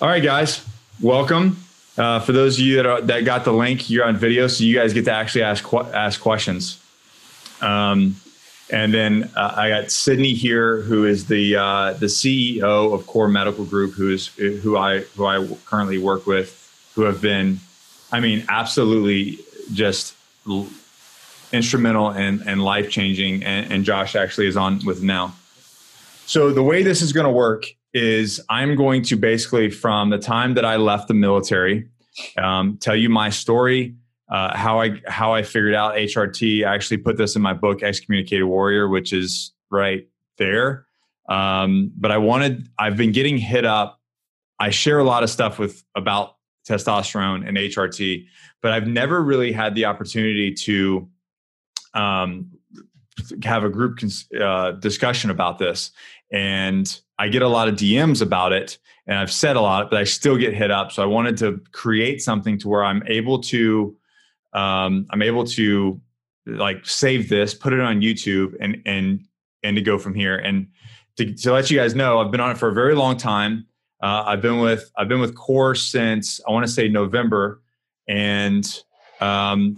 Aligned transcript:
All 0.00 0.08
right, 0.08 0.22
guys, 0.22 0.64
welcome. 1.02 1.58
Uh, 1.98 2.20
for 2.20 2.32
those 2.32 2.58
of 2.58 2.64
you 2.64 2.76
that, 2.76 2.86
are, 2.86 3.02
that 3.02 3.26
got 3.26 3.44
the 3.44 3.52
link, 3.52 3.90
you're 3.90 4.06
on 4.06 4.16
video, 4.16 4.46
so 4.46 4.64
you 4.64 4.74
guys 4.74 4.94
get 4.94 5.04
to 5.04 5.12
actually 5.12 5.42
ask 5.42 5.70
ask 5.74 6.18
questions. 6.18 6.82
Um, 7.60 8.16
and 8.70 8.94
then 8.94 9.30
uh, 9.36 9.52
I 9.54 9.68
got 9.68 9.90
Sidney 9.90 10.32
here, 10.32 10.80
who 10.80 11.04
is 11.04 11.26
the 11.26 11.54
uh, 11.56 11.92
the 11.92 12.06
CEO 12.06 12.94
of 12.94 13.06
Core 13.06 13.28
Medical 13.28 13.66
Group, 13.66 13.92
who 13.92 14.10
is 14.10 14.28
who 14.28 14.78
I 14.78 15.00
who 15.00 15.26
I 15.26 15.46
currently 15.66 15.98
work 15.98 16.26
with, 16.26 16.90
who 16.94 17.02
have 17.02 17.20
been, 17.20 17.60
I 18.10 18.20
mean, 18.20 18.46
absolutely 18.48 19.38
just 19.74 20.16
instrumental 21.52 22.08
and, 22.08 22.40
and 22.46 22.64
life 22.64 22.88
changing. 22.88 23.44
And, 23.44 23.70
and 23.70 23.84
Josh 23.84 24.16
actually 24.16 24.46
is 24.46 24.56
on 24.56 24.82
with 24.86 25.02
now. 25.02 25.34
So 26.24 26.54
the 26.54 26.62
way 26.62 26.82
this 26.82 27.02
is 27.02 27.12
going 27.12 27.26
to 27.26 27.32
work 27.32 27.66
is 27.92 28.40
I'm 28.48 28.76
going 28.76 29.02
to 29.02 29.16
basically, 29.16 29.70
from 29.70 30.10
the 30.10 30.18
time 30.18 30.54
that 30.54 30.64
I 30.64 30.76
left 30.76 31.08
the 31.08 31.14
military, 31.14 31.88
um, 32.38 32.78
tell 32.78 32.96
you 32.96 33.08
my 33.08 33.30
story, 33.30 33.96
uh, 34.30 34.56
how 34.56 34.80
I 34.80 35.00
how 35.06 35.34
I 35.34 35.42
figured 35.42 35.74
out 35.74 35.94
HRT. 35.94 36.64
I 36.64 36.74
actually 36.74 36.98
put 36.98 37.16
this 37.16 37.34
in 37.34 37.42
my 37.42 37.52
book, 37.52 37.82
Excommunicated 37.82 38.44
Warrior, 38.44 38.88
which 38.88 39.12
is 39.12 39.52
right 39.70 40.06
there. 40.38 40.86
Um, 41.28 41.92
but 41.96 42.10
I 42.10 42.18
wanted, 42.18 42.68
I've 42.78 42.96
been 42.96 43.12
getting 43.12 43.38
hit 43.38 43.64
up. 43.64 44.00
I 44.58 44.70
share 44.70 44.98
a 44.98 45.04
lot 45.04 45.22
of 45.22 45.30
stuff 45.30 45.58
with 45.58 45.84
about 45.94 46.36
testosterone 46.68 47.46
and 47.46 47.56
HRT, 47.56 48.26
but 48.60 48.72
I've 48.72 48.86
never 48.86 49.22
really 49.22 49.52
had 49.52 49.74
the 49.74 49.86
opportunity 49.86 50.52
to 50.54 51.08
um, 51.94 52.50
have 53.44 53.64
a 53.64 53.68
group 53.68 53.98
cons- 53.98 54.28
uh, 54.38 54.72
discussion 54.72 55.30
about 55.30 55.58
this. 55.58 55.92
And 56.32 57.00
I 57.20 57.28
get 57.28 57.42
a 57.42 57.48
lot 57.48 57.68
of 57.68 57.74
DMs 57.74 58.22
about 58.22 58.54
it, 58.54 58.78
and 59.06 59.18
I've 59.18 59.30
said 59.30 59.54
a 59.54 59.60
lot, 59.60 59.90
but 59.90 59.98
I 59.98 60.04
still 60.04 60.38
get 60.38 60.54
hit 60.54 60.70
up. 60.70 60.90
So 60.90 61.02
I 61.02 61.06
wanted 61.06 61.36
to 61.38 61.60
create 61.72 62.22
something 62.22 62.58
to 62.60 62.68
where 62.68 62.82
I'm 62.82 63.02
able 63.06 63.42
to, 63.42 63.94
um, 64.54 65.06
I'm 65.10 65.20
able 65.20 65.44
to 65.48 66.00
like 66.46 66.86
save 66.86 67.28
this, 67.28 67.52
put 67.52 67.74
it 67.74 67.80
on 67.80 68.00
YouTube, 68.00 68.54
and 68.58 68.78
and 68.86 69.26
and 69.62 69.76
to 69.76 69.82
go 69.82 69.98
from 69.98 70.14
here. 70.14 70.36
And 70.36 70.68
to, 71.18 71.34
to 71.34 71.52
let 71.52 71.70
you 71.70 71.78
guys 71.78 71.94
know, 71.94 72.20
I've 72.20 72.30
been 72.30 72.40
on 72.40 72.52
it 72.52 72.56
for 72.56 72.70
a 72.70 72.72
very 72.72 72.94
long 72.94 73.18
time. 73.18 73.66
Uh, 74.02 74.24
I've 74.26 74.40
been 74.40 74.58
with 74.58 74.90
I've 74.96 75.08
been 75.08 75.20
with 75.20 75.34
Core 75.34 75.74
since 75.74 76.40
I 76.48 76.52
want 76.52 76.64
to 76.64 76.72
say 76.72 76.88
November, 76.88 77.60
and 78.08 78.64
um, 79.20 79.76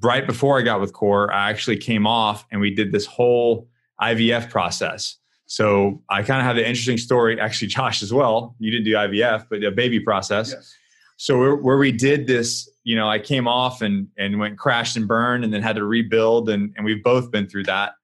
right 0.00 0.24
before 0.24 0.60
I 0.60 0.62
got 0.62 0.80
with 0.80 0.92
Core, 0.92 1.32
I 1.32 1.50
actually 1.50 1.78
came 1.78 2.06
off 2.06 2.46
and 2.52 2.60
we 2.60 2.72
did 2.72 2.92
this 2.92 3.04
whole 3.04 3.68
IVF 4.00 4.48
process. 4.48 5.16
So 5.46 6.02
I 6.08 6.22
kind 6.22 6.40
of 6.40 6.46
have 6.46 6.56
an 6.56 6.64
interesting 6.64 6.98
story, 6.98 7.38
actually, 7.38 7.68
Josh 7.68 8.02
as 8.02 8.12
well. 8.12 8.54
You 8.58 8.70
didn't 8.70 8.84
do 8.84 8.94
IVF, 8.94 9.46
but 9.50 9.62
a 9.62 9.70
baby 9.70 10.00
process. 10.00 10.52
Yes. 10.52 10.74
So 11.16 11.38
where, 11.38 11.56
where, 11.56 11.76
we 11.76 11.92
did 11.92 12.26
this, 12.26 12.68
you 12.82 12.96
know, 12.96 13.08
I 13.08 13.20
came 13.20 13.46
off 13.46 13.82
and 13.82 14.08
and 14.18 14.38
went 14.40 14.58
crashed 14.58 14.96
and 14.96 15.06
burned, 15.06 15.44
and 15.44 15.54
then 15.54 15.62
had 15.62 15.76
to 15.76 15.84
rebuild, 15.84 16.48
and 16.48 16.72
and 16.76 16.84
we've 16.84 17.04
both 17.04 17.30
been 17.30 17.46
through 17.46 17.64
that. 17.64 17.94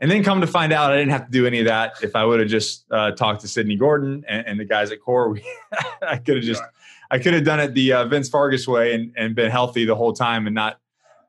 And 0.00 0.10
then 0.10 0.22
come 0.22 0.40
to 0.40 0.46
find 0.46 0.72
out, 0.72 0.92
I 0.92 0.96
didn't 0.96 1.10
have 1.10 1.26
to 1.26 1.30
do 1.30 1.46
any 1.46 1.58
of 1.58 1.66
that. 1.66 1.94
If 2.02 2.14
I 2.14 2.24
would 2.24 2.38
have 2.38 2.48
just 2.48 2.84
uh, 2.92 3.12
talked 3.12 3.40
to 3.40 3.48
Sidney 3.48 3.74
Gordon 3.74 4.24
and, 4.28 4.46
and, 4.46 4.60
the 4.60 4.64
guys 4.64 4.92
at 4.92 5.00
Core, 5.00 5.28
we, 5.28 5.44
I 6.02 6.18
could 6.18 6.36
have 6.36 6.44
just, 6.44 6.62
I 7.10 7.18
could 7.18 7.34
have 7.34 7.44
done 7.44 7.58
it 7.58 7.74
the 7.74 7.94
uh, 7.94 8.04
Vince 8.04 8.28
Vargas 8.28 8.68
way 8.68 8.94
and, 8.94 9.12
and 9.16 9.34
been 9.34 9.50
healthy 9.50 9.84
the 9.84 9.96
whole 9.96 10.12
time 10.12 10.46
and 10.46 10.54
not 10.54 10.78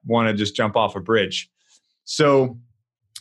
want 0.06 0.30
to 0.30 0.36
just 0.36 0.56
jump 0.56 0.76
off 0.76 0.96
a 0.96 1.00
bridge. 1.00 1.50
So, 2.04 2.60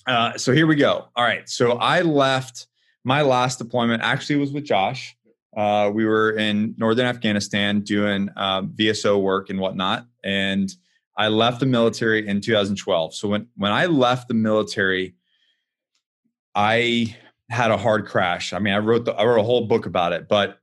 uh, 0.09 0.39
so 0.39 0.53
here 0.53 0.67
we 0.67 0.75
go. 0.75 1.09
All 1.15 1.25
right. 1.25 1.49
So 1.49 1.73
I 1.73 2.01
left 2.01 2.67
my 3.05 3.23
last 3.23 3.59
deployment 3.59 4.03
actually 4.03 4.37
was 4.37 4.53
with 4.53 4.65
Josh. 4.65 5.17
Uh, 5.57 5.91
we 5.93 6.05
were 6.05 6.33
in 6.33 6.75
northern 6.79 7.07
Afghanistan 7.07 7.81
doing 7.81 8.29
uh, 8.37 8.63
VSO 8.63 9.21
work 9.21 9.51
and 9.51 9.59
whatnot, 9.59 10.07
and 10.25 10.71
I 11.17 11.29
left 11.29 11.61
the 11.61 11.67
military 11.67 12.27
in 12.27 12.41
2012. 12.41 13.15
So 13.15 13.29
when 13.29 13.49
when 13.57 13.73
I 13.73 13.87
left 13.87 14.29
the 14.29 14.35
military, 14.35 15.15
I 16.55 17.17
had 17.51 17.71
a 17.71 17.77
hard 17.77 18.07
crash. 18.07 18.53
I 18.53 18.59
mean, 18.59 18.75
I 18.75 18.79
wrote 18.79 19.05
the, 19.05 19.15
I 19.15 19.25
wrote 19.25 19.41
a 19.41 19.45
whole 19.45 19.67
book 19.67 19.87
about 19.87 20.13
it, 20.13 20.29
but 20.29 20.61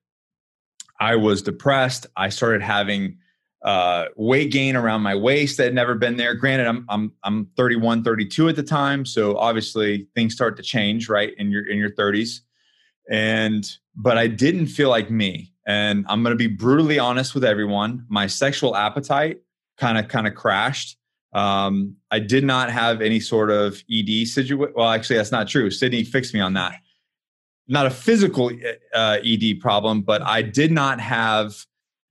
I 1.00 1.16
was 1.16 1.42
depressed. 1.42 2.08
I 2.16 2.30
started 2.30 2.62
having 2.62 3.18
uh, 3.66 4.10
weight 4.16 4.52
gain 4.52 4.76
around 4.76 5.02
my 5.02 5.16
waist 5.16 5.58
that 5.58 5.64
had 5.64 5.74
never 5.74 5.96
been 5.96 6.18
there. 6.18 6.36
Granted, 6.36 6.68
I'm 6.68 6.86
I'm 6.88 7.12
I'm 7.24 7.48
31, 7.58 8.04
32 8.04 8.48
at 8.48 8.56
the 8.56 8.64
time, 8.64 9.06
so 9.06 9.38
obviously 9.38 10.08
things 10.14 10.34
start 10.34 10.56
to 10.58 10.64
change, 10.64 11.10
right, 11.10 11.34
in 11.38 11.50
your 11.50 11.68
in 11.68 11.78
your 11.78 11.90
30s. 11.90 12.42
And 13.10 13.68
but 13.96 14.20
I 14.20 14.28
didn't 14.28 14.68
feel 14.68 14.90
like 14.90 15.10
me. 15.10 15.52
And 15.68 16.06
I'm 16.08 16.22
going 16.22 16.32
to 16.32 16.38
be 16.38 16.48
brutally 16.48 17.00
honest 17.00 17.34
with 17.34 17.44
everyone. 17.44 18.06
My 18.08 18.28
sexual 18.28 18.76
appetite 18.76 19.40
kind 19.78 19.98
of 19.98 20.08
kind 20.10 20.28
of 20.28 20.36
crashed. 20.36 20.98
Um, 21.34 21.96
I 22.12 22.20
did 22.20 22.44
not 22.44 22.72
have 22.72 23.02
any 23.02 23.20
sort 23.20 23.50
of 23.50 23.84
ED 23.92 24.28
situation. 24.28 24.74
Well, 24.76 24.90
actually, 24.90 25.18
that's 25.18 25.32
not 25.32 25.48
true. 25.48 25.72
Sidney 25.72 26.04
fixed 26.04 26.36
me 26.36 26.40
on 26.40 26.54
that. 26.54 26.76
Not 27.68 27.88
a 27.88 27.90
physical 27.90 28.52
uh, 28.94 29.18
ED 29.26 29.60
problem, 29.60 30.04
but 30.04 30.22
I 30.22 30.44
did 30.44 30.72
not 30.72 31.02
have 31.02 31.66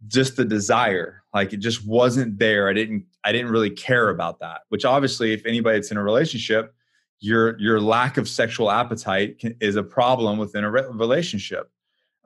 just 0.08 0.36
the 0.36 0.44
desire 0.44 1.23
like 1.34 1.52
it 1.52 1.58
just 1.58 1.86
wasn't 1.86 2.38
there. 2.38 2.68
I 2.68 2.72
didn't 2.72 3.04
i 3.24 3.32
didn't 3.32 3.50
really 3.50 3.70
care 3.70 4.10
about 4.10 4.38
that 4.40 4.62
which 4.68 4.84
obviously 4.84 5.32
if 5.32 5.44
anybody 5.46 5.78
that's 5.78 5.90
in 5.90 5.96
a 5.96 6.02
relationship 6.02 6.74
your 7.20 7.58
your 7.58 7.80
lack 7.80 8.16
of 8.16 8.28
sexual 8.28 8.70
appetite 8.70 9.38
can, 9.38 9.56
is 9.60 9.76
a 9.76 9.82
problem 9.82 10.38
within 10.38 10.64
a 10.64 10.70
re- 10.70 10.84
relationship. 10.90 11.70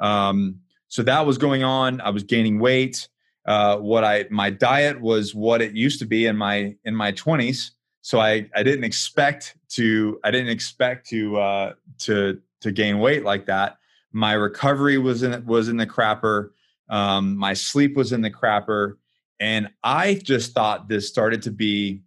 Um, 0.01 0.61
so 0.89 1.03
that 1.03 1.25
was 1.27 1.39
going 1.39 1.63
on. 1.63 2.01
I 2.01 2.11
was 2.11 2.23
gaining 2.23 2.59
weight. 2.59 3.09
Uh, 3.47 3.79
what 3.79 4.05
i 4.05 4.27
my 4.31 4.51
diet 4.51 5.01
was 5.01 5.35
what 5.35 5.63
it 5.63 5.73
used 5.73 5.99
to 6.01 6.05
be 6.05 6.27
in 6.27 6.37
my 6.37 6.75
in 6.85 6.95
my 6.95 7.11
20s 7.13 7.71
so 8.03 8.21
i 8.21 8.47
i 8.55 8.63
didn't 8.63 8.85
expect 8.85 9.57
to 9.71 10.21
i 10.23 10.31
didn't 10.31 10.51
expect 10.51 11.09
to 11.09 11.39
uh 11.39 11.73
to 11.97 12.39
to 12.61 12.73
gain 12.73 12.99
weight 12.99 13.25
like 13.25 13.47
that. 13.47 13.79
My 14.13 14.33
recovery 14.33 14.99
was 14.99 15.23
in 15.23 15.45
was 15.47 15.69
in 15.69 15.77
the 15.77 15.87
crapper 15.87 16.51
um, 16.89 17.37
my 17.37 17.55
sleep 17.55 17.97
was 17.97 18.13
in 18.13 18.23
the 18.23 18.31
crapper. 18.31 18.95
And 19.41 19.69
I 19.85 20.15
just 20.15 20.53
thought 20.53 20.89
this 20.89 21.09
started 21.09 21.43
to 21.43 21.51
be 21.51 22.03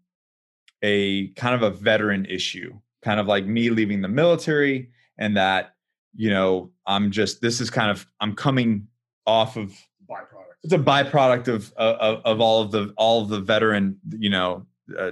a 0.81 1.27
kind 1.29 1.55
of 1.55 1.63
a 1.63 1.69
veteran 1.69 2.25
issue, 2.25 2.77
kind 3.01 3.19
of 3.19 3.27
like 3.27 3.45
me 3.45 3.69
leaving 3.69 4.01
the 4.01 4.07
military 4.07 4.89
and 5.17 5.37
that, 5.37 5.75
you 6.15 6.29
know, 6.29 6.71
I'm 6.85 7.11
just, 7.11 7.41
this 7.41 7.61
is 7.61 7.69
kind 7.69 7.89
of, 7.91 8.05
I'm 8.19 8.35
coming 8.35 8.87
off 9.25 9.55
of 9.55 9.71
byproduct. 10.09 10.55
It's 10.63 10.73
a 10.73 10.77
byproduct 10.77 11.47
of, 11.47 11.71
of, 11.73 12.21
of 12.25 12.41
all 12.41 12.61
of 12.61 12.71
the, 12.71 12.93
all 12.97 13.21
of 13.21 13.29
the 13.29 13.39
veteran, 13.39 13.97
you 14.17 14.29
know, 14.29 14.65
uh, 14.97 15.11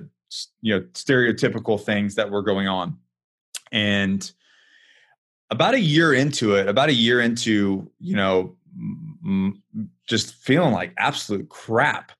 you 0.62 0.75
know, 0.75 0.81
stereotypical 0.94 1.79
things 1.79 2.16
that 2.16 2.29
were 2.29 2.41
going 2.41 2.68
on. 2.68 2.97
And 3.72 4.29
about 5.50 5.74
a 5.74 5.79
year 5.79 6.13
into 6.13 6.56
it, 6.56 6.68
about 6.68 6.90
a 6.90 6.94
year 6.94 7.22
into, 7.22 7.90
you 8.00 8.16
know, 8.16 8.56
just 10.07 10.34
feeling 10.35 10.74
like 10.74 10.94
absolute 10.97 11.50
crap. 11.50 12.12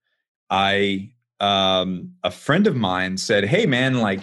I 0.50 1.12
um, 1.40 2.14
a 2.24 2.32
friend 2.32 2.68
of 2.68 2.76
mine 2.76 3.18
said, 3.18 3.46
"Hey, 3.46 3.66
man, 3.66 4.00
like," 4.00 4.22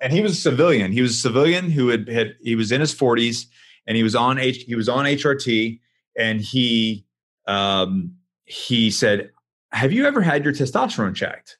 and 0.00 0.12
he 0.12 0.20
was 0.20 0.32
a 0.32 0.40
civilian. 0.40 0.92
He 0.92 1.02
was 1.02 1.12
a 1.12 1.20
civilian 1.20 1.70
who 1.70 1.88
had, 1.88 2.08
had 2.08 2.34
he 2.42 2.54
was 2.54 2.72
in 2.72 2.80
his 2.80 2.92
forties 2.92 3.46
and 3.86 3.96
he 3.96 4.02
was 4.02 4.14
on 4.14 4.38
H 4.38 4.64
he 4.66 4.74
was 4.74 4.88
on 4.88 5.04
HRT 5.04 5.80
and 6.16 6.40
he 6.40 7.04
um, 7.46 8.14
he 8.44 8.90
said, 8.90 9.30
"Have 9.72 9.92
you 9.92 10.06
ever 10.06 10.20
had 10.20 10.44
your 10.44 10.52
testosterone 10.52 11.14
checked?" 11.14 11.58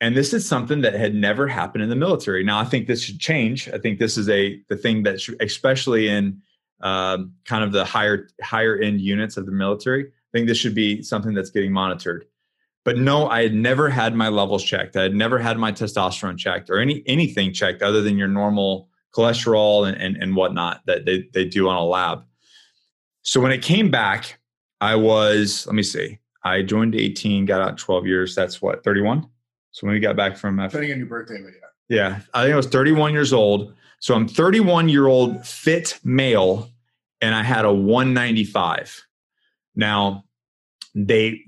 And 0.00 0.16
this 0.16 0.32
is 0.32 0.46
something 0.46 0.82
that 0.82 0.94
had 0.94 1.14
never 1.14 1.48
happened 1.48 1.82
in 1.82 1.90
the 1.90 1.96
military. 1.96 2.44
Now, 2.44 2.60
I 2.60 2.64
think 2.64 2.86
this 2.86 3.02
should 3.02 3.18
change. 3.18 3.68
I 3.68 3.78
think 3.78 3.98
this 3.98 4.16
is 4.16 4.28
a 4.28 4.60
the 4.68 4.76
thing 4.76 5.02
that, 5.02 5.20
should, 5.20 5.42
especially 5.42 6.08
in 6.08 6.40
um, 6.80 7.32
kind 7.44 7.64
of 7.64 7.72
the 7.72 7.84
higher 7.84 8.28
higher 8.42 8.76
end 8.76 9.00
units 9.00 9.36
of 9.36 9.46
the 9.46 9.52
military. 9.52 10.06
I 10.06 10.30
think 10.32 10.46
this 10.46 10.58
should 10.58 10.74
be 10.74 11.02
something 11.02 11.34
that's 11.34 11.50
getting 11.50 11.72
monitored. 11.72 12.26
But 12.84 12.96
no, 12.96 13.28
I 13.28 13.42
had 13.42 13.54
never 13.54 13.88
had 13.88 14.14
my 14.14 14.28
levels 14.28 14.64
checked. 14.64 14.96
I 14.96 15.02
had 15.02 15.14
never 15.14 15.38
had 15.38 15.58
my 15.58 15.72
testosterone 15.72 16.38
checked 16.38 16.70
or 16.70 16.78
any 16.78 17.02
anything 17.06 17.52
checked 17.52 17.82
other 17.82 18.00
than 18.00 18.16
your 18.16 18.28
normal 18.28 18.88
cholesterol 19.14 19.88
and, 19.88 19.96
and, 20.00 20.16
and 20.16 20.36
whatnot 20.36 20.82
that 20.86 21.04
they, 21.04 21.28
they 21.32 21.44
do 21.44 21.68
on 21.68 21.76
a 21.76 21.84
lab. 21.84 22.24
So 23.22 23.40
when 23.40 23.52
it 23.52 23.62
came 23.62 23.90
back, 23.90 24.38
I 24.80 24.94
was, 24.94 25.66
let 25.66 25.74
me 25.74 25.82
see, 25.82 26.18
I 26.44 26.62
joined 26.62 26.94
18, 26.94 27.44
got 27.44 27.60
out 27.60 27.78
12 27.78 28.06
years. 28.06 28.34
That's 28.34 28.62
what, 28.62 28.84
31? 28.84 29.26
So 29.72 29.86
when 29.86 29.94
we 29.94 30.00
got 30.00 30.16
back 30.16 30.36
from 30.36 30.60
F- 30.60 30.70
Depending 30.70 30.92
on 30.92 30.98
your 30.98 31.08
birthday, 31.08 31.42
but 31.42 31.52
yeah. 31.52 31.66
Yeah, 31.90 32.20
I 32.34 32.42
think 32.42 32.52
I 32.52 32.56
was 32.56 32.66
31 32.66 33.12
years 33.12 33.32
old. 33.32 33.74
So 34.00 34.14
I'm 34.14 34.28
31 34.28 34.88
year 34.88 35.06
old 35.06 35.46
fit 35.46 35.98
male, 36.04 36.70
and 37.20 37.34
I 37.34 37.42
had 37.42 37.64
a 37.64 37.72
195. 37.72 39.04
Now 39.74 40.24
they 40.94 41.42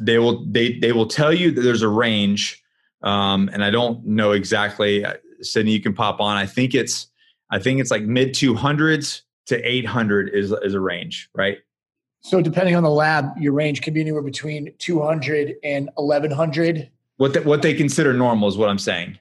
they 0.00 0.18
will 0.18 0.44
they 0.46 0.78
they 0.78 0.92
will 0.92 1.06
tell 1.06 1.32
you 1.32 1.50
that 1.50 1.60
there's 1.60 1.82
a 1.82 1.88
range, 1.88 2.62
um, 3.02 3.50
and 3.52 3.64
I 3.64 3.70
don't 3.70 4.04
know 4.06 4.32
exactly. 4.32 5.04
Uh, 5.04 5.14
Sidney, 5.40 5.72
you 5.72 5.80
can 5.80 5.94
pop 5.94 6.20
on. 6.20 6.36
I 6.36 6.46
think 6.46 6.74
it's 6.74 7.08
I 7.50 7.58
think 7.58 7.80
it's 7.80 7.90
like 7.90 8.02
mid 8.02 8.30
200s 8.30 9.22
to 9.46 9.62
800 9.62 10.30
is 10.34 10.52
is 10.62 10.74
a 10.74 10.80
range, 10.80 11.28
right? 11.34 11.58
So 12.20 12.40
depending 12.40 12.74
on 12.74 12.82
the 12.82 12.90
lab, 12.90 13.36
your 13.38 13.52
range 13.52 13.82
can 13.82 13.92
be 13.92 14.00
anywhere 14.00 14.22
between 14.22 14.72
200 14.78 15.56
and 15.62 15.90
1100. 15.96 16.90
What 17.18 17.34
the, 17.34 17.42
what 17.42 17.60
they 17.60 17.74
consider 17.74 18.14
normal 18.14 18.48
is 18.48 18.56
what 18.56 18.70
I'm 18.70 18.78
saying. 18.78 19.18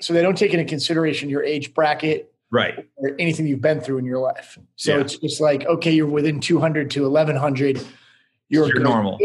So 0.00 0.12
they 0.12 0.22
don't 0.22 0.36
take 0.36 0.52
into 0.52 0.64
consideration 0.64 1.28
your 1.28 1.44
age 1.44 1.74
bracket, 1.74 2.32
right, 2.50 2.86
or 2.96 3.12
anything 3.18 3.46
you've 3.46 3.60
been 3.60 3.80
through 3.80 3.98
in 3.98 4.04
your 4.04 4.18
life. 4.18 4.58
So 4.76 4.94
yeah. 4.94 5.00
it's 5.02 5.16
just 5.16 5.40
like 5.40 5.64
okay, 5.66 5.92
you're 5.92 6.06
within 6.06 6.40
200 6.40 6.90
to 6.92 7.02
1100. 7.02 7.84
You're, 8.48 8.66
you're 8.66 8.80
normal. 8.80 9.16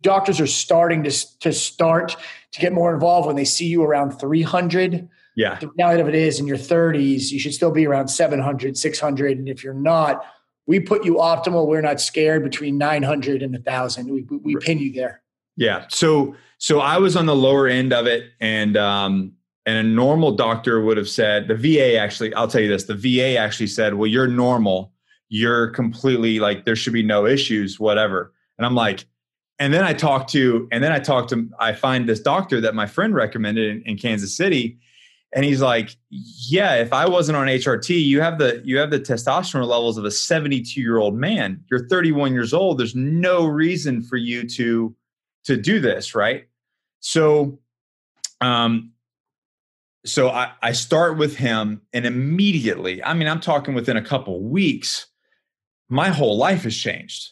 Doctors 0.00 0.40
are 0.40 0.46
starting 0.46 1.04
to 1.04 1.38
to 1.40 1.52
start 1.52 2.16
to 2.52 2.60
get 2.60 2.72
more 2.72 2.92
involved 2.92 3.26
when 3.26 3.36
they 3.36 3.44
see 3.44 3.66
you 3.66 3.82
around 3.82 4.18
300. 4.18 5.08
Yeah. 5.34 5.58
The 5.58 5.68
reality 5.68 6.02
of 6.02 6.08
it 6.08 6.14
is 6.14 6.38
in 6.38 6.46
your 6.46 6.58
30s, 6.58 7.30
you 7.30 7.38
should 7.38 7.54
still 7.54 7.70
be 7.70 7.86
around 7.86 8.08
700, 8.08 8.76
600. 8.76 9.38
And 9.38 9.48
if 9.48 9.64
you're 9.64 9.74
not, 9.74 10.24
we 10.66 10.80
put 10.80 11.04
you 11.04 11.14
optimal. 11.14 11.66
We're 11.66 11.80
not 11.80 12.00
scared 12.00 12.42
between 12.44 12.78
900 12.78 13.42
and 13.42 13.52
1,000. 13.54 14.10
We, 14.10 14.22
we, 14.22 14.36
we 14.38 14.56
pin 14.56 14.78
you 14.78 14.92
there. 14.92 15.22
Yeah. 15.56 15.86
So, 15.88 16.36
so 16.58 16.80
I 16.80 16.98
was 16.98 17.16
on 17.16 17.26
the 17.26 17.34
lower 17.34 17.66
end 17.66 17.92
of 17.92 18.06
it. 18.06 18.30
And, 18.40 18.76
um, 18.76 19.32
and 19.66 19.78
a 19.78 19.82
normal 19.82 20.32
doctor 20.32 20.80
would 20.80 20.96
have 20.96 21.08
said, 21.08 21.48
the 21.48 21.54
VA 21.54 21.96
actually, 21.96 22.34
I'll 22.34 22.48
tell 22.48 22.60
you 22.60 22.68
this, 22.68 22.84
the 22.84 22.94
VA 22.94 23.36
actually 23.36 23.68
said, 23.68 23.94
well, 23.94 24.08
you're 24.08 24.26
normal. 24.26 24.92
You're 25.28 25.68
completely 25.68 26.40
like, 26.40 26.64
there 26.64 26.76
should 26.76 26.92
be 26.92 27.02
no 27.02 27.26
issues, 27.26 27.78
whatever. 27.78 28.32
And 28.58 28.66
I'm 28.66 28.74
like, 28.74 29.06
and 29.58 29.72
then 29.72 29.84
I 29.84 29.92
talked 29.92 30.30
to, 30.30 30.68
and 30.72 30.82
then 30.82 30.92
I 30.92 30.98
talked 30.98 31.30
to, 31.30 31.48
I 31.60 31.72
find 31.72 32.08
this 32.08 32.20
doctor 32.20 32.60
that 32.60 32.74
my 32.74 32.86
friend 32.86 33.14
recommended 33.14 33.68
in, 33.70 33.82
in 33.82 33.96
Kansas 33.96 34.36
City 34.36 34.78
and 35.32 35.44
he's 35.44 35.60
like 35.60 35.96
yeah 36.10 36.74
if 36.74 36.92
i 36.92 37.08
wasn't 37.08 37.36
on 37.36 37.46
hrt 37.46 37.88
you 37.88 38.20
have 38.20 38.38
the 38.38 38.60
you 38.64 38.78
have 38.78 38.90
the 38.90 39.00
testosterone 39.00 39.66
levels 39.66 39.96
of 39.98 40.04
a 40.04 40.10
72 40.10 40.80
year 40.80 40.98
old 40.98 41.14
man 41.14 41.62
you're 41.70 41.86
31 41.88 42.32
years 42.32 42.52
old 42.52 42.78
there's 42.78 42.94
no 42.94 43.46
reason 43.46 44.02
for 44.02 44.16
you 44.16 44.46
to 44.48 44.94
to 45.44 45.56
do 45.56 45.80
this 45.80 46.14
right 46.14 46.46
so 47.00 47.58
um 48.40 48.91
so 50.04 50.28
i 50.30 50.50
i 50.62 50.72
start 50.72 51.16
with 51.16 51.36
him 51.36 51.80
and 51.92 52.06
immediately 52.06 53.02
i 53.04 53.14
mean 53.14 53.28
i'm 53.28 53.40
talking 53.40 53.74
within 53.74 53.96
a 53.96 54.04
couple 54.04 54.42
weeks 54.42 55.06
my 55.88 56.08
whole 56.08 56.36
life 56.36 56.62
has 56.64 56.76
changed 56.76 57.30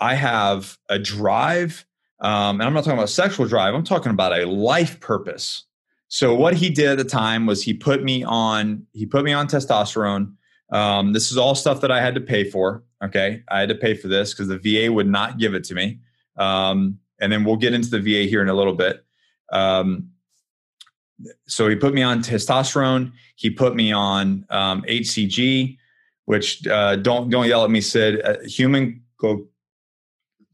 i 0.00 0.14
have 0.14 0.78
a 0.88 0.98
drive 0.98 1.84
um, 2.20 2.60
and 2.60 2.62
i'm 2.62 2.72
not 2.72 2.84
talking 2.84 2.98
about 2.98 3.10
sexual 3.10 3.46
drive 3.46 3.74
i'm 3.74 3.84
talking 3.84 4.10
about 4.10 4.32
a 4.32 4.46
life 4.46 4.98
purpose 5.00 5.66
so 6.08 6.34
what 6.34 6.54
he 6.54 6.70
did 6.70 6.86
at 6.86 6.98
the 6.98 7.04
time 7.04 7.46
was 7.46 7.62
he 7.62 7.74
put 7.74 8.02
me 8.02 8.22
on 8.22 8.86
he 8.92 9.06
put 9.06 9.24
me 9.24 9.32
on 9.32 9.48
testosterone. 9.48 10.34
Um, 10.70 11.12
this 11.12 11.30
is 11.30 11.36
all 11.38 11.54
stuff 11.54 11.80
that 11.80 11.90
I 11.90 12.00
had 12.00 12.14
to 12.14 12.20
pay 12.20 12.48
for. 12.48 12.84
Okay, 13.02 13.42
I 13.48 13.60
had 13.60 13.68
to 13.68 13.74
pay 13.74 13.94
for 13.94 14.08
this 14.08 14.32
because 14.32 14.48
the 14.48 14.58
VA 14.58 14.92
would 14.92 15.08
not 15.08 15.38
give 15.38 15.54
it 15.54 15.64
to 15.64 15.74
me. 15.74 16.00
Um, 16.36 16.98
and 17.20 17.32
then 17.32 17.44
we'll 17.44 17.56
get 17.56 17.72
into 17.72 17.90
the 17.90 18.00
VA 18.00 18.28
here 18.28 18.42
in 18.42 18.48
a 18.48 18.54
little 18.54 18.74
bit. 18.74 19.04
Um, 19.52 20.10
so 21.46 21.68
he 21.68 21.76
put 21.76 21.94
me 21.94 22.02
on 22.02 22.22
testosterone. 22.22 23.12
He 23.36 23.50
put 23.50 23.74
me 23.74 23.92
on 23.92 24.44
um, 24.50 24.82
HCG, 24.82 25.78
which 26.26 26.66
uh, 26.66 26.96
don't 26.96 27.30
don't 27.30 27.46
yell 27.46 27.64
at 27.64 27.70
me, 27.70 27.80
Sid. 27.80 28.22
Uh, 28.22 28.36
human 28.44 29.02
go, 29.18 29.46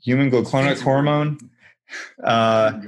human 0.00 0.31
gluconic 0.31 0.81
hormone. 0.81 1.38
Uh, 2.23 2.81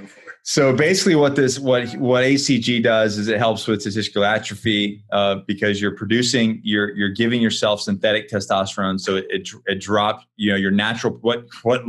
so 0.46 0.74
basically, 0.74 1.14
what 1.14 1.36
this 1.36 1.58
what 1.58 1.90
what 1.96 2.22
HCG 2.22 2.82
does 2.82 3.16
is 3.16 3.28
it 3.28 3.38
helps 3.38 3.66
with 3.66 3.80
testicular 3.80 4.26
atrophy 4.26 5.02
uh, 5.10 5.36
because 5.46 5.80
you're 5.80 5.96
producing 5.96 6.60
you're 6.62 6.94
you're 6.94 7.12
giving 7.12 7.40
yourself 7.40 7.80
synthetic 7.80 8.28
testosterone, 8.28 9.00
so 9.00 9.16
it, 9.16 9.26
it 9.30 9.48
it 9.66 9.80
drop 9.80 10.22
you 10.36 10.50
know 10.50 10.56
your 10.56 10.70
natural 10.70 11.14
what 11.22 11.46
what 11.62 11.82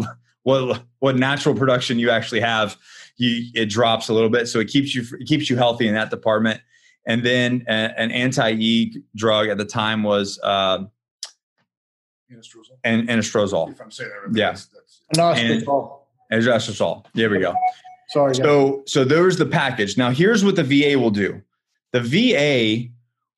what 0.44 0.84
what 1.00 1.18
natural 1.18 1.54
production 1.54 2.00
you 2.00 2.10
actually 2.10 2.40
have 2.40 2.78
you 3.18 3.52
it 3.54 3.68
drops 3.68 4.10
a 4.10 4.14
little 4.14 4.30
bit, 4.30 4.48
so 4.48 4.60
it 4.60 4.68
keeps 4.68 4.94
you 4.94 5.04
it 5.20 5.28
keeps 5.28 5.50
you 5.50 5.58
healthy 5.58 5.88
in 5.88 5.94
that 5.96 6.10
department. 6.10 6.62
And 7.08 7.24
then 7.24 7.64
a, 7.68 8.00
an 8.00 8.12
anti 8.12 8.52
E 8.54 9.04
drug 9.16 9.48
at 9.50 9.58
the 9.58 9.66
time 9.66 10.04
was 10.04 10.40
uh, 10.44 10.86
anastrozole. 12.32 12.78
And 12.84 13.08
anastrozole. 13.08 13.72
If 13.72 13.82
I'm 13.82 13.92
saying 13.92 14.10
that 14.10 14.28
right. 14.28 14.36
Yeah. 14.36 14.52
That's, 14.52 14.70
that's, 15.12 15.40
and, 15.40 15.66
anastrozole. 16.32 17.06
There 17.14 17.30
we 17.30 17.40
go. 17.40 17.54
Sorry. 18.10 18.36
So 18.36 18.84
so 18.86 19.04
there's 19.04 19.38
the 19.38 19.46
package. 19.46 19.98
Now 19.98 20.12
here's 20.12 20.44
what 20.44 20.56
the 20.56 20.64
VA 20.64 20.98
will 20.98 21.12
do. 21.12 21.42
The 21.92 22.02
VA 22.02 22.92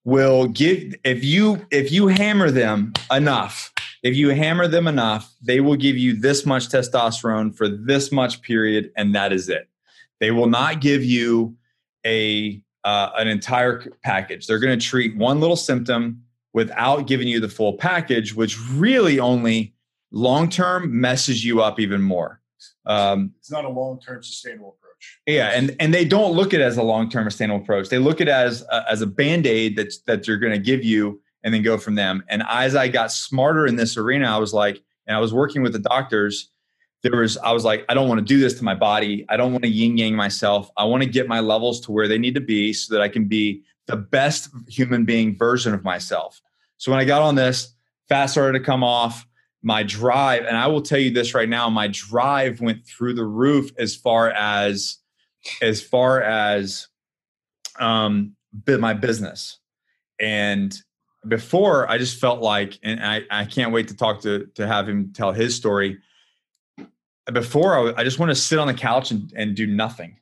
will 0.03 0.47
give 0.47 0.95
if 1.03 1.23
you 1.23 1.65
if 1.71 1.91
you 1.91 2.07
hammer 2.07 2.51
them 2.51 2.93
enough, 3.11 3.73
if 4.03 4.15
you 4.15 4.29
hammer 4.29 4.67
them 4.67 4.87
enough, 4.87 5.33
they 5.41 5.59
will 5.59 5.75
give 5.75 5.97
you 5.97 6.19
this 6.19 6.45
much 6.45 6.69
testosterone 6.69 7.55
for 7.55 7.67
this 7.67 8.11
much 8.11 8.41
period, 8.41 8.91
and 8.95 9.15
that 9.15 9.33
is 9.33 9.49
it. 9.49 9.67
They 10.19 10.31
will 10.31 10.47
not 10.47 10.81
give 10.81 11.03
you 11.03 11.55
a 12.05 12.61
uh, 12.83 13.11
an 13.17 13.27
entire 13.27 13.83
package. 14.03 14.47
They're 14.47 14.59
going 14.59 14.77
to 14.77 14.85
treat 14.85 15.17
one 15.17 15.39
little 15.39 15.55
symptom 15.55 16.23
without 16.53 17.05
giving 17.05 17.27
you 17.27 17.39
the 17.39 17.49
full 17.49 17.73
package, 17.73 18.33
which 18.33 18.57
really 18.71 19.19
only 19.19 19.73
long 20.11 20.49
term 20.49 20.99
messes 20.99 21.43
you 21.43 21.61
up 21.61 21.79
even 21.79 22.01
more. 22.01 22.41
Um, 22.85 23.33
it's 23.37 23.51
not 23.51 23.65
a 23.65 23.69
long-term 23.69 24.23
sustainable 24.23 24.77
approach. 24.79 25.19
Yeah, 25.27 25.49
and 25.49 25.75
and 25.79 25.93
they 25.93 26.05
don't 26.05 26.33
look 26.33 26.53
at 26.53 26.61
it 26.61 26.63
as 26.63 26.77
a 26.77 26.83
long-term 26.83 27.29
sustainable 27.29 27.61
approach. 27.61 27.89
They 27.89 27.99
look 27.99 28.21
at 28.21 28.27
it 28.27 28.31
as 28.31 28.65
a, 28.71 28.89
as 28.89 29.01
a 29.01 29.07
band-aid 29.07 29.75
that 29.75 29.93
that 30.05 30.27
you're 30.27 30.37
going 30.37 30.53
to 30.53 30.59
give 30.59 30.83
you 30.83 31.21
and 31.47 31.53
then 31.53 31.61
go 31.61 31.77
from 31.77 31.95
them. 31.95 32.25
And 32.27 32.43
as 32.49 32.75
I 32.75 32.89
got 32.89 33.09
smarter 33.09 33.65
in 33.65 33.77
this 33.77 33.95
arena, 33.95 34.25
I 34.25 34.37
was 34.37 34.53
like, 34.53 34.83
and 35.07 35.15
I 35.15 35.21
was 35.21 35.33
working 35.33 35.61
with 35.61 35.71
the 35.71 35.79
doctors. 35.79 36.49
There 37.03 37.21
was, 37.21 37.37
I 37.37 37.53
was 37.53 37.63
like, 37.63 37.85
I 37.87 37.93
don't 37.93 38.09
want 38.09 38.19
to 38.19 38.25
do 38.25 38.37
this 38.37 38.55
to 38.55 38.65
my 38.65 38.75
body. 38.75 39.25
I 39.29 39.37
don't 39.37 39.53
want 39.53 39.63
to 39.63 39.69
yin 39.69 39.97
yang 39.97 40.13
myself. 40.13 40.69
I 40.75 40.83
want 40.83 41.03
to 41.03 41.09
get 41.09 41.29
my 41.29 41.39
levels 41.39 41.79
to 41.81 41.93
where 41.93 42.09
they 42.09 42.17
need 42.17 42.35
to 42.35 42.41
be 42.41 42.73
so 42.73 42.93
that 42.93 43.01
I 43.01 43.07
can 43.07 43.29
be 43.29 43.63
the 43.85 43.95
best 43.95 44.49
human 44.67 45.05
being 45.05 45.37
version 45.37 45.73
of 45.73 45.85
myself. 45.85 46.41
So 46.75 46.91
when 46.91 46.99
I 46.99 47.05
got 47.05 47.21
on 47.21 47.35
this, 47.35 47.73
fast 48.09 48.33
started 48.33 48.59
to 48.59 48.65
come 48.65 48.83
off 48.83 49.25
my 49.63 49.81
drive 49.83 50.45
and 50.45 50.55
i 50.55 50.67
will 50.67 50.81
tell 50.81 50.99
you 50.99 51.09
this 51.09 51.33
right 51.33 51.49
now 51.49 51.67
my 51.69 51.87
drive 51.87 52.61
went 52.61 52.85
through 52.85 53.13
the 53.13 53.25
roof 53.25 53.71
as 53.79 53.95
far 53.95 54.29
as 54.29 54.97
as 55.61 55.81
far 55.81 56.21
as 56.21 56.87
um 57.79 58.35
my 58.67 58.93
business 58.93 59.59
and 60.19 60.81
before 61.27 61.89
i 61.89 61.97
just 61.97 62.19
felt 62.19 62.41
like 62.41 62.79
and 62.83 63.03
i, 63.03 63.21
I 63.29 63.45
can't 63.45 63.71
wait 63.71 63.87
to 63.89 63.95
talk 63.95 64.21
to 64.21 64.47
to 64.55 64.67
have 64.67 64.87
him 64.87 65.13
tell 65.13 65.31
his 65.31 65.55
story 65.55 65.99
before 67.31 67.77
i, 67.77 68.01
I 68.01 68.03
just 68.03 68.19
want 68.19 68.29
to 68.29 68.35
sit 68.35 68.59
on 68.59 68.67
the 68.67 68.73
couch 68.73 69.11
and, 69.11 69.31
and 69.35 69.55
do 69.55 69.67
nothing 69.67 70.17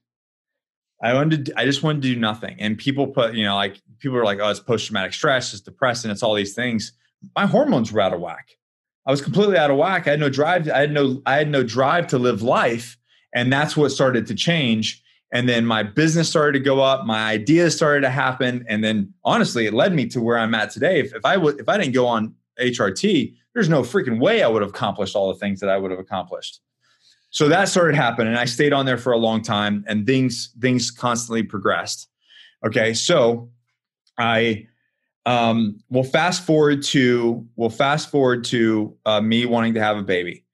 i 1.02 1.14
wanted 1.14 1.48
to, 1.48 1.60
i 1.60 1.66
just 1.66 1.84
wanted 1.84 2.02
to 2.02 2.14
do 2.14 2.20
nothing 2.20 2.56
and 2.60 2.78
people 2.78 3.08
put 3.08 3.34
you 3.34 3.46
know 3.46 3.56
like 3.56 3.82
people 4.00 4.18
are 4.18 4.26
like 4.26 4.40
oh 4.42 4.50
it's 4.50 4.60
post-traumatic 4.60 5.14
stress 5.14 5.54
it's 5.54 5.62
depressing 5.62 6.12
it's 6.12 6.24
all 6.24 6.34
these 6.34 6.54
things 6.54 6.94
my 7.36 7.46
hormones 7.46 7.92
were 7.92 8.02
out 8.02 8.14
of 8.14 8.20
whack 8.20 8.58
I 9.06 9.12
was 9.12 9.22
completely 9.22 9.58
out 9.58 9.70
of 9.70 9.78
whack. 9.78 10.08
I 10.08 10.12
had 10.12 10.20
no 10.20 10.30
drive. 10.30 10.70
I 10.70 10.80
had 10.80 10.92
no 10.92 11.22
I 11.26 11.36
had 11.36 11.50
no 11.50 11.64
drive 11.64 12.08
to 12.08 12.18
live 12.18 12.42
life, 12.42 12.98
and 13.34 13.54
that's 13.54 13.78
what 13.78 13.90
started 13.90 14.26
to 14.28 14.36
change. 14.36 15.04
And 15.32 15.50
then 15.50 15.66
my 15.66 15.84
business 15.84 16.30
started 16.30 16.58
to 16.60 16.64
go 16.64 16.82
up. 16.82 17.06
My 17.06 17.24
ideas 17.24 17.76
started 17.76 18.02
to 18.02 18.10
happen, 18.10 18.66
and 18.70 18.84
then 18.84 19.14
honestly, 19.24 19.66
it 19.66 19.74
led 19.74 19.94
me 19.94 20.06
to 20.08 20.22
where 20.22 20.38
I'm 20.38 20.54
at 20.56 20.70
today. 20.70 21.00
If, 21.00 21.14
if 21.14 21.26
I 21.26 21.36
would 21.36 21.60
if 21.60 21.68
I 21.68 21.78
didn't 21.78 21.94
go 21.94 22.08
on 22.08 22.36
HRT, 22.60 23.36
there's 23.54 23.70
no 23.70 23.82
freaking 23.82 24.20
way 24.20 24.44
I 24.44 24.48
would 24.48 24.62
have 24.62 24.70
accomplished 24.70 25.16
all 25.16 25.34
the 25.34 25.40
things 25.40 25.60
that 25.60 25.70
I 25.70 25.78
would 25.78 25.92
have 25.92 26.00
accomplished. 26.00 26.62
So 27.32 27.50
that 27.50 27.68
started 27.68 27.96
happening, 27.96 28.30
and 28.30 28.38
I 28.40 28.46
stayed 28.46 28.72
on 28.72 28.86
there 28.86 28.98
for 28.98 29.12
a 29.12 29.18
long 29.18 29.42
time, 29.42 29.84
and 29.88 30.06
things 30.06 30.54
things 30.62 30.92
constantly 30.92 31.44
progressed. 31.44 32.08
Okay, 32.66 32.94
so 32.94 33.50
I 34.18 34.68
um, 35.26 35.80
we'll 35.90 36.04
fast 36.04 36.46
forward 36.46 36.84
to 36.84 37.46
we'll 37.56 37.70
fast 37.70 38.10
forward 38.10 38.44
to 38.46 38.96
uh, 39.06 39.22
me 39.22 39.46
wanting 39.46 39.74
to 39.74 39.82
have 39.82 39.98
a 39.98 40.04
baby. 40.04 40.46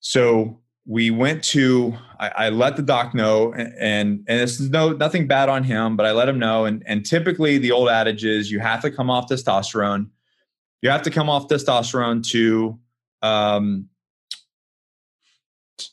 So 0.00 0.60
we 0.86 1.10
went 1.10 1.42
to 1.44 1.96
I, 2.18 2.28
I 2.28 2.48
let 2.50 2.76
the 2.76 2.82
doc 2.82 3.14
know, 3.14 3.52
and, 3.54 4.24
and 4.26 4.40
this 4.40 4.60
is 4.60 4.70
no 4.70 4.92
nothing 4.92 5.26
bad 5.26 5.48
on 5.48 5.64
him, 5.64 5.96
but 5.96 6.06
I 6.06 6.12
let 6.12 6.28
him 6.28 6.38
know. 6.38 6.64
And 6.64 6.82
and 6.86 7.04
typically 7.04 7.58
the 7.58 7.72
old 7.72 7.88
adage 7.88 8.24
is 8.24 8.50
you 8.50 8.60
have 8.60 8.82
to 8.82 8.90
come 8.90 9.10
off 9.10 9.28
testosterone. 9.28 10.08
You 10.82 10.90
have 10.90 11.02
to 11.02 11.10
come 11.10 11.30
off 11.30 11.48
testosterone 11.48 12.26
to 12.30 12.78
um, 13.22 13.88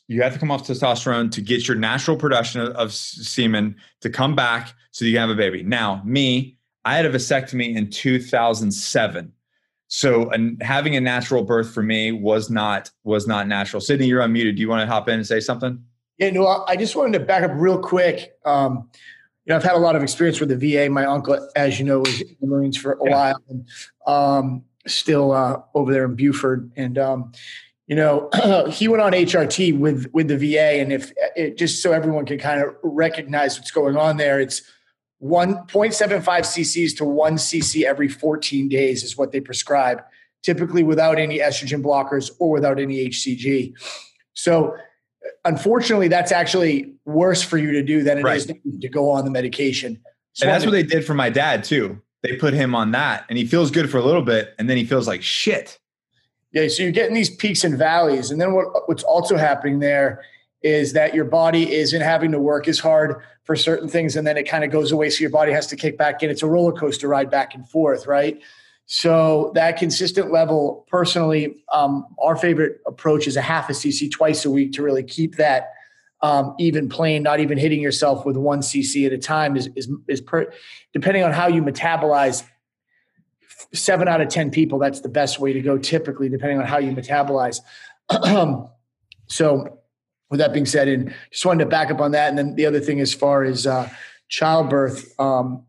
you 0.06 0.22
have 0.22 0.32
to 0.34 0.38
come 0.38 0.50
off 0.50 0.66
testosterone 0.66 1.30
to 1.32 1.40
get 1.40 1.66
your 1.66 1.76
natural 1.76 2.16
production 2.16 2.60
of, 2.60 2.68
of 2.70 2.92
semen 2.92 3.76
to 4.00 4.10
come 4.10 4.34
back 4.34 4.74
so 4.90 5.04
you 5.04 5.12
can 5.12 5.20
have 5.20 5.30
a 5.30 5.34
baby. 5.34 5.62
Now, 5.62 6.02
me, 6.04 6.58
I 6.84 6.96
had 6.96 7.06
a 7.06 7.10
vasectomy 7.10 7.74
in 7.74 7.90
2007. 7.90 9.32
So 9.94 10.30
and 10.30 10.60
having 10.62 10.96
a 10.96 11.02
natural 11.02 11.42
birth 11.42 11.74
for 11.74 11.82
me 11.82 12.12
was 12.12 12.48
not 12.48 12.90
was 13.04 13.26
not 13.26 13.46
natural. 13.46 13.78
Sidney, 13.78 14.06
you're 14.06 14.22
unmuted. 14.22 14.56
Do 14.56 14.62
you 14.62 14.68
want 14.70 14.80
to 14.80 14.86
hop 14.86 15.06
in 15.06 15.16
and 15.16 15.26
say 15.26 15.38
something? 15.38 15.84
Yeah, 16.16 16.30
no, 16.30 16.64
I 16.66 16.76
just 16.76 16.96
wanted 16.96 17.18
to 17.18 17.20
back 17.26 17.42
up 17.42 17.50
real 17.54 17.78
quick. 17.78 18.32
Um, 18.46 18.88
you 19.44 19.50
know, 19.50 19.56
I've 19.56 19.62
had 19.62 19.74
a 19.74 19.78
lot 19.78 19.94
of 19.94 20.02
experience 20.02 20.40
with 20.40 20.48
the 20.48 20.56
VA. 20.56 20.88
My 20.88 21.04
uncle, 21.04 21.46
as 21.56 21.78
you 21.78 21.84
know, 21.84 21.98
was 21.98 22.22
in 22.22 22.34
the 22.40 22.46
Marines 22.46 22.78
for 22.78 22.92
a 22.92 23.04
yeah. 23.04 23.10
while, 23.10 23.42
and 23.50 23.68
um, 24.06 24.64
still 24.86 25.30
uh, 25.30 25.60
over 25.74 25.92
there 25.92 26.06
in 26.06 26.14
Beaufort. 26.14 26.64
And 26.74 26.96
um, 26.96 27.32
you 27.86 27.94
know, 27.94 28.30
he 28.70 28.88
went 28.88 29.02
on 29.02 29.12
HRT 29.12 29.78
with 29.78 30.06
with 30.14 30.28
the 30.28 30.38
VA, 30.38 30.80
and 30.80 30.90
if 30.90 31.12
it, 31.36 31.58
just 31.58 31.82
so 31.82 31.92
everyone 31.92 32.24
can 32.24 32.38
kind 32.38 32.62
of 32.62 32.74
recognize 32.82 33.58
what's 33.58 33.70
going 33.70 33.98
on 33.98 34.16
there, 34.16 34.40
it's 34.40 34.62
1.75 35.22 36.24
cc's 36.24 36.94
to 36.94 37.04
1 37.04 37.34
cc 37.36 37.84
every 37.84 38.08
14 38.08 38.68
days 38.68 39.04
is 39.04 39.16
what 39.16 39.30
they 39.30 39.40
prescribe, 39.40 40.02
typically 40.42 40.82
without 40.82 41.18
any 41.18 41.38
estrogen 41.38 41.82
blockers 41.82 42.30
or 42.40 42.50
without 42.50 42.80
any 42.80 43.08
HCG. 43.08 43.74
So, 44.34 44.76
unfortunately, 45.44 46.08
that's 46.08 46.32
actually 46.32 46.94
worse 47.04 47.42
for 47.42 47.58
you 47.58 47.70
to 47.72 47.82
do 47.82 48.02
than 48.02 48.18
it 48.18 48.24
right. 48.24 48.38
is 48.38 48.46
to 48.46 48.88
go 48.88 49.10
on 49.10 49.24
the 49.24 49.30
medication. 49.30 50.00
So 50.32 50.46
and 50.46 50.54
that's 50.54 50.64
what 50.64 50.72
they 50.72 50.82
did 50.82 51.04
for 51.04 51.14
my 51.14 51.30
dad 51.30 51.62
too. 51.62 52.00
They 52.22 52.36
put 52.36 52.54
him 52.54 52.74
on 52.74 52.92
that, 52.92 53.24
and 53.28 53.38
he 53.38 53.44
feels 53.44 53.70
good 53.70 53.90
for 53.90 53.98
a 53.98 54.04
little 54.04 54.22
bit, 54.22 54.54
and 54.58 54.68
then 54.68 54.76
he 54.76 54.84
feels 54.84 55.06
like 55.06 55.22
shit. 55.22 55.78
Yeah, 56.52 56.68
so 56.68 56.82
you're 56.82 56.92
getting 56.92 57.14
these 57.14 57.30
peaks 57.30 57.64
and 57.64 57.76
valleys, 57.76 58.30
and 58.30 58.40
then 58.40 58.52
what, 58.52 58.88
what's 58.88 59.02
also 59.02 59.36
happening 59.36 59.78
there 59.78 60.22
is 60.62 60.92
that 60.92 61.14
your 61.14 61.24
body 61.24 61.72
isn't 61.72 62.00
having 62.00 62.32
to 62.32 62.38
work 62.38 62.68
as 62.68 62.78
hard 62.78 63.22
for 63.44 63.56
certain 63.56 63.88
things, 63.88 64.16
and 64.16 64.26
then 64.26 64.36
it 64.36 64.44
kind 64.44 64.64
of 64.64 64.70
goes 64.70 64.92
away. 64.92 65.10
So 65.10 65.20
your 65.20 65.30
body 65.30 65.52
has 65.52 65.66
to 65.68 65.76
kick 65.76 65.98
back 65.98 66.22
in. 66.22 66.30
It's 66.30 66.42
a 66.42 66.46
roller 66.46 66.72
coaster 66.72 67.08
ride 67.08 67.30
back 67.30 67.54
and 67.54 67.68
forth, 67.68 68.06
right? 68.06 68.40
So 68.86 69.52
that 69.54 69.78
consistent 69.78 70.32
level, 70.32 70.86
personally, 70.88 71.64
um, 71.72 72.06
our 72.22 72.36
favorite 72.36 72.80
approach 72.86 73.26
is 73.26 73.36
a 73.36 73.40
half 73.40 73.70
a 73.70 73.72
cc 73.72 74.10
twice 74.10 74.44
a 74.44 74.50
week 74.50 74.72
to 74.72 74.82
really 74.82 75.02
keep 75.02 75.36
that 75.36 75.70
um, 76.20 76.54
even 76.58 76.88
plain, 76.88 77.22
not 77.22 77.40
even 77.40 77.58
hitting 77.58 77.80
yourself 77.80 78.26
with 78.26 78.36
one 78.36 78.60
cc 78.60 79.06
at 79.06 79.12
a 79.12 79.18
time 79.18 79.56
is 79.56 79.68
is, 79.76 79.88
is 80.08 80.20
per, 80.20 80.52
depending 80.92 81.22
on 81.22 81.32
how 81.32 81.46
you 81.46 81.62
metabolize 81.62 82.44
seven 83.74 84.08
out 84.08 84.20
of 84.20 84.28
10 84.28 84.50
people, 84.50 84.78
that's 84.78 85.00
the 85.00 85.08
best 85.08 85.38
way 85.38 85.52
to 85.52 85.60
go 85.60 85.78
typically, 85.78 86.28
depending 86.28 86.58
on 86.58 86.66
how 86.66 86.78
you 86.78 86.92
metabolize. 86.92 87.60
so, 89.28 89.78
with 90.32 90.40
that 90.40 90.54
being 90.54 90.66
said, 90.66 90.88
and 90.88 91.14
just 91.30 91.44
wanted 91.44 91.62
to 91.62 91.70
back 91.70 91.90
up 91.90 92.00
on 92.00 92.12
that. 92.12 92.30
And 92.30 92.38
then 92.38 92.54
the 92.54 92.64
other 92.64 92.80
thing, 92.80 93.00
as 93.00 93.12
far 93.12 93.44
as 93.44 93.66
uh, 93.66 93.88
childbirth, 94.28 95.14
um, 95.20 95.64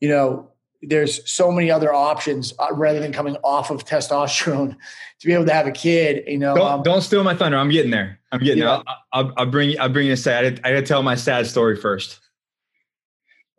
you 0.00 0.08
know, 0.08 0.50
there's 0.80 1.30
so 1.30 1.52
many 1.52 1.70
other 1.70 1.92
options 1.92 2.54
uh, 2.58 2.72
rather 2.72 2.98
than 2.98 3.12
coming 3.12 3.36
off 3.44 3.70
of 3.70 3.84
testosterone 3.84 4.74
to 5.20 5.26
be 5.26 5.34
able 5.34 5.44
to 5.44 5.52
have 5.52 5.66
a 5.66 5.70
kid. 5.70 6.24
You 6.26 6.38
know, 6.38 6.54
don't, 6.56 6.72
um, 6.72 6.82
don't 6.82 7.02
steal 7.02 7.22
my 7.24 7.34
thunder. 7.36 7.58
I'm 7.58 7.68
getting 7.68 7.90
there. 7.90 8.18
I'm 8.32 8.40
getting 8.40 8.60
there. 8.60 8.70
I'll, 8.70 8.84
I'll, 9.12 9.32
I'll, 9.36 9.46
bring 9.46 9.78
I'll 9.78 9.90
bring 9.90 10.06
you 10.06 10.14
a 10.14 10.16
sad. 10.16 10.60
I 10.64 10.72
got 10.72 10.80
to 10.80 10.82
tell 10.82 11.02
my 11.02 11.14
sad 11.14 11.46
story 11.46 11.76
first. 11.76 12.18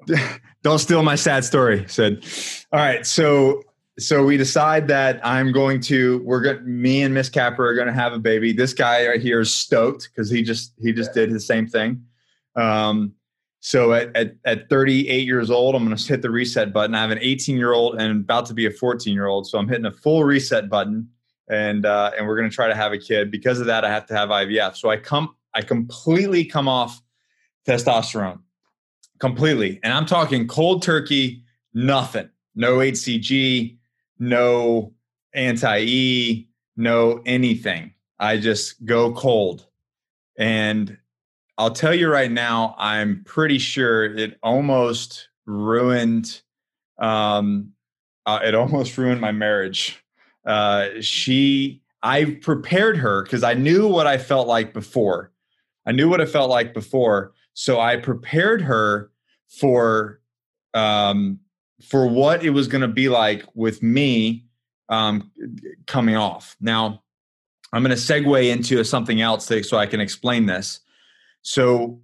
don't 0.63 0.79
steal 0.79 1.03
my 1.03 1.15
sad 1.15 1.45
story. 1.45 1.85
Said, 1.87 2.25
all 2.71 2.79
right. 2.79 3.05
So 3.05 3.61
so 3.99 4.23
we 4.23 4.37
decide 4.37 4.87
that 4.89 5.19
I'm 5.25 5.51
going 5.51 5.79
to 5.81 6.21
we're 6.23 6.41
going 6.41 6.59
me 6.63 7.01
and 7.01 7.13
Miss 7.13 7.29
Capper 7.29 7.67
are 7.67 7.73
going 7.73 7.87
to 7.87 7.93
have 7.93 8.13
a 8.13 8.19
baby. 8.19 8.53
This 8.53 8.73
guy 8.73 9.07
right 9.07 9.21
here 9.21 9.39
is 9.39 9.53
stoked 9.53 10.09
because 10.09 10.29
he 10.29 10.43
just 10.43 10.73
he 10.79 10.93
just 10.93 11.13
did 11.13 11.31
the 11.31 11.39
same 11.39 11.67
thing. 11.67 12.03
Um, 12.55 13.13
so 13.59 13.93
at, 13.93 14.15
at, 14.15 14.35
at 14.45 14.69
38 14.69 15.25
years 15.25 15.49
old, 15.49 15.75
I'm 15.75 15.83
going 15.83 15.97
to 15.97 16.07
hit 16.07 16.21
the 16.21 16.29
reset 16.29 16.71
button. 16.71 16.95
I 16.95 17.01
have 17.01 17.11
an 17.11 17.19
18 17.19 17.57
year 17.57 17.73
old 17.73 17.99
and 17.99 18.11
about 18.11 18.45
to 18.47 18.53
be 18.53 18.67
a 18.67 18.71
14 18.71 19.13
year 19.13 19.25
old, 19.25 19.47
so 19.47 19.57
I'm 19.57 19.67
hitting 19.67 19.85
a 19.85 19.91
full 19.91 20.23
reset 20.23 20.69
button, 20.69 21.09
and 21.49 21.85
uh, 21.85 22.11
and 22.17 22.27
we're 22.27 22.37
going 22.37 22.49
to 22.49 22.55
try 22.55 22.67
to 22.67 22.75
have 22.75 22.93
a 22.93 22.99
kid. 22.99 23.31
Because 23.31 23.59
of 23.59 23.65
that, 23.65 23.83
I 23.83 23.89
have 23.89 24.05
to 24.07 24.15
have 24.15 24.29
IVF. 24.29 24.77
So 24.77 24.89
I 24.89 24.97
come 24.97 25.35
I 25.55 25.63
completely 25.63 26.45
come 26.45 26.67
off 26.67 27.01
testosterone, 27.67 28.41
completely, 29.19 29.79
and 29.81 29.91
I'm 29.91 30.05
talking 30.05 30.47
cold 30.47 30.83
turkey, 30.83 31.41
nothing, 31.73 32.29
no 32.53 32.77
HCG 32.77 33.77
no 34.19 34.93
anti 35.33 35.79
E, 35.79 36.49
no 36.75 37.21
anything. 37.25 37.93
I 38.19 38.37
just 38.37 38.83
go 38.85 39.13
cold. 39.13 39.65
And 40.37 40.97
I'll 41.57 41.71
tell 41.71 41.93
you 41.93 42.09
right 42.09 42.31
now, 42.31 42.75
I'm 42.77 43.23
pretty 43.25 43.57
sure 43.57 44.05
it 44.05 44.37
almost 44.43 45.29
ruined 45.45 46.41
um 46.99 47.71
uh, 48.25 48.39
it 48.43 48.53
almost 48.53 48.97
ruined 48.97 49.21
my 49.21 49.31
marriage. 49.31 50.03
Uh 50.45 50.89
she 51.01 51.81
I 52.03 52.37
prepared 52.41 52.97
her 52.97 53.23
because 53.23 53.43
I 53.43 53.53
knew 53.53 53.87
what 53.87 54.07
I 54.07 54.17
felt 54.17 54.47
like 54.47 54.73
before. 54.73 55.31
I 55.85 55.91
knew 55.91 56.09
what 56.09 56.21
it 56.21 56.29
felt 56.29 56.49
like 56.49 56.73
before. 56.73 57.33
So 57.53 57.79
I 57.79 57.97
prepared 57.97 58.61
her 58.61 59.11
for 59.47 60.19
um 60.73 61.39
for 61.81 62.07
what 62.07 62.43
it 62.43 62.49
was 62.49 62.67
going 62.67 62.81
to 62.81 62.87
be 62.87 63.09
like 63.09 63.45
with 63.53 63.83
me 63.83 64.45
um, 64.89 65.31
coming 65.85 66.15
off. 66.15 66.55
Now, 66.59 67.03
I'm 67.73 67.83
going 67.83 67.95
to 67.95 68.01
segue 68.01 68.49
into 68.49 68.83
something 68.83 69.21
else 69.21 69.51
so 69.63 69.77
I 69.77 69.85
can 69.85 69.99
explain 69.99 70.45
this. 70.45 70.79
So, 71.41 72.01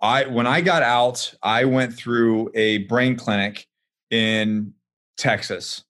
I 0.00 0.26
when 0.26 0.46
I 0.46 0.60
got 0.60 0.82
out, 0.82 1.34
I 1.42 1.64
went 1.64 1.94
through 1.94 2.50
a 2.54 2.78
brain 2.78 3.16
clinic 3.16 3.66
in 4.10 4.74
Texas, 5.16 5.84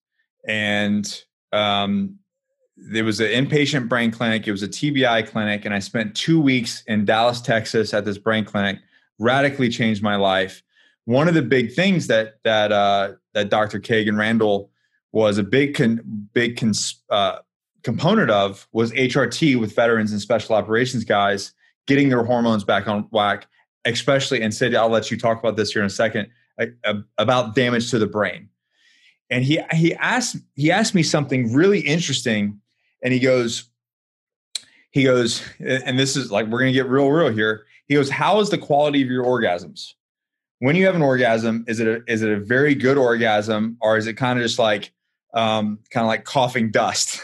and 0.47 1.23
um, 1.53 2.19
there 2.77 3.05
was 3.05 3.19
an 3.21 3.27
inpatient 3.29 3.89
brain 3.89 4.13
clinic. 4.13 4.47
It 4.47 4.53
was 4.53 4.63
a 4.63 4.69
TBI 4.69 5.27
clinic, 5.27 5.65
and 5.65 5.75
I 5.75 5.81
spent 5.81 6.15
two 6.15 6.41
weeks 6.41 6.85
in 6.87 7.05
Dallas, 7.05 7.41
Texas, 7.41 7.93
at 7.95 8.05
this 8.05 8.19
brain 8.19 8.45
clinic. 8.45 8.79
Radically 9.19 9.71
changed 9.71 10.03
my 10.03 10.17
life 10.17 10.63
one 11.07 11.29
of 11.29 11.35
the 11.35 11.43
big 11.43 11.73
things 11.73 12.09
that 12.09 12.35
that 12.45 12.71
uh, 12.71 13.13
that 13.33 13.49
Dr. 13.49 13.81
Kagan 13.81 14.19
Randall 14.19 14.71
was 15.13 15.39
a 15.39 15.43
big 15.43 15.75
con, 15.75 16.29
big 16.35 16.59
cons, 16.59 17.01
uh, 17.09 17.39
component 17.83 18.31
of 18.31 18.69
was 18.73 18.93
HRT 18.93 19.59
with 19.59 19.75
veterans 19.75 20.13
and 20.13 20.21
special 20.21 20.55
operations 20.55 21.05
guys 21.05 21.55
getting 21.87 22.09
their 22.09 22.25
hormones 22.25 22.65
back 22.65 22.89
on 22.89 23.03
whack, 23.13 23.47
especially 23.85 24.43
and 24.43 24.53
said 24.53 24.75
I'll 24.75 24.89
let 24.89 25.11
you 25.11 25.17
talk 25.17 25.39
about 25.39 25.57
this 25.57 25.71
here 25.71 25.81
in 25.81 25.87
a 25.87 25.91
second 25.91 26.29
about 27.19 27.55
damage 27.55 27.91
to 27.91 27.99
the 27.99 28.07
brain. 28.07 28.49
And 29.31 29.45
he 29.45 29.61
he 29.73 29.95
asked 29.95 30.37
he 30.55 30.71
asked 30.73 30.95
me 30.95 31.03
something 31.03 31.53
really 31.53 31.81
interesting, 31.81 32.61
and 33.03 33.13
he 33.13 33.21
goes 33.21 33.71
he 34.91 35.05
goes 35.05 35.43
and 35.61 35.99
this 35.99 36.17
is 36.17 36.33
like 36.33 36.47
we're 36.49 36.59
gonna 36.59 36.73
get 36.73 36.89
real 36.89 37.11
real 37.11 37.31
here. 37.31 37.65
He 37.87 37.95
goes, 37.95 38.11
how 38.11 38.41
is 38.41 38.51
the 38.51 38.59
quality 38.59 39.03
of 39.03 39.09
your 39.09 39.25
orgasms? 39.25 39.93
When 40.59 40.77
you 40.77 40.87
have 40.87 40.95
an 40.95 41.03
orgasm, 41.03 41.65
is 41.69 41.81
it 41.81 41.87
a, 41.87 42.03
is 42.11 42.23
it 42.23 42.31
a 42.31 42.41
very 42.41 42.75
good 42.75 42.97
orgasm 42.97 43.77
or 43.81 43.97
is 43.97 44.07
it 44.07 44.15
kind 44.15 44.39
of 44.39 44.45
just 44.45 44.59
like 44.59 44.93
um, 45.35 45.79
kind 45.91 46.05
of 46.05 46.09
like 46.09 46.25
coughing 46.25 46.71
dust? 46.71 47.21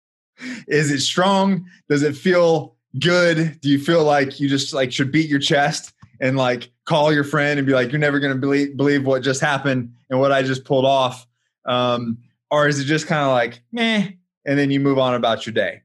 is 0.68 0.90
it 0.90 1.00
strong? 1.00 1.66
Does 1.88 2.02
it 2.02 2.16
feel 2.16 2.76
good? 2.98 3.60
Do 3.60 3.68
you 3.68 3.78
feel 3.78 4.04
like 4.04 4.40
you 4.40 4.48
just 4.48 4.74
like 4.74 4.92
should 4.92 5.12
beat 5.12 5.28
your 5.28 5.38
chest 5.38 5.92
and 6.20 6.36
like 6.36 6.70
call 6.84 7.12
your 7.12 7.24
friend 7.24 7.58
and 7.58 7.66
be 7.66 7.74
like, 7.74 7.92
you're 7.92 8.00
never 8.00 8.18
going 8.18 8.32
to 8.32 8.38
believe, 8.38 8.76
believe 8.76 9.06
what 9.06 9.22
just 9.22 9.40
happened 9.40 9.92
and 10.10 10.18
what 10.18 10.32
I 10.32 10.42
just 10.42 10.64
pulled 10.64 10.84
off? 10.84 11.26
Um, 11.64 12.18
or 12.50 12.66
is 12.66 12.80
it 12.80 12.84
just 12.84 13.06
kind 13.06 13.22
of 13.22 13.28
like, 13.28 13.62
meh, 13.72 14.08
and 14.46 14.58
then 14.58 14.70
you 14.70 14.80
move 14.80 14.98
on 14.98 15.14
about 15.14 15.46
your 15.46 15.52
day? 15.52 15.82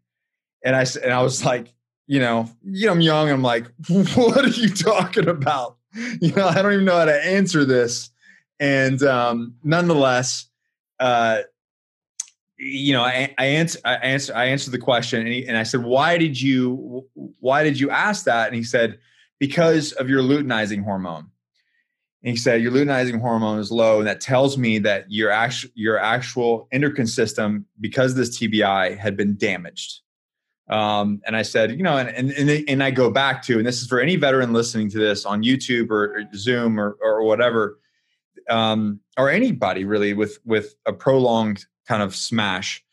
And 0.64 0.76
I, 0.76 0.86
and 1.04 1.12
I 1.12 1.22
was 1.22 1.44
like, 1.44 1.74
you 2.08 2.20
know, 2.20 2.50
you 2.64 2.88
know, 2.88 2.94
I'm 2.94 3.02
young. 3.02 3.30
I'm 3.30 3.42
like, 3.42 3.66
what 3.90 4.44
are 4.44 4.48
you 4.48 4.70
talking 4.70 5.28
about? 5.28 5.78
you 6.22 6.32
know, 6.34 6.48
I 6.48 6.62
don't 6.62 6.74
even 6.74 6.86
know 6.86 6.98
how 6.98 7.06
to 7.06 7.26
answer 7.26 7.66
this. 7.66 8.10
And 8.60 9.02
um, 9.04 9.56
nonetheless, 9.64 10.48
uh, 11.00 11.42
you 12.58 12.94
know, 12.94 13.02
I, 13.02 13.34
I 13.38 13.46
answer, 13.46 13.80
I 13.84 13.96
answer, 13.96 14.36
I 14.36 14.46
answered 14.46 14.72
the 14.72 14.80
question, 14.80 15.20
and, 15.20 15.28
he, 15.28 15.46
and 15.46 15.58
I 15.58 15.64
said, 15.64 15.84
"Why 15.84 16.18
did 16.18 16.40
you, 16.40 17.06
why 17.40 17.64
did 17.64 17.80
you 17.80 17.90
ask 17.90 18.26
that?" 18.26 18.48
And 18.48 18.56
he 18.56 18.64
said, 18.64 19.00
"Because 19.40 19.92
of 19.94 20.10
your 20.10 20.22
luteinizing 20.22 20.84
hormone." 20.84 21.30
And 22.24 22.30
he 22.30 22.38
said, 22.38 22.62
"Your 22.62 22.72
luteinizing 22.72 23.20
hormone 23.20 23.60
is 23.60 23.72
low, 23.72 23.98
and 23.98 24.08
that 24.08 24.22
tells 24.22 24.58
me 24.58 24.80
that 24.80 25.12
your 25.12 25.30
actual, 25.30 25.72
your 25.74 25.98
actual 26.00 26.68
endocrine 26.72 27.08
system, 27.08 27.66
because 27.82 28.12
of 28.12 28.18
this 28.18 28.38
TBI, 28.38 28.98
had 28.98 29.18
been 29.18 29.36
damaged." 29.36 30.03
Um, 30.74 31.22
and 31.28 31.38
I 31.38 31.44
said, 31.44 31.78
you 31.78 31.84
know, 31.84 31.98
and, 31.98 32.10
and, 32.10 32.32
and, 32.32 32.68
and 32.68 32.84
I 32.84 32.90
go 32.90 33.12
back 33.12 33.44
to, 33.44 33.60
and 33.60 33.66
this 33.66 33.84
is 33.84 33.88
for 33.88 34.00
any 34.00 34.16
veteran 34.16 34.54
listening 34.54 34.90
to 34.90 34.98
this 34.98 35.24
on 35.24 35.44
YouTube 35.44 35.92
or, 35.92 36.18
or 36.18 36.24
Zoom 36.36 36.80
or, 36.80 36.98
or 37.00 37.22
whatever, 37.24 37.78
um, 38.50 39.00
or 39.16 39.30
anybody 39.30 39.86
really 39.86 40.14
with, 40.14 40.40
with 40.46 40.74
a 40.88 40.92
prolonged 40.92 41.68
kind 41.88 42.02
of 42.02 42.16
smash. 42.16 42.84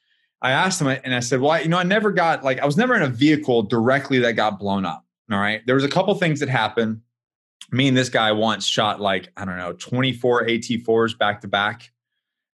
I 0.42 0.50
asked 0.50 0.78
him 0.78 0.88
and 0.88 1.14
I 1.14 1.20
said, 1.20 1.40
well, 1.40 1.52
I, 1.52 1.60
you 1.60 1.70
know, 1.70 1.78
I 1.78 1.84
never 1.84 2.10
got 2.10 2.44
like, 2.44 2.58
I 2.58 2.66
was 2.66 2.76
never 2.76 2.94
in 2.94 3.00
a 3.00 3.08
vehicle 3.08 3.62
directly 3.62 4.18
that 4.18 4.32
got 4.32 4.58
blown 4.58 4.84
up. 4.84 5.06
All 5.32 5.38
right. 5.38 5.62
There 5.64 5.74
was 5.74 5.84
a 5.84 5.88
couple 5.88 6.14
things 6.16 6.40
that 6.40 6.50
happened. 6.50 7.00
Me 7.72 7.88
and 7.88 7.96
this 7.96 8.10
guy 8.10 8.30
once 8.32 8.66
shot 8.66 9.00
like, 9.00 9.32
I 9.38 9.46
don't 9.46 9.56
know, 9.56 9.72
24 9.72 10.44
AT4s 10.44 11.16
back 11.16 11.40
to 11.40 11.48
back. 11.48 11.90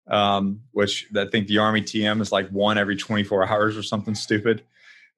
Um, 0.09 0.61
which 0.71 1.07
I 1.17 1.25
think 1.25 1.47
the 1.47 1.57
Army 1.57 1.81
TM 1.81 2.21
is 2.21 2.31
like 2.31 2.47
one 2.47 2.77
every 2.77 2.95
24 2.95 3.45
hours 3.45 3.75
or 3.75 3.83
something 3.83 4.15
stupid. 4.15 4.63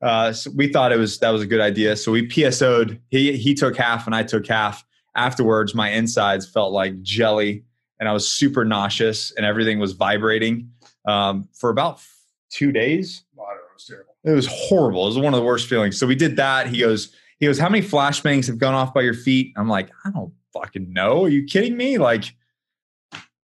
Uh, 0.02 0.32
so 0.32 0.52
we 0.56 0.72
thought 0.72 0.92
it 0.92 0.98
was 0.98 1.20
that 1.20 1.32
was 1.32 1.42
a 1.42 1.48
good 1.48 1.62
idea. 1.62 1.96
So 1.96 2.12
we 2.12 2.28
PSO'd. 2.28 3.00
He 3.10 3.36
he 3.38 3.54
took 3.54 3.76
half 3.76 4.06
and 4.06 4.16
I 4.16 4.24
took 4.24 4.48
half. 4.48 4.86
Afterwards, 5.16 5.76
my 5.76 5.90
insides 5.90 6.48
felt 6.48 6.72
like 6.72 7.02
jelly, 7.02 7.66
and 8.00 8.08
I 8.08 8.14
was 8.14 8.32
super 8.32 8.64
nauseous, 8.64 9.32
and 9.32 9.46
everything 9.46 9.80
was 9.80 9.94
vibrating 9.94 10.72
um, 11.06 11.50
for 11.54 11.70
about 11.70 12.00
two 12.50 12.72
days. 12.72 13.24
Wow, 13.36 13.48
it 13.52 13.74
was 13.74 13.86
terrible. 13.86 14.16
It 14.24 14.32
was 14.32 14.48
horrible. 14.48 15.04
It 15.04 15.10
was 15.10 15.18
one 15.18 15.34
of 15.34 15.40
the 15.40 15.46
worst 15.46 15.68
feelings. 15.68 15.98
So 15.98 16.06
we 16.08 16.16
did 16.16 16.36
that. 16.38 16.68
He 16.68 16.80
goes, 16.80 17.14
he 17.40 17.46
goes, 17.46 17.58
how 17.58 17.70
many 17.70 17.86
flashbangs 17.86 18.48
have 18.48 18.58
gone 18.58 18.74
off 18.74 18.94
by 18.94 19.02
your 19.02 19.14
feet? 19.14 19.54
I'm 19.58 19.70
like, 19.70 19.90
I 20.06 20.12
don't 20.12 20.34
fucking 20.54 20.92
know. 20.92 21.26
Are 21.26 21.30
you 21.30 21.46
kidding 21.46 21.78
me? 21.78 21.98
Like 21.98 22.36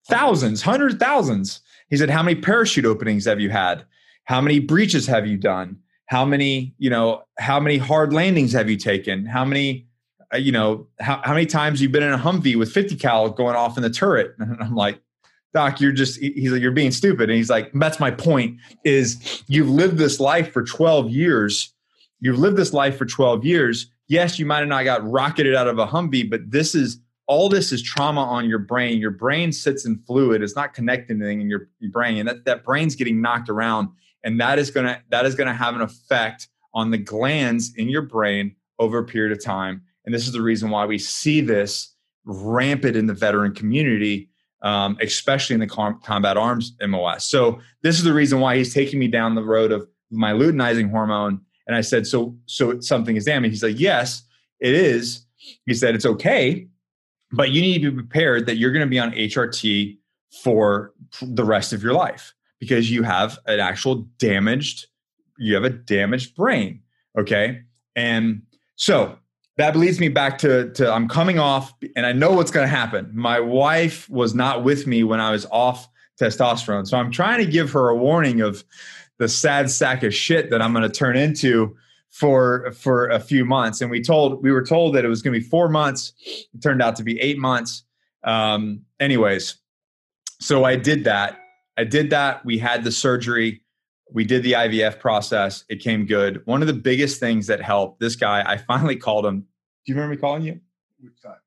thousands, 0.09 0.61
hundreds, 0.61 0.95
thousands. 0.95 1.61
He 1.89 1.97
said, 1.97 2.09
how 2.09 2.23
many 2.23 2.39
parachute 2.39 2.85
openings 2.85 3.25
have 3.25 3.39
you 3.39 3.49
had? 3.49 3.85
How 4.23 4.39
many 4.39 4.59
breaches 4.59 5.07
have 5.07 5.27
you 5.27 5.37
done? 5.37 5.77
How 6.11 6.25
many, 6.25 6.75
you 6.77 6.89
know, 6.89 7.23
how 7.39 7.57
many 7.57 7.77
hard 7.77 8.11
landings 8.11 8.51
have 8.51 8.69
you 8.69 8.75
taken? 8.75 9.25
How 9.25 9.45
many, 9.45 9.87
uh, 10.33 10.37
you 10.39 10.51
know, 10.51 10.87
how, 10.99 11.21
how 11.23 11.33
many 11.33 11.45
times 11.45 11.81
you've 11.81 11.93
been 11.93 12.03
in 12.03 12.11
a 12.11 12.17
Humvee 12.17 12.57
with 12.57 12.69
50 12.69 12.97
cal 12.97 13.29
going 13.29 13.55
off 13.55 13.77
in 13.77 13.83
the 13.83 13.89
turret? 13.89 14.35
And 14.39 14.61
I'm 14.61 14.75
like, 14.75 14.99
Doc, 15.53 15.79
you're 15.79 15.93
just, 15.93 16.19
he's 16.19 16.51
like, 16.51 16.61
you're 16.61 16.73
being 16.73 16.91
stupid. 16.91 17.29
And 17.29 17.37
he's 17.37 17.49
like, 17.49 17.71
that's 17.73 17.97
my 17.97 18.11
point 18.11 18.57
is 18.83 19.41
you've 19.47 19.69
lived 19.69 19.97
this 19.97 20.19
life 20.19 20.51
for 20.51 20.65
12 20.65 21.09
years. 21.11 21.73
You've 22.19 22.39
lived 22.39 22.57
this 22.57 22.73
life 22.73 22.97
for 22.97 23.05
12 23.05 23.45
years. 23.45 23.89
Yes, 24.09 24.37
you 24.37 24.45
might 24.45 24.59
have 24.59 24.67
not 24.67 24.83
got 24.83 25.09
rocketed 25.09 25.55
out 25.55 25.69
of 25.69 25.79
a 25.79 25.87
Humvee, 25.87 26.29
but 26.29 26.41
this 26.45 26.75
is 26.75 26.99
all 27.27 27.47
this 27.47 27.71
is 27.71 27.81
trauma 27.81 28.25
on 28.25 28.49
your 28.49 28.59
brain. 28.59 28.97
Your 28.97 29.11
brain 29.11 29.53
sits 29.53 29.85
in 29.85 29.97
fluid. 29.99 30.43
It's 30.43 30.57
not 30.57 30.73
connecting 30.73 31.21
anything 31.21 31.39
in 31.39 31.49
your, 31.49 31.69
brain. 31.89 32.17
And 32.17 32.27
that, 32.27 32.43
that 32.43 32.65
brain's 32.65 32.95
getting 32.95 33.21
knocked 33.21 33.47
around. 33.47 33.87
And 34.23 34.39
that 34.39 34.59
is 34.59 34.71
gonna 34.71 35.01
that 35.09 35.25
is 35.25 35.35
gonna 35.35 35.53
have 35.53 35.75
an 35.75 35.81
effect 35.81 36.47
on 36.73 36.91
the 36.91 36.97
glands 36.97 37.73
in 37.75 37.89
your 37.89 38.03
brain 38.03 38.55
over 38.79 38.99
a 38.99 39.05
period 39.05 39.31
of 39.31 39.43
time. 39.43 39.81
And 40.05 40.13
this 40.13 40.25
is 40.25 40.33
the 40.33 40.41
reason 40.41 40.69
why 40.69 40.85
we 40.85 40.97
see 40.97 41.41
this 41.41 41.93
rampant 42.25 42.95
in 42.95 43.07
the 43.07 43.13
veteran 43.13 43.53
community 43.53 44.29
um, 44.61 44.97
especially 45.01 45.55
in 45.55 45.59
the 45.59 45.67
com- 45.67 45.99
combat 46.03 46.37
arms 46.37 46.73
MOS. 46.81 47.25
So 47.25 47.59
this 47.81 47.97
is 47.97 48.03
the 48.03 48.13
reason 48.13 48.39
why 48.39 48.57
he's 48.57 48.73
taking 48.73 48.99
me 48.99 49.07
down 49.07 49.35
the 49.35 49.43
road 49.43 49.71
of 49.71 49.87
my 50.11 50.33
luteinizing 50.33 50.89
hormone. 50.89 51.41
And 51.67 51.75
I 51.75 51.81
said, 51.81 52.05
so 52.05 52.35
so 52.45 52.79
something 52.79 53.15
is 53.15 53.25
damaged. 53.25 53.53
He's 53.53 53.63
like, 53.63 53.79
yes, 53.79 54.23
it 54.59 54.73
is. 54.73 55.25
He 55.65 55.73
said 55.73 55.95
it's 55.95 56.05
okay, 56.05 56.67
but 57.31 57.49
you 57.51 57.61
need 57.61 57.81
to 57.81 57.91
be 57.91 57.97
prepared 57.97 58.45
that 58.45 58.57
you're 58.57 58.71
going 58.71 58.85
to 58.85 58.89
be 58.89 58.99
on 58.99 59.11
HRT 59.13 59.97
for 60.43 60.93
the 61.21 61.43
rest 61.43 61.73
of 61.73 61.81
your 61.81 61.93
life 61.93 62.33
because 62.61 62.89
you 62.89 63.03
have 63.03 63.37
an 63.47 63.59
actual 63.59 64.07
damaged, 64.19 64.87
you 65.37 65.55
have 65.55 65.65
a 65.65 65.69
damaged 65.69 66.35
brain. 66.35 66.81
Okay, 67.19 67.63
and 67.97 68.43
so 68.77 69.17
that 69.57 69.75
leads 69.75 69.99
me 69.99 70.07
back 70.07 70.37
to, 70.39 70.71
to 70.73 70.89
I'm 70.89 71.09
coming 71.09 71.37
off 71.37 71.73
and 71.95 72.05
I 72.05 72.13
know 72.13 72.31
what's 72.31 72.51
going 72.51 72.63
to 72.63 72.73
happen. 72.73 73.11
My 73.13 73.39
wife 73.39 74.09
was 74.09 74.33
not 74.33 74.63
with 74.63 74.87
me 74.87 75.03
when 75.03 75.19
I 75.19 75.31
was 75.31 75.45
off 75.51 75.89
testosterone. 76.19 76.87
So 76.87 76.97
I'm 76.97 77.11
trying 77.11 77.45
to 77.45 77.51
give 77.51 77.71
her 77.71 77.89
a 77.89 77.95
warning 77.95 78.41
of 78.41 78.63
the 79.17 79.27
sad 79.27 79.69
sack 79.69 80.03
of 80.03 80.15
shit 80.15 80.49
that 80.51 80.61
I'm 80.61 80.73
going 80.73 80.89
to 80.89 80.89
turn 80.89 81.17
into 81.17 81.75
for 82.11 82.71
for 82.73 83.07
a 83.09 83.19
few 83.19 83.45
months 83.45 83.79
and 83.79 83.89
we 83.89 84.01
told 84.01 84.43
we 84.43 84.51
were 84.51 84.65
told 84.65 84.95
that 84.95 85.05
it 85.05 85.07
was 85.07 85.21
going 85.21 85.33
to 85.33 85.39
be 85.39 85.45
4 85.45 85.69
months 85.69 86.11
it 86.25 86.61
turned 86.61 86.81
out 86.81 86.97
to 86.97 87.03
be 87.03 87.17
8 87.21 87.37
months 87.37 87.83
um 88.25 88.81
anyways 88.99 89.55
so 90.41 90.65
I 90.65 90.75
did 90.75 91.05
that 91.05 91.39
I 91.77 91.83
did 91.83 92.09
that 92.09 92.45
we 92.45 92.57
had 92.57 92.83
the 92.83 92.91
surgery 92.91 93.61
we 94.13 94.25
did 94.25 94.43
the 94.43 94.53
IVF 94.53 94.99
process. 94.99 95.63
It 95.69 95.77
came 95.77 96.05
good. 96.05 96.41
One 96.45 96.61
of 96.61 96.67
the 96.67 96.73
biggest 96.73 97.19
things 97.19 97.47
that 97.47 97.61
helped 97.61 97.99
this 97.99 98.15
guy, 98.15 98.43
I 98.45 98.57
finally 98.57 98.95
called 98.95 99.25
him. 99.25 99.41
Do 99.41 99.45
you 99.85 99.95
remember 99.95 100.15
me 100.15 100.21
calling 100.21 100.43
you? 100.43 100.59
Which 100.99 101.21
time? 101.21 101.37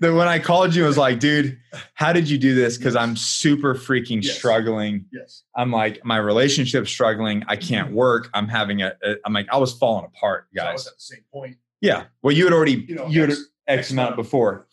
then 0.00 0.16
when 0.16 0.28
I 0.28 0.38
called 0.38 0.74
you, 0.74 0.84
I 0.84 0.86
was 0.86 0.98
like, 0.98 1.20
dude, 1.20 1.58
how 1.94 2.12
did 2.12 2.28
you 2.28 2.36
do 2.36 2.54
this? 2.54 2.76
Because 2.76 2.94
yes. 2.94 3.02
I'm 3.02 3.16
super 3.16 3.74
freaking 3.74 4.22
yes. 4.22 4.36
struggling. 4.36 5.06
Yes. 5.12 5.44
I'm 5.56 5.70
like, 5.70 6.04
my 6.04 6.16
relationship's 6.16 6.90
struggling. 6.90 7.44
I 7.48 7.56
can't 7.56 7.88
mm-hmm. 7.88 7.96
work. 7.96 8.28
I'm 8.34 8.48
having 8.48 8.82
a, 8.82 8.92
a 9.02 9.14
I'm 9.24 9.32
like, 9.32 9.46
I 9.50 9.56
was 9.56 9.72
falling 9.72 10.04
apart, 10.04 10.48
guys. 10.54 10.64
So 10.64 10.68
I 10.68 10.72
was 10.72 10.86
at 10.88 10.94
the 10.94 11.00
same 11.00 11.24
point. 11.32 11.56
Yeah. 11.80 12.04
Well, 12.22 12.34
you 12.34 12.44
had 12.44 12.52
already, 12.52 12.84
you, 12.88 12.94
know, 12.94 13.06
you 13.06 13.20
had 13.22 13.30
X, 13.30 13.42
X 13.66 13.90
amount 13.92 14.16
before. 14.16 14.66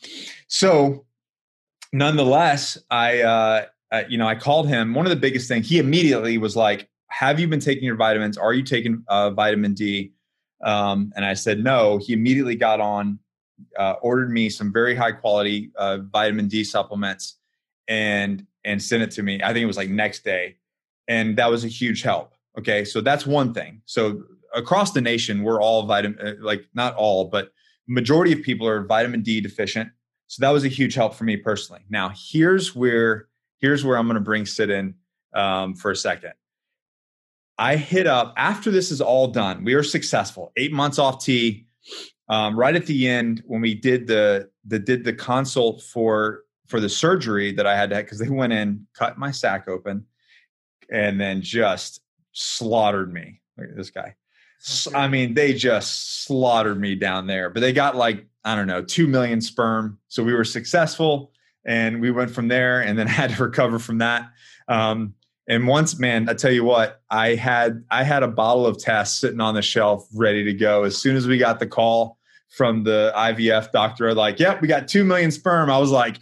So 0.47 1.05
nonetheless, 1.91 2.77
I, 2.89 3.21
uh, 3.21 3.65
uh, 3.91 4.04
you 4.08 4.17
know, 4.17 4.27
I 4.27 4.36
called 4.36 4.67
him. 4.67 4.93
One 4.93 5.06
of 5.06 5.10
the 5.10 5.17
biggest 5.17 5.47
things 5.47 5.67
he 5.67 5.80
immediately 5.80 6.38
was 6.38 6.56
like, 6.56 6.89
"Have 7.08 7.39
you 7.39 7.47
been 7.47 7.60
taking 7.60 7.84
your 7.84 7.95
vitamins? 7.95 8.38
Are 8.38 8.54
you 8.54 8.63
taking 8.63 9.04
uh, 9.08 9.32
vitamin 9.32 9.73
D?" 9.73 10.13
Um, 10.63 11.12
and 11.15 11.25
I 11.25 11.34
said 11.34 11.63
no. 11.63 11.97
He 11.97 12.13
immediately 12.13 12.56
got 12.56 12.80
on, 12.80 13.19
uh, 13.77 13.95
ordered 14.01 14.32
me 14.32 14.49
some 14.49 14.71
very 14.71 14.95
high 14.95 15.12
quality 15.12 15.71
uh, 15.75 15.99
vitamin 16.12 16.47
D 16.47 16.63
supplements, 16.63 17.38
and 17.88 18.45
and 18.63 18.82
sent 18.82 19.04
it 19.04 19.12
to 19.12 19.23
me. 19.23 19.41
I 19.43 19.47
think 19.47 19.63
it 19.63 19.67
was 19.67 19.77
like 19.77 19.89
next 19.89 20.23
day, 20.23 20.56
and 21.08 21.38
that 21.38 21.49
was 21.49 21.65
a 21.65 21.67
huge 21.67 22.01
help. 22.01 22.34
Okay, 22.58 22.86
so 22.86 23.01
that's 23.01 23.25
one 23.25 23.54
thing. 23.54 23.82
So 23.86 24.23
across 24.54 24.91
the 24.91 25.01
nation, 25.01 25.43
we're 25.43 25.62
all 25.62 25.86
vitamin 25.86 26.19
uh, 26.25 26.34
like 26.39 26.65
not 26.73 26.95
all, 26.95 27.25
but 27.25 27.51
majority 27.88 28.32
of 28.32 28.41
people 28.41 28.67
are 28.67 28.84
vitamin 28.86 29.21
D 29.21 29.41
deficient. 29.41 29.89
So 30.32 30.46
that 30.46 30.52
was 30.52 30.63
a 30.63 30.70
huge 30.70 30.94
help 30.94 31.13
for 31.13 31.26
me 31.26 31.36
personally. 31.36 31.82
Now 31.89 32.13
here's 32.15 32.74
where 32.74 33.28
here's 33.60 33.84
where 33.84 33.98
I'm 33.98 34.08
going 34.08 34.15
to 34.15 34.22
bring 34.22 34.46
Sid 34.46 34.70
in 34.70 34.96
um, 35.34 35.76
for 35.76 35.91
a 35.91 35.96
second. 35.96 36.32
I 37.58 37.76
hit 37.76 38.08
up 38.08 38.34
after 38.38 38.72
this 38.72 38.91
is 38.91 39.02
all 39.02 39.28
done. 39.28 39.65
We 39.65 39.76
were 39.76 39.84
successful. 39.84 40.54
Eight 40.56 40.72
months 40.72 41.00
off 41.00 41.22
T. 41.22 41.65
Um, 42.30 42.58
right 42.58 42.74
at 42.74 42.86
the 42.86 43.10
end, 43.10 43.44
when 43.46 43.60
we 43.60 43.76
did 43.76 44.08
the 44.08 44.50
the 44.63 44.80
did 44.80 45.04
the 45.04 45.12
consult 45.12 45.82
for 45.82 46.44
for 46.67 46.80
the 46.80 46.88
surgery 46.88 47.52
that 47.52 47.67
I 47.67 47.76
had 47.76 47.89
to 47.89 47.98
because 47.98 48.20
they 48.20 48.30
went 48.30 48.54
in, 48.54 48.88
cut 48.94 49.17
my 49.17 49.32
sac 49.32 49.67
open, 49.67 50.06
and 50.89 51.20
then 51.20 51.41
just 51.41 52.04
slaughtered 52.32 53.12
me. 53.12 53.41
Look 53.58 53.72
at 53.72 53.76
this 53.76 53.89
guy. 53.89 54.15
I 54.96 55.10
mean, 55.10 55.34
they 55.34 55.54
just 55.54 56.24
slaughtered 56.24 56.80
me 56.80 56.96
down 56.96 57.28
there. 57.28 57.50
But 57.50 57.60
they 57.60 57.74
got 57.74 57.98
like 57.98 58.28
I 58.43 58.56
don't 58.56 58.67
know 58.67 58.82
two 58.84 59.08
million 59.08 59.41
sperm, 59.41 59.99
so 60.08 60.23
we 60.23 60.34
were 60.34 60.43
successful 60.43 61.32
and 61.65 62.01
we 62.01 62.12
went 62.12 62.32
from 62.32 62.47
there 62.47 62.82
and 62.82 62.97
then 62.97 63.08
had 63.19 63.32
to 63.32 63.43
recover 63.43 63.80
from 63.80 63.99
that. 63.99 64.30
Um, 64.67 65.15
and 65.47 65.67
once 65.67 65.97
man 65.99 66.30
i 66.30 66.34
tell 66.34 66.51
you 66.51 66.63
what 66.63 67.01
i 67.10 67.36
had 67.36 67.84
i 67.89 68.04
had 68.04 68.21
a 68.21 68.27
bottle 68.27 68.65
of 68.65 68.77
test 68.77 69.19
sitting 69.19 69.41
on 69.41 69.56
the 69.56 69.62
shelf 69.62 70.08
ready 70.13 70.43
to 70.43 70.54
go. 70.54 70.84
As 70.84 70.97
soon 70.97 71.15
as 71.15 71.27
we 71.27 71.38
got 71.38 71.60
the 71.60 71.67
call 71.67 72.17
from 72.49 72.84
the 72.84 73.12
ivf 73.15 73.71
doctor 73.71 74.13
like 74.13 74.39
yep 74.39 74.62
we 74.62 74.67
got 74.67 74.88
2 74.88 75.04
million 75.04 75.32
sperm. 75.32 75.69
I 75.69 75.77
was 75.77 75.91
like 75.91 76.17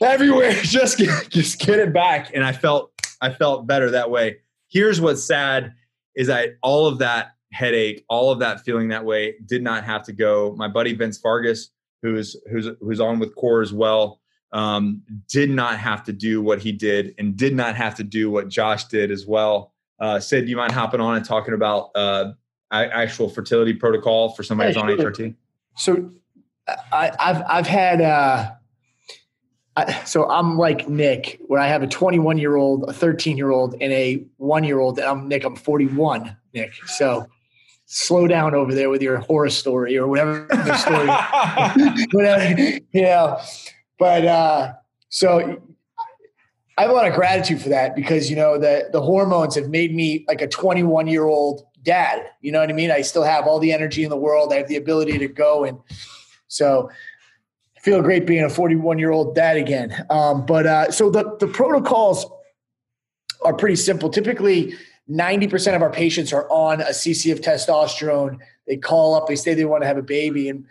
everywhere 0.00 0.52
just 0.62 0.98
get, 0.98 1.28
just 1.30 1.60
get 1.60 1.78
it 1.78 1.92
back. 1.92 2.30
And 2.34 2.44
i 2.44 2.52
felt 2.52 2.92
i 3.20 3.30
felt 3.30 3.66
better 3.66 3.90
that 3.90 4.10
way. 4.10 4.38
Here's 4.68 5.00
what's 5.00 5.24
sad 5.24 5.74
is 6.14 6.28
i 6.28 6.48
all 6.62 6.86
of 6.86 6.98
that 6.98 7.32
headache 7.52 8.04
all 8.08 8.30
of 8.30 8.38
that 8.38 8.60
feeling 8.60 8.88
that 8.88 9.04
way 9.04 9.34
did 9.46 9.62
not 9.62 9.84
have 9.84 10.02
to 10.02 10.12
go 10.12 10.54
my 10.56 10.68
buddy 10.68 10.94
vince 10.94 11.18
vargas 11.18 11.70
who's 12.02 12.36
who's 12.50 12.68
who's 12.80 13.00
on 13.00 13.18
with 13.18 13.34
core 13.36 13.62
as 13.62 13.72
well 13.72 14.20
um, 14.52 15.02
did 15.28 15.50
not 15.50 15.78
have 15.78 16.04
to 16.04 16.12
do 16.12 16.42
what 16.42 16.60
he 16.60 16.72
did 16.72 17.14
and 17.18 17.36
did 17.36 17.54
not 17.54 17.74
have 17.74 17.94
to 17.96 18.04
do 18.04 18.30
what 18.30 18.48
Josh 18.48 18.84
did 18.84 19.10
as 19.10 19.26
well. 19.26 19.72
Uh, 19.98 20.20
Sid, 20.20 20.44
do 20.44 20.50
you 20.50 20.56
mind 20.56 20.72
hopping 20.72 21.00
on 21.00 21.16
and 21.16 21.24
talking 21.24 21.54
about 21.54 21.90
uh, 21.94 22.32
actual 22.70 23.28
fertility 23.28 23.72
protocol 23.72 24.30
for 24.30 24.42
somebody 24.42 24.72
yeah, 24.72 24.82
who's 24.82 24.98
on 24.98 25.12
HRT? 25.12 25.34
So 25.76 26.10
I, 26.92 27.12
have 27.18 27.44
I've 27.48 27.66
had 27.66 28.00
uh, 28.02 28.50
I, 29.76 30.04
so 30.04 30.28
I'm 30.28 30.58
like 30.58 30.88
Nick, 30.88 31.40
where 31.46 31.60
I 31.60 31.68
have 31.68 31.82
a 31.82 31.86
21 31.86 32.36
year 32.38 32.56
old, 32.56 32.88
a 32.88 32.92
13 32.92 33.36
year 33.36 33.50
old, 33.50 33.74
and 33.80 33.92
a 33.92 34.24
one 34.36 34.64
year 34.64 34.80
old. 34.80 34.98
And 34.98 35.08
I'm 35.08 35.28
Nick. 35.28 35.44
I'm 35.44 35.56
41, 35.56 36.36
Nick. 36.52 36.74
So 36.86 37.26
slow 37.92 38.26
down 38.26 38.54
over 38.54 38.74
there 38.74 38.88
with 38.88 39.02
your 39.02 39.18
horror 39.18 39.50
story 39.50 39.98
or 39.98 40.08
whatever 40.08 40.46
story. 40.78 41.06
whatever, 42.12 42.80
you 42.92 43.02
know. 43.02 43.38
But 43.98 44.24
uh, 44.24 44.72
so 45.10 45.62
I 46.78 46.82
have 46.82 46.90
a 46.90 46.94
lot 46.94 47.06
of 47.06 47.14
gratitude 47.14 47.60
for 47.60 47.68
that 47.68 47.94
because 47.94 48.30
you 48.30 48.36
know 48.36 48.56
the 48.56 48.88
the 48.92 49.02
hormones 49.02 49.54
have 49.56 49.68
made 49.68 49.94
me 49.94 50.24
like 50.26 50.40
a 50.40 50.48
21 50.48 51.06
year 51.06 51.26
old 51.26 51.66
dad. 51.82 52.22
You 52.40 52.50
know 52.50 52.60
what 52.60 52.70
I 52.70 52.72
mean? 52.72 52.90
I 52.90 53.02
still 53.02 53.24
have 53.24 53.46
all 53.46 53.58
the 53.58 53.72
energy 53.72 54.04
in 54.04 54.10
the 54.10 54.16
world. 54.16 54.52
I 54.52 54.56
have 54.56 54.68
the 54.68 54.76
ability 54.76 55.18
to 55.18 55.28
go 55.28 55.64
and 55.64 55.78
so 56.48 56.90
I 57.76 57.80
feel 57.80 58.00
great 58.00 58.26
being 58.26 58.44
a 58.44 58.48
41 58.48 58.98
year 58.98 59.10
old 59.10 59.34
dad 59.34 59.58
again. 59.58 60.06
Um, 60.08 60.46
but 60.46 60.66
uh, 60.66 60.90
so 60.90 61.10
the 61.10 61.36
the 61.40 61.46
protocols 61.46 62.24
are 63.44 63.52
pretty 63.52 63.76
simple. 63.76 64.08
Typically, 64.08 64.74
90% 65.10 65.74
of 65.74 65.82
our 65.82 65.90
patients 65.90 66.32
are 66.32 66.48
on 66.50 66.80
a 66.80 66.90
CC 66.90 67.32
of 67.32 67.40
testosterone. 67.40 68.38
They 68.66 68.76
call 68.76 69.14
up, 69.14 69.26
they 69.26 69.36
say 69.36 69.54
they 69.54 69.64
want 69.64 69.82
to 69.82 69.86
have 69.86 69.98
a 69.98 70.02
baby, 70.02 70.48
and 70.48 70.66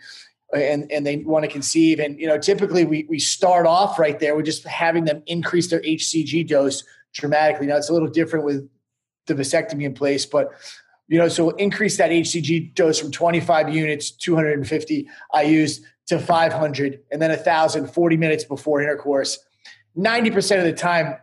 and, 0.52 0.90
and 0.92 1.06
they 1.06 1.16
want 1.16 1.44
to 1.44 1.50
conceive. 1.50 1.98
And, 1.98 2.18
you 2.20 2.26
know, 2.26 2.38
typically 2.38 2.84
we, 2.84 3.06
we 3.08 3.18
start 3.18 3.66
off 3.66 3.98
right 3.98 4.18
there 4.18 4.36
with 4.36 4.44
just 4.44 4.66
having 4.66 5.04
them 5.04 5.22
increase 5.26 5.70
their 5.70 5.80
HCG 5.80 6.46
dose 6.46 6.84
dramatically. 7.14 7.66
Now 7.66 7.76
it's 7.76 7.88
a 7.88 7.92
little 7.92 8.08
different 8.08 8.44
with 8.44 8.68
the 9.26 9.34
vasectomy 9.34 9.84
in 9.84 9.94
place, 9.94 10.26
but, 10.26 10.50
you 11.08 11.18
know, 11.18 11.28
so 11.28 11.46
we'll 11.46 11.56
increase 11.56 11.96
that 11.98 12.10
HCG 12.10 12.74
dose 12.74 12.98
from 12.98 13.10
25 13.10 13.74
units, 13.74 14.10
250 14.10 15.08
I 15.32 15.44
IUs 15.46 15.80
to 16.08 16.18
500 16.18 17.00
and 17.10 17.22
then 17.22 17.30
1,000 17.30 17.86
40 17.86 18.16
minutes 18.16 18.44
before 18.44 18.82
intercourse. 18.82 19.38
90% 19.96 20.58
of 20.58 20.64
the 20.64 20.72
time, 20.72 21.16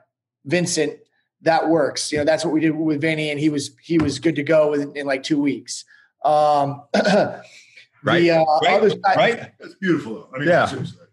Vincent, 0.45 0.93
that 1.41 1.69
works. 1.69 2.12
You 2.12 2.19
know, 2.19 2.25
that's 2.25 2.43
what 2.43 2.54
we 2.54 2.60
did 2.60 2.71
with 2.71 3.02
Vinny, 3.02 3.30
and 3.30 3.39
he 3.39 3.49
was 3.49 3.71
he 3.82 3.97
was 3.97 4.19
good 4.19 4.36
to 4.36 4.43
go 4.43 4.73
in, 4.73 4.95
in 4.95 5.06
like 5.06 5.23
two 5.23 5.39
weeks. 5.39 5.86
Um, 6.23 6.84
right, 8.04 8.19
the, 8.19 8.32
uh, 8.32 8.45
right, 8.63 8.91
side, 8.91 8.99
right. 9.15 9.52
That's 9.60 9.75
beautiful. 9.75 10.30
I 10.34 10.39
mean, 10.39 10.49
yeah, 10.49 10.65
seriously. 10.65 11.08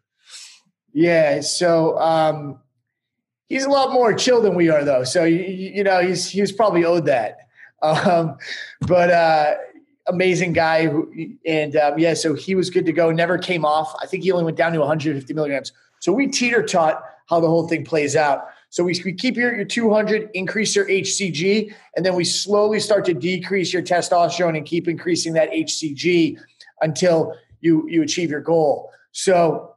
yeah. 0.93 1.41
So 1.41 1.99
um, 1.99 2.61
he's 3.49 3.65
a 3.65 3.71
lot 3.71 3.93
more 3.93 4.15
chill 4.15 4.43
than 4.43 4.55
we 4.55 4.69
are, 4.69 4.85
though. 4.85 5.05
So 5.05 5.25
you, 5.25 5.39
you 5.39 5.85
know, 5.85 6.01
he's 6.01 6.29
he 6.29 6.41
was 6.41 6.53
probably 6.53 6.85
owed 6.85 7.07
that. 7.07 7.39
Um, 7.83 8.39
but 8.81 9.11
uh, 9.11 9.55
amazing 10.07 10.55
guy, 10.55 10.87
who, 10.87 11.13
and 11.45 11.77
um, 11.77 11.99
yeah, 11.99 12.15
so 12.15 12.35
he 12.35 12.55
was 12.55 12.71
good 12.71 12.87
to 12.87 12.93
go. 12.93 13.13
Never 13.13 13.37
came 13.37 13.67
off. 13.67 13.95
I 14.03 14.07
think 14.07 14.25
he 14.25 14.33
only 14.33 14.45
went 14.45 14.57
down 14.57 14.73
to 14.73 14.79
150 14.79 15.35
milligrams. 15.35 15.73
So 16.01 16.11
we 16.11 16.27
teeter 16.27 16.63
tot 16.63 17.03
how 17.29 17.39
the 17.39 17.49
whole 17.49 17.69
thing 17.69 17.85
plays 17.85 18.17
out. 18.17 18.47
So 18.71 18.85
we, 18.85 19.01
we 19.05 19.13
keep 19.13 19.37
you 19.37 19.49
at 19.49 19.57
your 19.57 19.65
200, 19.65 20.31
increase 20.35 20.77
your 20.77 20.87
HCG, 20.87 21.73
and 21.97 22.05
then 22.05 22.15
we 22.15 22.25
slowly 22.25 22.81
start 22.81 23.05
to 23.07 23.15
decrease 23.15 23.73
your 23.73 23.83
testosterone 23.83 24.57
and 24.57 24.67
keep 24.67 24.89
increasing 24.89 25.33
that 25.35 25.51
HCG 25.51 26.39
until 26.83 27.35
you 27.61 27.89
you 27.89 28.03
achieve 28.03 28.31
your 28.31 28.41
goal. 28.41 28.91
So 29.13 29.75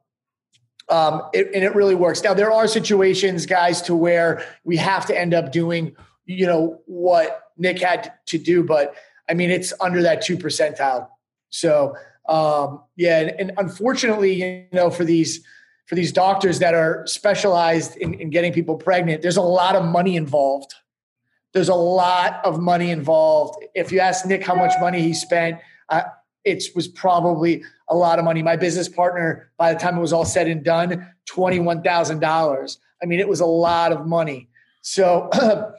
um, 0.89 1.21
it, 1.33 1.47
and 1.53 1.63
it 1.63 1.75
really 1.75 1.95
works. 1.95 2.23
Now 2.23 2.33
there 2.33 2.51
are 2.51 2.67
situations, 2.67 3.45
guys, 3.45 3.81
to 3.83 3.95
where 3.95 4.43
we 4.63 4.75
have 4.77 5.05
to 5.05 5.17
end 5.17 5.33
up 5.33 5.51
doing, 5.51 5.95
you 6.25 6.45
know, 6.45 6.81
what 6.85 7.43
Nick 7.57 7.79
had 7.79 8.13
to 8.27 8.37
do, 8.37 8.63
but 8.63 8.95
I 9.29 9.33
mean 9.33 9.49
it's 9.49 9.71
under 9.79 10.01
that 10.01 10.21
two 10.21 10.37
percentile. 10.37 11.07
So 11.49 11.95
um, 12.27 12.83
yeah, 12.95 13.19
and, 13.19 13.39
and 13.39 13.51
unfortunately, 13.57 14.33
you 14.33 14.65
know, 14.71 14.89
for 14.89 15.03
these 15.03 15.43
for 15.89 15.95
these 15.95 16.11
doctors 16.11 16.59
that 16.59 16.75
are 16.75 17.03
specialized 17.07 17.97
in, 17.97 18.13
in 18.13 18.29
getting 18.29 18.53
people 18.53 18.75
pregnant, 18.75 19.23
there's 19.23 19.37
a 19.37 19.41
lot 19.41 19.75
of 19.75 19.83
money 19.83 20.15
involved. 20.15 20.75
There's 21.51 21.67
a 21.67 21.73
lot 21.73 22.45
of 22.45 22.59
money 22.59 22.91
involved. 22.91 23.65
If 23.73 23.91
you 23.91 23.99
ask 23.99 24.23
Nick 24.27 24.45
how 24.45 24.53
much 24.53 24.71
money 24.79 25.01
he 25.01 25.15
spent, 25.15 25.57
uh, 25.89 26.03
it 26.45 26.63
was 26.75 26.87
probably 26.87 27.63
a 27.89 27.95
lot 27.95 28.19
of 28.19 28.25
money. 28.25 28.43
My 28.43 28.55
business 28.55 28.87
partner, 28.87 29.51
by 29.57 29.73
the 29.73 29.79
time 29.79 29.97
it 29.97 29.99
was 29.99 30.13
all 30.13 30.25
said 30.25 30.47
and 30.47 30.63
done, 30.63 31.07
$21,000. 31.27 32.77
I 33.01 33.05
mean, 33.07 33.19
it 33.19 33.27
was 33.27 33.39
a 33.39 33.47
lot 33.47 33.91
of 33.91 34.05
money. 34.05 34.47
So 34.81 35.27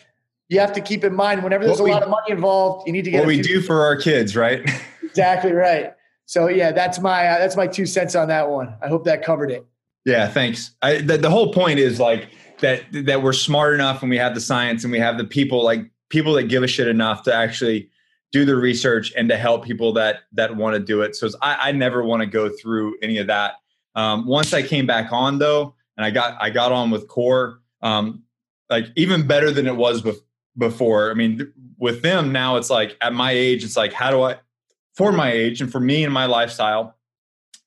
you 0.49 0.59
have 0.59 0.73
to 0.73 0.81
keep 0.81 1.05
in 1.05 1.15
mind 1.15 1.45
whenever 1.45 1.67
there's 1.67 1.79
what 1.79 1.85
a 1.85 1.85
we, 1.85 1.93
lot 1.93 2.03
of 2.03 2.09
money 2.09 2.33
involved, 2.33 2.89
you 2.89 2.93
need 2.93 3.05
to 3.05 3.13
get 3.13 3.21
what 3.21 3.29
we 3.29 3.41
do 3.41 3.61
for 3.63 3.83
our 3.83 3.95
kids, 3.95 4.35
right? 4.35 4.69
exactly 5.05 5.53
right. 5.53 5.93
So 6.27 6.49
yeah, 6.49 6.73
that's 6.73 6.99
my 6.99 7.29
uh, 7.29 7.39
that's 7.39 7.57
my 7.57 7.69
two 7.69 7.87
cents 7.87 8.17
on 8.17 8.27
that 8.29 8.51
one. 8.51 8.75
I 8.83 8.89
hope 8.89 9.05
that 9.05 9.25
covered 9.25 9.53
it. 9.53 9.67
Yeah, 10.05 10.29
thanks. 10.29 10.75
I, 10.83 10.99
the, 10.99 11.19
the 11.19 11.31
whole 11.31 11.53
point 11.53 11.79
is 11.79 12.01
like 12.01 12.29
that 12.61 12.83
that 12.93 13.23
we're 13.23 13.33
smart 13.33 13.75
enough 13.75 14.03
and 14.03 14.11
we 14.11 14.19
have 14.19 14.35
the 14.35 14.41
science 14.41 14.85
and 14.85 14.93
we 14.93 14.99
have 14.99 15.19
the 15.19 15.25
people 15.25 15.63
like 15.65 15.91
people 16.09 16.33
that 16.35 16.45
give 16.45 16.63
a 16.63 16.67
shit 16.67 16.89
enough 16.89 17.23
to 17.25 17.35
actually 17.35 17.91
do 18.33 18.45
the 18.45 18.57
research 18.57 19.13
and 19.17 19.29
to 19.29 19.37
help 19.37 19.65
people 19.65 19.93
that 19.95 20.21
that 20.33 20.57
want 20.57 20.75
to 20.75 20.81
do 20.81 21.03
it. 21.03 21.17
So 21.17 21.29
I, 21.43 21.69
I 21.69 21.73
never 21.73 22.03
want 22.03 22.21
to 22.21 22.27
go 22.27 22.49
through 22.49 22.97
any 23.03 23.19
of 23.19 23.27
that. 23.27 23.55
Um, 23.95 24.27
once 24.27 24.55
I 24.55 24.63
came 24.63 24.87
back 24.87 25.13
on 25.13 25.39
though, 25.39 25.75
and 25.97 26.05
I 26.05 26.11
got 26.11 26.41
I 26.41 26.51
got 26.51 26.73
on 26.73 26.91
with 26.91 27.09
Core, 27.09 27.61
um, 27.83 28.23
like 28.69 28.87
even 28.97 29.27
better 29.27 29.51
than 29.51 29.67
it 29.67 29.77
was 29.77 30.03
bef- 30.03 30.21
before. 30.57 31.11
I 31.11 31.15
mean, 31.15 31.53
with 31.79 32.03
them 32.03 32.33
now, 32.33 32.57
it's 32.57 32.71
like 32.71 32.97
at 33.01 33.13
my 33.13 33.33
age, 33.33 33.65
it's 33.65 33.77
like 33.77 33.93
how 33.93 34.11
do 34.11 34.23
I, 34.23 34.37
for 34.95 35.13
my 35.13 35.31
age 35.31 35.61
and 35.61 35.71
for 35.71 35.81
me 35.81 36.05
and 36.05 36.13
my 36.13 36.27
lifestyle, 36.27 36.97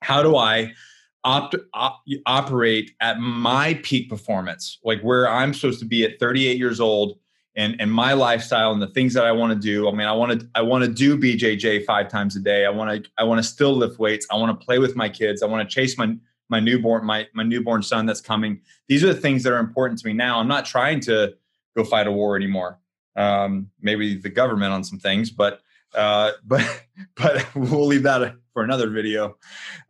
how 0.02 0.24
do 0.24 0.36
I 0.36 0.74
opt, 1.24 1.56
op, 1.74 2.04
operate 2.26 2.92
at 3.00 3.20
my 3.20 3.76
peak 3.84 4.10
performance, 4.10 4.80
like 4.84 5.02
where 5.02 5.30
I'm 5.30 5.54
supposed 5.54 5.80
to 5.80 5.86
be 5.86 6.04
at 6.04 6.20
38 6.20 6.58
years 6.58 6.80
old 6.80 7.18
and 7.56 7.76
and 7.80 7.92
my 7.92 8.14
lifestyle 8.14 8.72
and 8.72 8.82
the 8.82 8.88
things 8.88 9.14
that 9.14 9.26
I 9.26 9.32
want 9.32 9.54
to 9.54 9.60
do. 9.60 9.88
I 9.88 9.92
mean, 9.92 10.08
I 10.08 10.14
want 10.14 10.40
to 10.40 10.48
I 10.56 10.62
want 10.62 10.84
to 10.84 10.92
do 10.92 11.18
BJJ 11.18 11.86
five 11.86 12.10
times 12.10 12.36
a 12.36 12.40
day. 12.40 12.66
I 12.66 12.70
want 12.70 13.04
to 13.04 13.10
I 13.18 13.24
want 13.24 13.40
to 13.40 13.44
still 13.44 13.74
lift 13.74 14.00
weights. 14.00 14.26
I 14.32 14.38
want 14.38 14.60
to 14.60 14.66
play 14.66 14.80
with 14.80 14.96
my 14.96 15.10
kids. 15.10 15.44
I 15.44 15.46
want 15.46 15.68
to 15.68 15.74
chase 15.74 15.98
my 15.98 16.16
my 16.50 16.60
newborn 16.60 17.06
my 17.06 17.28
my 17.34 17.44
newborn 17.44 17.84
son 17.84 18.06
that's 18.06 18.22
coming. 18.22 18.62
These 18.88 19.04
are 19.04 19.14
the 19.14 19.20
things 19.20 19.44
that 19.44 19.54
are 19.54 19.60
important 19.60 20.00
to 20.00 20.08
me 20.08 20.14
now. 20.14 20.40
I'm 20.40 20.48
not 20.48 20.66
trying 20.66 21.00
to 21.02 21.36
go 21.76 21.84
fight 21.84 22.08
a 22.08 22.12
war 22.12 22.36
anymore. 22.36 22.80
Um, 23.16 23.70
maybe 23.82 24.18
the 24.18 24.30
government 24.30 24.74
on 24.74 24.84
some 24.84 25.00
things, 25.00 25.30
but 25.30 25.62
uh, 25.94 26.32
but 26.44 26.84
but 27.16 27.46
we'll 27.56 27.86
leave 27.86 28.04
that 28.04 28.36
for 28.54 28.64
another 28.64 28.90
video. 28.90 29.38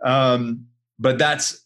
Um, 0.04 0.68
but 1.00 1.18
that's 1.18 1.64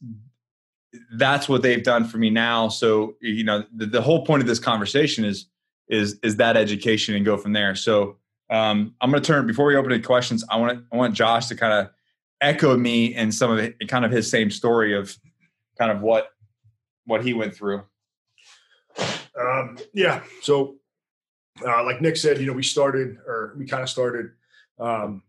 that's 1.16 1.48
what 1.48 1.62
they've 1.62 1.84
done 1.84 2.06
for 2.06 2.18
me 2.18 2.30
now. 2.30 2.70
So 2.70 3.16
you 3.22 3.44
know, 3.44 3.64
the, 3.76 3.86
the 3.86 4.02
whole 4.02 4.26
point 4.26 4.42
of 4.42 4.48
this 4.48 4.60
conversation 4.60 5.26
is 5.26 5.48
is 5.90 6.20
is 6.24 6.38
that 6.38 6.58
education 6.58 7.16
and 7.16 7.26
go 7.26 7.38
from 7.38 7.54
there. 7.54 7.76
So 7.76 8.18
um, 8.50 8.96
I'm 9.02 9.12
going 9.12 9.22
to 9.22 9.28
turn 9.28 9.46
before 9.46 9.66
we 9.66 9.76
open 9.76 9.92
the 9.92 10.00
questions. 10.00 10.44
I 10.50 10.58
want 10.58 10.86
I 10.92 10.96
want 10.96 11.14
Josh 11.14 11.48
to 11.48 11.56
kind 11.56 11.74
of 11.74 11.90
echo 12.42 12.78
me 12.78 13.16
and 13.16 13.34
some 13.34 13.52
of 13.52 13.58
the, 13.58 13.74
kind 13.88 14.06
of 14.06 14.12
his 14.12 14.30
same 14.30 14.52
story 14.52 14.96
of 14.96 15.18
kind 15.78 15.92
of 15.92 16.02
what 16.02 16.30
what 17.06 17.24
he 17.24 17.34
went 17.34 17.56
through. 17.56 17.84
Um, 19.40 19.78
yeah. 19.94 20.24
So, 20.42 20.76
uh, 21.66 21.84
like 21.84 22.02
Nick 22.02 22.18
said, 22.18 22.40
you 22.40 22.48
know, 22.48 22.54
we 22.54 22.64
started 22.64 23.18
or 23.28 23.56
we 23.58 23.66
kind 23.66 23.84
of 23.84 23.90
started 23.90 24.32
um, 24.80 25.24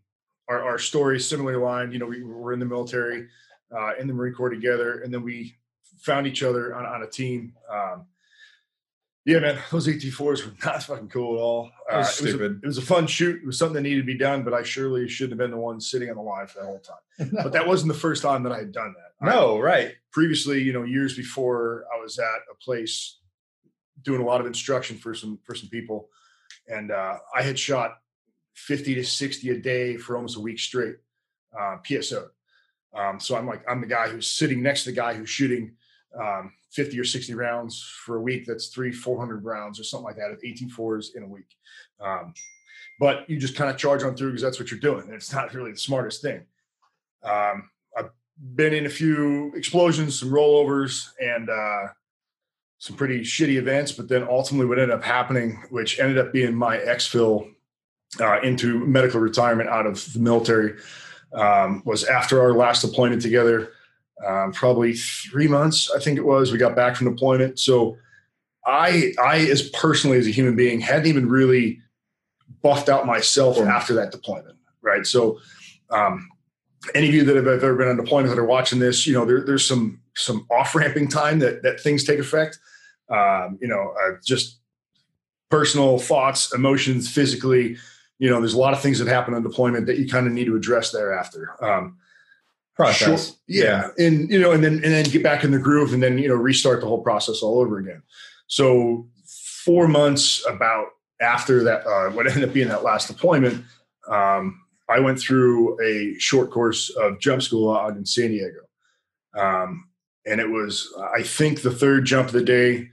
our, 0.47 0.63
our 0.63 0.79
story 0.79 1.19
similarly 1.19 1.59
aligned. 1.59 1.93
You 1.93 1.99
know, 1.99 2.05
we 2.05 2.23
were 2.23 2.53
in 2.53 2.59
the 2.59 2.65
military 2.65 3.27
uh, 3.75 3.91
in 3.99 4.07
the 4.07 4.13
Marine 4.13 4.33
Corps 4.33 4.49
together, 4.49 5.01
and 5.01 5.13
then 5.13 5.23
we 5.23 5.55
found 5.99 6.27
each 6.27 6.43
other 6.43 6.75
on, 6.75 6.85
on 6.85 7.03
a 7.03 7.07
team. 7.07 7.53
Um, 7.71 8.05
yeah, 9.25 9.39
man, 9.39 9.59
those 9.71 9.87
AT4s 9.87 10.45
were 10.45 10.53
not 10.65 10.83
fucking 10.83 11.09
cool 11.09 11.35
at 11.35 11.41
all. 11.41 11.71
Uh, 11.91 11.95
it, 11.95 11.97
was 11.97 12.13
stupid. 12.15 12.51
A, 12.51 12.55
it 12.63 12.65
was 12.65 12.77
a 12.77 12.83
fun 12.83 13.05
shoot. 13.05 13.41
It 13.41 13.45
was 13.45 13.57
something 13.57 13.75
that 13.75 13.81
needed 13.81 14.01
to 14.01 14.05
be 14.05 14.17
done, 14.17 14.43
but 14.43 14.53
I 14.53 14.63
surely 14.63 15.07
shouldn't 15.07 15.39
have 15.39 15.45
been 15.45 15.51
the 15.51 15.63
one 15.63 15.79
sitting 15.79 16.09
on 16.09 16.15
the 16.15 16.21
line 16.21 16.47
for 16.47 16.59
the 16.59 16.65
whole 16.65 16.79
time. 16.79 17.31
but 17.43 17.51
that 17.53 17.67
wasn't 17.67 17.91
the 17.91 17.99
first 17.99 18.23
time 18.23 18.43
that 18.43 18.51
I 18.51 18.57
had 18.57 18.71
done 18.71 18.95
that. 18.97 19.25
No, 19.25 19.57
I, 19.57 19.61
right. 19.61 19.91
Previously, 20.11 20.61
you 20.63 20.73
know, 20.73 20.83
years 20.83 21.15
before, 21.15 21.85
I 21.95 22.01
was 22.01 22.17
at 22.17 22.25
a 22.51 22.55
place 22.55 23.19
doing 24.01 24.21
a 24.21 24.25
lot 24.25 24.39
of 24.41 24.47
instruction 24.47 24.97
for 24.97 25.13
some 25.13 25.39
for 25.43 25.53
some 25.53 25.69
people, 25.69 26.09
and 26.67 26.91
uh, 26.91 27.17
I 27.35 27.43
had 27.43 27.59
shot 27.59 27.97
fifty 28.53 28.95
to 28.95 29.03
sixty 29.03 29.49
a 29.49 29.57
day 29.57 29.97
for 29.97 30.15
almost 30.15 30.37
a 30.37 30.39
week 30.39 30.57
straight, 30.57 30.95
uh, 31.53 31.77
PSO. 31.83 32.29
Um, 32.93 33.19
so 33.19 33.35
I'm 33.35 33.47
like, 33.47 33.63
I'm 33.69 33.81
the 33.81 33.87
guy 33.87 34.09
who's 34.09 34.27
sitting 34.27 34.61
next 34.61 34.83
to 34.83 34.89
the 34.89 34.95
guy 34.95 35.13
who's 35.13 35.29
shooting 35.29 35.73
um, 36.19 36.53
50 36.71 36.99
or 36.99 37.03
60 37.03 37.33
rounds 37.33 37.81
for 38.05 38.17
a 38.17 38.21
week. 38.21 38.45
That's 38.45 38.67
three, 38.67 38.91
400 38.91 39.43
rounds 39.43 39.79
or 39.79 39.83
something 39.83 40.05
like 40.05 40.17
that 40.17 40.31
of 40.31 40.41
AT4s 40.41 41.15
in 41.15 41.23
a 41.23 41.27
week. 41.27 41.55
Um, 41.99 42.33
but 42.99 43.29
you 43.29 43.39
just 43.39 43.55
kind 43.55 43.69
of 43.69 43.77
charge 43.77 44.03
on 44.03 44.15
through 44.15 44.29
because 44.29 44.41
that's 44.41 44.59
what 44.59 44.71
you're 44.71 44.79
doing. 44.79 45.03
And 45.05 45.13
it's 45.13 45.33
not 45.33 45.53
really 45.53 45.71
the 45.71 45.77
smartest 45.77 46.21
thing. 46.21 46.45
Um, 47.23 47.69
I've 47.97 48.09
been 48.55 48.73
in 48.73 48.85
a 48.85 48.89
few 48.89 49.53
explosions, 49.55 50.19
some 50.19 50.29
rollovers, 50.29 51.09
and 51.19 51.49
uh, 51.49 51.87
some 52.77 52.95
pretty 52.95 53.21
shitty 53.21 53.55
events. 53.55 53.91
But 53.91 54.09
then 54.09 54.27
ultimately, 54.29 54.67
what 54.67 54.79
ended 54.79 54.95
up 54.95 55.03
happening, 55.03 55.63
which 55.69 55.99
ended 55.99 56.17
up 56.17 56.33
being 56.33 56.55
my 56.55 56.77
exfil 56.77 57.49
uh, 58.19 58.41
into 58.41 58.85
medical 58.85 59.19
retirement 59.19 59.69
out 59.69 59.85
of 59.85 60.13
the 60.13 60.19
military, 60.19 60.73
um, 61.33 61.81
was 61.85 62.03
after 62.03 62.41
our 62.41 62.53
last 62.53 62.81
deployment 62.81 63.21
together. 63.21 63.71
Um, 64.25 64.51
probably 64.51 64.93
three 64.93 65.47
months, 65.47 65.89
I 65.95 65.99
think 65.99 66.17
it 66.17 66.25
was. 66.25 66.51
We 66.51 66.57
got 66.57 66.75
back 66.75 66.97
from 66.97 67.09
deployment, 67.09 67.57
so 67.57 67.97
I, 68.65 69.13
I 69.23 69.37
as 69.37 69.69
personally 69.69 70.17
as 70.17 70.27
a 70.27 70.31
human 70.31 70.57
being, 70.57 70.81
hadn't 70.81 71.07
even 71.07 71.29
really 71.29 71.79
buffed 72.61 72.89
out 72.89 73.05
myself 73.05 73.57
after 73.57 73.93
that 73.93 74.11
deployment, 74.11 74.57
right? 74.81 75.05
So, 75.05 75.39
um, 75.89 76.27
any 76.95 77.07
of 77.07 77.13
you 77.13 77.23
that 77.23 77.35
have 77.35 77.47
ever 77.47 77.75
been 77.75 77.87
on 77.87 77.97
deployment 77.97 78.29
that 78.29 78.41
are 78.41 78.45
watching 78.45 78.79
this, 78.79 79.07
you 79.07 79.13
know, 79.13 79.25
there, 79.25 79.41
there's 79.45 79.65
some 79.65 80.01
some 80.15 80.45
off 80.51 80.75
ramping 80.75 81.07
time 81.07 81.39
that 81.39 81.63
that 81.63 81.79
things 81.79 82.03
take 82.03 82.19
effect. 82.19 82.59
Um, 83.09 83.57
you 83.61 83.67
know, 83.67 83.93
uh, 84.03 84.17
just 84.25 84.59
personal 85.49 85.97
thoughts, 85.97 86.53
emotions, 86.53 87.09
physically 87.09 87.77
you 88.19 88.29
know, 88.29 88.39
there's 88.39 88.53
a 88.53 88.59
lot 88.59 88.73
of 88.73 88.81
things 88.81 88.99
that 88.99 89.07
happen 89.07 89.33
on 89.33 89.41
deployment 89.41 89.87
that 89.87 89.97
you 89.97 90.07
kind 90.07 90.27
of 90.27 90.33
need 90.33 90.45
to 90.45 90.55
address 90.55 90.91
thereafter. 90.91 91.55
Um, 91.63 91.97
process. 92.75 93.27
Sure, 93.27 93.35
yeah. 93.47 93.91
yeah. 93.97 94.05
And, 94.05 94.29
you 94.29 94.39
know, 94.39 94.51
and 94.51 94.63
then, 94.63 94.75
and 94.75 94.93
then 94.93 95.03
get 95.05 95.21
back 95.21 95.43
in 95.43 95.51
the 95.51 95.59
groove 95.59 95.93
and 95.93 96.01
then, 96.01 96.17
you 96.17 96.29
know, 96.29 96.35
restart 96.35 96.79
the 96.79 96.87
whole 96.87 97.01
process 97.01 97.41
all 97.41 97.59
over 97.59 97.77
again. 97.77 98.01
So 98.47 99.07
four 99.65 99.87
months 99.87 100.45
about 100.47 100.87
after 101.19 101.61
that, 101.65 101.85
uh, 101.85 102.09
what 102.11 102.25
ended 102.25 102.47
up 102.47 102.53
being 102.53 102.69
that 102.69 102.83
last 102.83 103.07
deployment, 103.07 103.65
um, 104.07 104.61
I 104.87 104.99
went 104.99 105.19
through 105.19 105.77
a 105.83 106.17
short 106.19 106.51
course 106.51 106.89
of 106.91 107.19
jump 107.19 107.41
school 107.41 107.75
out 107.75 107.97
in 107.97 108.05
San 108.05 108.29
Diego. 108.29 108.61
Um, 109.37 109.89
and 110.25 110.39
it 110.39 110.49
was, 110.49 110.93
I 111.13 111.23
think 111.23 111.61
the 111.61 111.71
third 111.71 112.05
jump 112.05 112.27
of 112.27 112.33
the 112.33 112.43
day, 112.43 112.89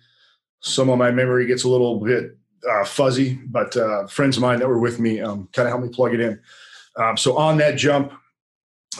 some 0.60 0.88
of 0.88 0.98
my 0.98 1.12
memory 1.12 1.46
gets 1.46 1.62
a 1.62 1.68
little 1.68 2.00
bit 2.00 2.36
uh, 2.68 2.84
fuzzy, 2.84 3.34
but 3.46 3.76
uh, 3.76 4.06
friends 4.06 4.36
of 4.36 4.42
mine 4.42 4.58
that 4.58 4.68
were 4.68 4.78
with 4.78 4.98
me 4.98 5.20
um, 5.20 5.48
kind 5.52 5.66
of 5.66 5.72
helped 5.72 5.86
me 5.86 5.92
plug 5.92 6.14
it 6.14 6.20
in. 6.20 6.40
Um, 6.96 7.16
so 7.16 7.36
on 7.36 7.58
that 7.58 7.76
jump, 7.76 8.12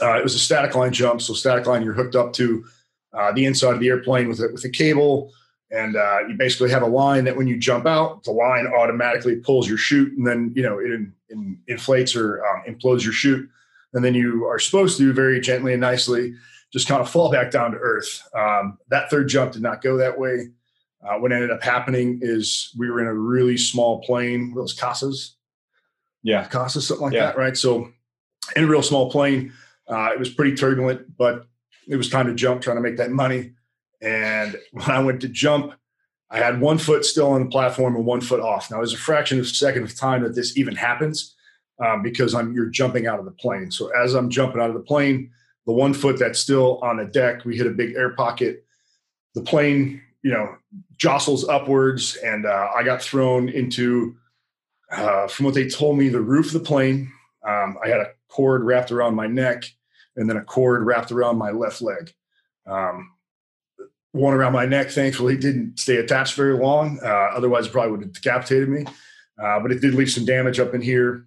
uh, 0.03 0.19
it 0.19 0.23
was 0.23 0.35
a 0.35 0.39
static 0.39 0.75
line 0.75 0.93
jump. 0.93 1.23
So 1.23 1.35
static 1.35 1.67
line, 1.67 1.83
you're 1.83 1.95
hooked 1.95 2.15
up 2.15 2.33
to 2.35 2.65
uh, 3.13 3.33
the 3.33 3.47
inside 3.47 3.75
of 3.75 3.81
the 3.81 3.89
airplane 3.89 4.29
with 4.29 4.41
a, 4.41 4.49
with 4.53 4.65
a 4.65 4.69
cable. 4.69 5.33
and 5.71 5.97
uh, 5.97 6.19
you 6.29 6.35
basically 6.37 6.71
have 6.71 6.83
a 6.83 6.87
line 6.87 7.25
that 7.25 7.37
when 7.37 7.47
you 7.47 7.57
jump 7.59 7.87
out, 7.87 8.23
the 8.25 8.31
line 8.31 8.67
automatically 8.67 9.37
pulls 9.37 9.69
your 9.69 9.79
chute, 9.79 10.13
and 10.17 10.27
then 10.27 10.53
you 10.55 10.63
know 10.63 10.79
it, 10.79 11.01
it 11.29 11.39
inflates 11.67 12.15
or 12.15 12.45
um, 12.47 12.63
implodes 12.69 13.03
your 13.03 13.13
chute, 13.13 13.49
and 13.95 14.05
then 14.05 14.15
you 14.15 14.45
are 14.45 14.59
supposed 14.59 14.99
to 14.99 15.13
very 15.13 15.41
gently 15.41 15.73
and 15.73 15.81
nicely 15.81 16.35
just 16.73 16.89
kind 16.89 17.01
of 17.01 17.09
fall 17.09 17.31
back 17.31 17.51
down 17.51 17.73
to 17.73 17.79
earth. 17.79 18.29
Um, 18.35 18.79
that 18.89 19.09
third 19.11 19.29
jump 19.29 19.53
did 19.53 19.63
not 19.63 19.83
go 19.83 19.97
that 19.97 20.19
way. 20.19 20.51
Uh, 21.07 21.19
what 21.19 21.33
ended 21.33 21.51
up 21.51 21.63
happening 21.63 22.19
is 22.23 22.75
we 22.77 22.91
were 22.91 23.01
in 23.01 23.07
a 23.07 23.15
really 23.15 23.57
small 23.57 24.03
plane, 24.03 24.55
those 24.55 24.77
CASAs, 24.77 25.33
yeah, 26.23 26.49
CASAs, 26.49 26.83
something 26.83 27.05
like 27.05 27.15
yeah. 27.15 27.27
that, 27.27 27.39
right? 27.39 27.57
So 27.57 27.93
in 28.57 28.65
a 28.65 28.67
real 28.67 28.83
small 28.83 29.11
plane, 29.11 29.53
uh, 29.89 30.11
it 30.13 30.19
was 30.19 30.31
pretty 30.31 30.57
turbulent, 30.57 31.17
but 31.17 31.47
it 31.87 31.97
was 31.97 32.11
time 32.11 32.27
to 32.27 32.35
jump, 32.35 32.63
trying 32.63 32.77
to 32.77 32.83
make 32.83 32.97
that 32.97 33.11
money. 33.11 33.53
And 34.03 34.57
when 34.73 34.91
I 34.91 35.01
went 35.03 35.21
to 35.23 35.29
jump, 35.29 35.75
I 36.31 36.39
had 36.39 36.61
one 36.61 36.79
foot 36.79 37.05
still 37.05 37.31
on 37.31 37.45
the 37.45 37.51
platform 37.51 37.95
and 37.95 38.05
one 38.05 38.21
foot 38.21 38.41
off. 38.41 38.71
Now, 38.71 38.79
there's 38.79 38.93
a 38.93 38.99
fraction 38.99 39.39
of 39.39 39.45
a 39.45 39.49
second 39.49 39.85
of 39.85 39.97
time 39.97 40.23
that 40.25 40.35
this 40.35 40.59
even 40.59 40.75
happens 40.75 41.37
um, 41.85 42.03
because 42.03 42.35
I'm 42.35 42.53
you're 42.53 42.67
jumping 42.67 43.07
out 43.07 43.21
of 43.21 43.25
the 43.25 43.31
plane. 43.31 43.71
So 43.71 43.89
as 43.97 44.15
I'm 44.15 44.29
jumping 44.29 44.61
out 44.61 44.71
of 44.71 44.75
the 44.75 44.81
plane, 44.81 45.31
the 45.67 45.73
one 45.73 45.95
foot 45.95 46.19
that's 46.19 46.39
still 46.39 46.79
on 46.83 46.97
the 46.97 47.05
deck, 47.05 47.45
we 47.45 47.57
hit 47.57 47.67
a 47.67 47.71
big 47.71 47.95
air 47.95 48.11
pocket. 48.11 48.65
The 49.35 49.43
plane, 49.43 50.03
you 50.23 50.33
know, 50.33 50.57
jostles 50.97 51.49
upwards, 51.49 52.17
and 52.17 52.47
uh, 52.47 52.69
I 52.75 52.83
got 52.83 53.03
thrown 53.03 53.49
into, 53.49 54.17
uh, 54.91 55.29
from 55.29 55.47
what 55.47 55.55
they 55.55 55.69
told 55.69 55.99
me, 55.99 56.09
the 56.09 56.21
roof 56.21 56.47
of 56.47 56.53
the 56.55 56.61
plane. 56.61 57.13
Um, 57.47 57.79
I 57.85 57.89
had 57.89 58.01
a 58.01 58.13
cord 58.29 58.65
wrapped 58.65 58.91
around 58.91 59.15
my 59.15 59.27
neck, 59.27 59.65
and 60.17 60.29
then 60.29 60.37
a 60.37 60.45
cord 60.45 60.85
wrapped 60.85 61.13
around 61.13 61.39
my 61.39 61.51
left 61.51 61.81
leg. 61.81 62.13
Um, 62.67 63.13
one 64.13 64.35
around 64.35 64.53
my 64.53 64.67
neck, 64.67 64.91
thankfully, 64.91 65.37
didn't 65.37 65.79
stay 65.79 65.97
attached 65.97 66.35
very 66.35 66.55
long. 66.55 66.99
Uh, 67.03 67.31
otherwise, 67.35 67.67
it 67.67 67.73
probably 67.73 67.93
would 67.93 68.03
have 68.03 68.13
decapitated 68.13 68.69
me. 68.69 68.87
Uh, 69.43 69.61
but 69.61 69.71
it 69.71 69.81
did 69.81 69.95
leave 69.95 70.11
some 70.11 70.25
damage 70.25 70.59
up 70.59 70.75
in 70.75 70.81
here. 70.81 71.27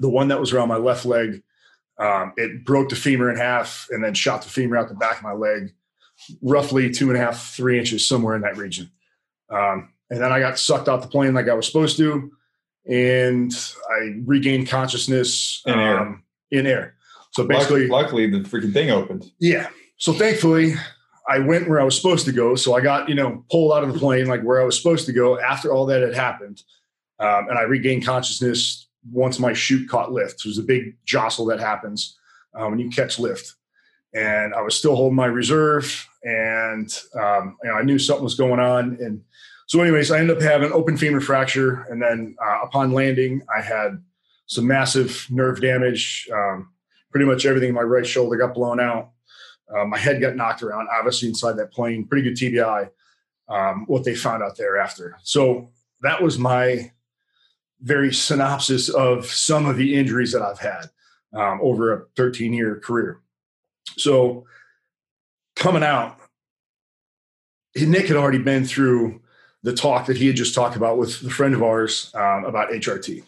The 0.00 0.08
one 0.08 0.28
that 0.28 0.40
was 0.40 0.52
around 0.52 0.68
my 0.68 0.76
left 0.76 1.04
leg, 1.04 1.42
um, 1.98 2.32
it 2.36 2.64
broke 2.64 2.88
the 2.88 2.96
femur 2.96 3.30
in 3.30 3.36
half 3.36 3.86
and 3.90 4.02
then 4.02 4.14
shot 4.14 4.42
the 4.42 4.48
femur 4.48 4.78
out 4.78 4.88
the 4.88 4.94
back 4.94 5.18
of 5.18 5.22
my 5.22 5.32
leg, 5.32 5.74
roughly 6.42 6.90
two 6.90 7.08
and 7.10 7.16
a 7.16 7.20
half, 7.20 7.54
three 7.54 7.78
inches, 7.78 8.06
somewhere 8.06 8.34
in 8.34 8.42
that 8.42 8.56
region. 8.56 8.90
Um, 9.50 9.92
and 10.10 10.20
then 10.20 10.32
I 10.32 10.40
got 10.40 10.58
sucked 10.58 10.88
out 10.88 11.02
the 11.02 11.08
plane 11.08 11.34
like 11.34 11.48
I 11.48 11.54
was 11.54 11.66
supposed 11.66 11.96
to, 11.98 12.30
and 12.88 13.52
I 13.90 14.20
regained 14.24 14.68
consciousness 14.68 15.62
in 15.66 15.78
air. 15.78 16.00
Um, 16.00 16.22
in 16.50 16.66
air. 16.66 16.94
So 17.32 17.46
basically, 17.46 17.88
luckily, 17.88 18.26
luckily, 18.28 18.42
the 18.42 18.48
freaking 18.48 18.72
thing 18.72 18.90
opened. 18.90 19.30
Yeah. 19.40 19.68
So 19.96 20.12
thankfully, 20.12 20.74
I 21.28 21.38
went 21.38 21.68
where 21.68 21.80
I 21.80 21.84
was 21.84 21.96
supposed 21.96 22.26
to 22.26 22.32
go. 22.32 22.54
So 22.54 22.74
I 22.74 22.80
got, 22.80 23.08
you 23.08 23.14
know, 23.14 23.44
pulled 23.50 23.72
out 23.72 23.82
of 23.82 23.92
the 23.92 23.98
plane 23.98 24.26
like 24.26 24.42
where 24.42 24.60
I 24.60 24.64
was 24.64 24.76
supposed 24.76 25.06
to 25.06 25.12
go 25.12 25.40
after 25.40 25.72
all 25.72 25.86
that 25.86 26.02
had 26.02 26.14
happened. 26.14 26.62
Um, 27.18 27.48
and 27.48 27.58
I 27.58 27.62
regained 27.62 28.04
consciousness 28.04 28.88
once 29.10 29.38
my 29.38 29.52
chute 29.52 29.88
caught 29.88 30.12
lift. 30.12 30.42
There's 30.44 30.58
a 30.58 30.62
big 30.62 30.96
jostle 31.04 31.46
that 31.46 31.60
happens 31.60 32.18
uh, 32.54 32.66
when 32.66 32.78
you 32.78 32.90
catch 32.90 33.18
lift. 33.18 33.54
And 34.14 34.54
I 34.54 34.62
was 34.62 34.76
still 34.76 34.94
holding 34.94 35.16
my 35.16 35.26
reserve 35.26 36.08
and 36.24 36.90
um, 37.20 37.56
you 37.62 37.70
know, 37.70 37.76
I 37.76 37.82
knew 37.82 37.98
something 37.98 38.24
was 38.24 38.34
going 38.34 38.60
on. 38.60 38.96
And 39.00 39.22
so, 39.66 39.80
anyways, 39.80 40.10
I 40.10 40.18
ended 40.18 40.36
up 40.36 40.42
having 40.42 40.72
open 40.72 40.96
femur 40.96 41.20
fracture. 41.20 41.86
And 41.90 42.00
then 42.00 42.36
uh, 42.44 42.60
upon 42.62 42.92
landing, 42.92 43.42
I 43.54 43.60
had 43.60 44.02
some 44.46 44.66
massive 44.66 45.26
nerve 45.30 45.60
damage. 45.60 46.28
Um, 46.32 46.70
pretty 47.10 47.26
much 47.26 47.46
everything 47.46 47.68
in 47.68 47.74
my 47.74 47.82
right 47.82 48.06
shoulder 48.06 48.36
got 48.36 48.54
blown 48.54 48.80
out. 48.80 49.10
Uh, 49.74 49.84
my 49.84 49.98
head 49.98 50.20
got 50.20 50.36
knocked 50.36 50.62
around, 50.62 50.88
obviously 50.96 51.28
inside 51.28 51.56
that 51.56 51.72
plane. 51.72 52.06
Pretty 52.06 52.28
good 52.28 52.36
TBI. 52.36 52.90
Um, 53.48 53.84
what 53.86 54.04
they 54.04 54.14
found 54.14 54.42
out 54.42 54.56
thereafter. 54.56 55.18
So 55.22 55.70
that 56.00 56.22
was 56.22 56.38
my 56.38 56.90
very 57.82 58.12
synopsis 58.12 58.88
of 58.88 59.26
some 59.26 59.66
of 59.66 59.76
the 59.76 59.94
injuries 59.94 60.32
that 60.32 60.40
I've 60.40 60.58
had 60.58 60.86
um, 61.34 61.60
over 61.62 61.92
a 61.92 62.06
13 62.16 62.54
year 62.54 62.80
career. 62.80 63.20
So 63.96 64.46
coming 65.56 65.82
out, 65.82 66.18
Nick 67.76 68.06
had 68.06 68.16
already 68.16 68.38
been 68.38 68.64
through 68.64 69.20
the 69.62 69.74
talk 69.74 70.06
that 70.06 70.16
he 70.16 70.26
had 70.26 70.36
just 70.36 70.54
talked 70.54 70.76
about 70.76 70.98
with 70.98 71.22
a 71.22 71.30
friend 71.30 71.54
of 71.54 71.62
ours 71.62 72.10
um, 72.14 72.44
about 72.44 72.70
HRT. 72.70 73.22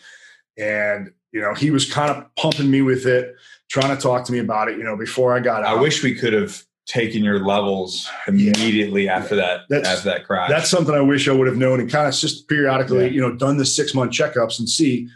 And, 0.58 1.12
you 1.32 1.40
know, 1.40 1.54
he 1.54 1.70
was 1.70 1.90
kind 1.90 2.10
of 2.10 2.34
pumping 2.36 2.70
me 2.70 2.82
with 2.82 3.06
it 3.06 3.34
trying 3.68 3.94
to 3.94 4.00
talk 4.00 4.24
to 4.26 4.32
me 4.32 4.38
about 4.38 4.68
it, 4.68 4.78
you 4.78 4.84
know, 4.84 4.96
before 4.96 5.34
I 5.34 5.40
got 5.40 5.64
out. 5.64 5.76
I 5.76 5.80
wish 5.80 6.02
we 6.02 6.14
could 6.14 6.32
have 6.32 6.62
taken 6.86 7.24
your 7.24 7.40
levels 7.44 8.08
immediately 8.28 9.06
yeah. 9.06 9.16
after 9.16 9.34
that 9.34 9.62
that's, 9.68 9.88
after 9.88 10.10
that 10.10 10.24
crash. 10.24 10.48
That's 10.48 10.70
something 10.70 10.94
I 10.94 11.00
wish 11.00 11.28
I 11.28 11.32
would 11.32 11.48
have 11.48 11.56
known 11.56 11.80
and 11.80 11.90
kind 11.90 12.06
of 12.06 12.14
just 12.14 12.48
periodically, 12.48 13.06
yeah. 13.06 13.10
you 13.10 13.20
know, 13.20 13.34
done 13.34 13.56
the 13.56 13.66
six 13.66 13.92
month 13.92 14.12
checkups 14.12 14.58
and 14.58 14.68
see 14.68 15.08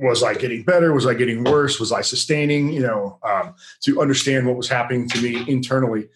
was 0.00 0.22
I 0.22 0.34
getting 0.34 0.62
better? 0.62 0.92
Was 0.92 1.06
I 1.06 1.14
getting 1.14 1.44
worse? 1.44 1.78
Was 1.78 1.92
I 1.92 2.00
sustaining? 2.00 2.72
You 2.72 2.80
know, 2.80 3.18
um, 3.22 3.54
to 3.82 4.00
understand 4.00 4.46
what 4.46 4.56
was 4.56 4.68
happening 4.68 5.08
to 5.10 5.20
me 5.20 5.44
internally 5.48 6.08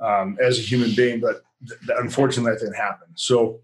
um, 0.00 0.38
as 0.40 0.58
a 0.58 0.62
human 0.62 0.94
being. 0.94 1.20
But 1.20 1.42
th- 1.68 1.98
unfortunately, 1.98 2.52
that 2.52 2.60
didn't 2.60 2.76
happen. 2.76 3.08
So 3.14 3.60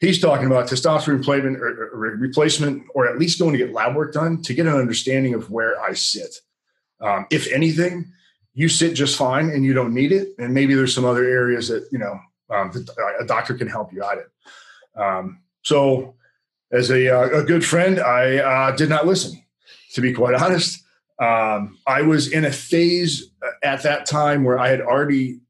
he's 0.00 0.20
talking 0.20 0.46
about 0.46 0.68
testosterone 0.68 1.18
replacement 1.18 1.58
or, 1.58 1.90
or, 1.92 2.16
replacement, 2.16 2.84
or 2.94 3.08
at 3.08 3.18
least 3.18 3.38
going 3.38 3.52
to 3.52 3.58
get 3.58 3.72
lab 3.72 3.94
work 3.94 4.12
done 4.12 4.42
to 4.42 4.54
get 4.54 4.66
an 4.66 4.74
understanding 4.74 5.34
of 5.34 5.50
where 5.50 5.80
I 5.80 5.92
sit. 5.92 6.40
Um, 7.00 7.26
if 7.30 7.50
anything, 7.52 8.12
you 8.54 8.68
sit 8.68 8.94
just 8.94 9.16
fine 9.16 9.50
and 9.50 9.64
you 9.64 9.72
don't 9.72 9.94
need 9.94 10.10
it, 10.10 10.28
and 10.38 10.52
maybe 10.52 10.74
there's 10.74 10.94
some 10.94 11.04
other 11.04 11.24
areas 11.24 11.68
that 11.68 11.88
you 11.92 11.98
know 11.98 12.18
um, 12.50 12.72
a 13.20 13.24
doctor 13.24 13.54
can 13.54 13.68
help 13.68 13.92
you 13.92 14.02
out 14.02 14.18
in. 14.18 15.00
Um, 15.00 15.40
so, 15.62 16.16
as 16.70 16.90
a, 16.90 17.08
uh, 17.08 17.40
a, 17.40 17.42
good 17.42 17.64
friend, 17.64 17.98
I 17.98 18.38
uh, 18.38 18.76
did 18.76 18.88
not 18.88 19.06
listen. 19.06 19.42
To 19.94 20.00
be 20.00 20.12
quite 20.12 20.34
honest, 20.34 20.84
um, 21.18 21.78
I 21.86 22.02
was 22.02 22.30
in 22.30 22.44
a 22.44 22.52
phase 22.52 23.30
at 23.62 23.82
that 23.82 24.06
time 24.06 24.44
where 24.44 24.58
I 24.58 24.68
had 24.68 24.80
already 24.80 25.40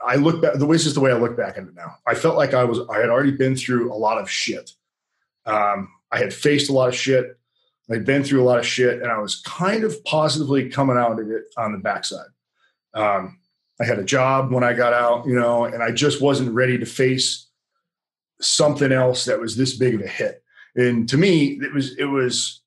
I 0.00 0.16
look 0.16 0.42
back. 0.42 0.54
The 0.54 0.66
way 0.66 0.76
is 0.76 0.94
the 0.94 1.00
way 1.00 1.10
I 1.10 1.16
look 1.16 1.36
back 1.36 1.56
at 1.56 1.64
it 1.64 1.74
now. 1.74 1.96
I 2.06 2.14
felt 2.14 2.36
like 2.36 2.54
I 2.54 2.64
was. 2.64 2.80
I 2.90 2.98
had 2.98 3.08
already 3.08 3.32
been 3.32 3.56
through 3.56 3.92
a 3.92 3.96
lot 3.96 4.18
of 4.18 4.30
shit. 4.30 4.70
Um, 5.46 5.88
I 6.12 6.18
had 6.18 6.34
faced 6.34 6.70
a 6.70 6.72
lot 6.72 6.88
of 6.88 6.94
shit. 6.94 7.38
I'd 7.90 8.04
been 8.04 8.24
through 8.24 8.42
a 8.42 8.44
lot 8.44 8.58
of 8.58 8.66
shit, 8.66 9.00
and 9.00 9.10
I 9.10 9.18
was 9.18 9.40
kind 9.42 9.84
of 9.84 10.02
positively 10.04 10.68
coming 10.68 10.96
out 10.96 11.18
of 11.18 11.30
it 11.30 11.44
on 11.56 11.72
the 11.72 11.78
backside. 11.78 12.26
Um, 12.94 13.38
I 13.80 13.84
had 13.84 13.98
a 13.98 14.04
job 14.04 14.52
when 14.52 14.64
I 14.64 14.72
got 14.72 14.92
out, 14.92 15.26
you 15.26 15.34
know, 15.34 15.64
and 15.64 15.82
I 15.82 15.92
just 15.92 16.20
wasn't 16.20 16.54
ready 16.54 16.78
to 16.78 16.86
face 16.86 17.46
something 18.40 18.90
else 18.90 19.24
that 19.26 19.40
was 19.40 19.56
this 19.56 19.76
big 19.76 19.94
of 19.94 20.00
a 20.00 20.08
hit. 20.08 20.42
And 20.76 21.08
to 21.08 21.16
me, 21.16 21.58
it 21.62 21.72
was 21.72 21.96
it 21.96 22.04
was 22.04 22.60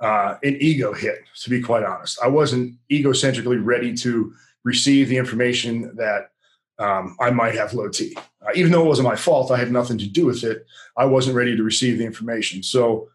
uh, 0.00 0.36
an 0.42 0.56
ego 0.60 0.92
hit. 0.92 1.20
To 1.42 1.50
be 1.50 1.62
quite 1.62 1.84
honest, 1.84 2.18
I 2.22 2.28
wasn't 2.28 2.76
egocentrically 2.90 3.60
ready 3.64 3.94
to 3.98 4.34
receive 4.64 5.08
the 5.08 5.16
information 5.16 5.94
that 5.96 6.30
um, 6.78 7.16
I 7.20 7.30
might 7.30 7.54
have 7.54 7.74
low 7.74 7.88
T. 7.88 8.16
Uh, 8.16 8.50
even 8.54 8.72
though 8.72 8.84
it 8.84 8.88
wasn't 8.88 9.08
my 9.08 9.16
fault, 9.16 9.50
I 9.50 9.56
had 9.56 9.72
nothing 9.72 9.98
to 9.98 10.06
do 10.06 10.26
with 10.26 10.42
it. 10.44 10.66
I 10.96 11.04
wasn't 11.04 11.36
ready 11.36 11.56
to 11.56 11.62
receive 11.62 11.98
the 11.98 12.04
information. 12.04 12.62
So 12.62 13.08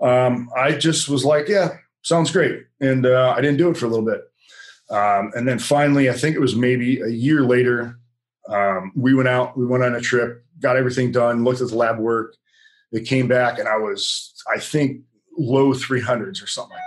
um, 0.00 0.48
I 0.56 0.72
just 0.72 1.08
was 1.08 1.24
like, 1.24 1.48
yeah, 1.48 1.76
sounds 2.02 2.30
great. 2.30 2.64
And 2.80 3.04
uh, 3.04 3.34
I 3.36 3.40
didn't 3.40 3.58
do 3.58 3.70
it 3.70 3.76
for 3.76 3.86
a 3.86 3.88
little 3.88 4.04
bit. 4.04 4.22
Um, 4.90 5.32
and 5.36 5.46
then 5.46 5.58
finally, 5.58 6.10
I 6.10 6.14
think 6.14 6.34
it 6.34 6.40
was 6.40 6.56
maybe 6.56 7.00
a 7.00 7.08
year 7.08 7.42
later, 7.42 7.98
um, 8.48 8.92
we 8.96 9.14
went 9.14 9.28
out, 9.28 9.56
we 9.56 9.66
went 9.66 9.84
on 9.84 9.94
a 9.94 10.00
trip, 10.00 10.44
got 10.58 10.76
everything 10.76 11.12
done, 11.12 11.44
looked 11.44 11.60
at 11.60 11.68
the 11.68 11.76
lab 11.76 11.98
work. 11.98 12.34
It 12.92 13.06
came 13.06 13.28
back, 13.28 13.58
and 13.58 13.68
I 13.68 13.76
was, 13.76 14.34
I 14.52 14.58
think, 14.58 15.02
low 15.38 15.72
300s 15.72 16.42
or 16.42 16.46
something 16.46 16.76
like 16.76 16.82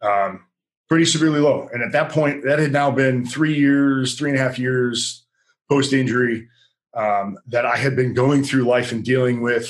that. 0.00 0.08
Um, 0.08 0.44
pretty 0.88 1.04
severely 1.04 1.40
low. 1.40 1.68
And 1.72 1.82
at 1.82 1.92
that 1.92 2.10
point, 2.10 2.44
that 2.44 2.58
had 2.58 2.72
now 2.72 2.90
been 2.90 3.24
three 3.26 3.54
years, 3.54 4.14
three 4.14 4.30
and 4.30 4.38
a 4.38 4.42
half 4.42 4.58
years 4.58 5.24
post 5.70 5.92
injury 5.92 6.48
um, 6.94 7.38
that 7.46 7.64
I 7.64 7.76
had 7.76 7.96
been 7.96 8.14
going 8.14 8.44
through 8.44 8.64
life 8.64 8.92
and 8.92 9.04
dealing 9.04 9.40
with 9.40 9.68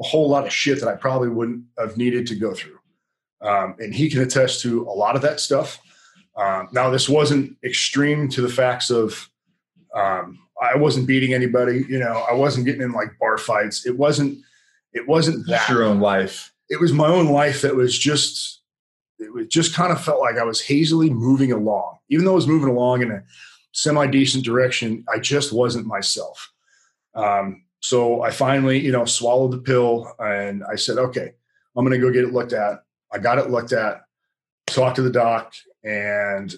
a 0.00 0.04
whole 0.04 0.28
lot 0.28 0.46
of 0.46 0.52
shit 0.52 0.80
that 0.80 0.88
I 0.88 0.96
probably 0.96 1.28
wouldn't 1.28 1.64
have 1.78 1.96
needed 1.96 2.26
to 2.28 2.34
go 2.34 2.52
through. 2.52 2.78
Um, 3.40 3.76
and 3.78 3.94
he 3.94 4.10
can 4.10 4.22
attest 4.22 4.60
to 4.62 4.82
a 4.82 4.90
lot 4.90 5.16
of 5.16 5.22
that 5.22 5.40
stuff. 5.40 5.78
Um, 6.36 6.68
now, 6.72 6.90
this 6.90 7.08
wasn't 7.08 7.56
extreme 7.64 8.28
to 8.30 8.42
the 8.42 8.48
facts 8.48 8.90
of 8.90 9.30
um, 9.94 10.38
I 10.60 10.76
wasn't 10.76 11.06
beating 11.06 11.32
anybody. 11.32 11.84
You 11.88 11.98
know, 11.98 12.24
I 12.28 12.34
wasn't 12.34 12.66
getting 12.66 12.82
in 12.82 12.92
like 12.92 13.18
bar 13.18 13.38
fights. 13.38 13.86
It 13.86 13.96
wasn't. 13.96 14.38
It 14.96 15.06
wasn't 15.06 15.46
that. 15.46 15.68
your 15.68 15.84
own 15.84 16.00
life. 16.00 16.52
It 16.70 16.80
was 16.80 16.92
my 16.92 17.06
own 17.06 17.28
life 17.28 17.62
that 17.62 17.76
was 17.76 17.96
just. 17.96 18.62
It 19.18 19.32
was 19.32 19.46
just 19.46 19.74
kind 19.74 19.92
of 19.92 20.04
felt 20.04 20.20
like 20.20 20.36
I 20.36 20.44
was 20.44 20.60
hazily 20.60 21.08
moving 21.08 21.50
along, 21.50 21.98
even 22.10 22.26
though 22.26 22.32
I 22.32 22.34
was 22.34 22.46
moving 22.46 22.68
along 22.68 23.00
in 23.00 23.10
a 23.10 23.22
semi 23.72 24.06
decent 24.06 24.44
direction. 24.44 25.04
I 25.12 25.18
just 25.18 25.54
wasn't 25.54 25.86
myself. 25.86 26.52
Um, 27.14 27.64
so 27.80 28.20
I 28.22 28.30
finally, 28.30 28.78
you 28.78 28.92
know, 28.92 29.06
swallowed 29.06 29.52
the 29.52 29.58
pill 29.58 30.12
and 30.18 30.62
I 30.70 30.76
said, 30.76 30.98
okay, 30.98 31.32
I'm 31.74 31.84
going 31.86 31.98
to 31.98 32.04
go 32.04 32.12
get 32.12 32.24
it 32.24 32.34
looked 32.34 32.52
at. 32.52 32.84
I 33.10 33.18
got 33.18 33.38
it 33.38 33.48
looked 33.48 33.72
at, 33.72 34.02
talked 34.66 34.96
to 34.96 35.02
the 35.02 35.10
doc, 35.10 35.54
and 35.82 36.54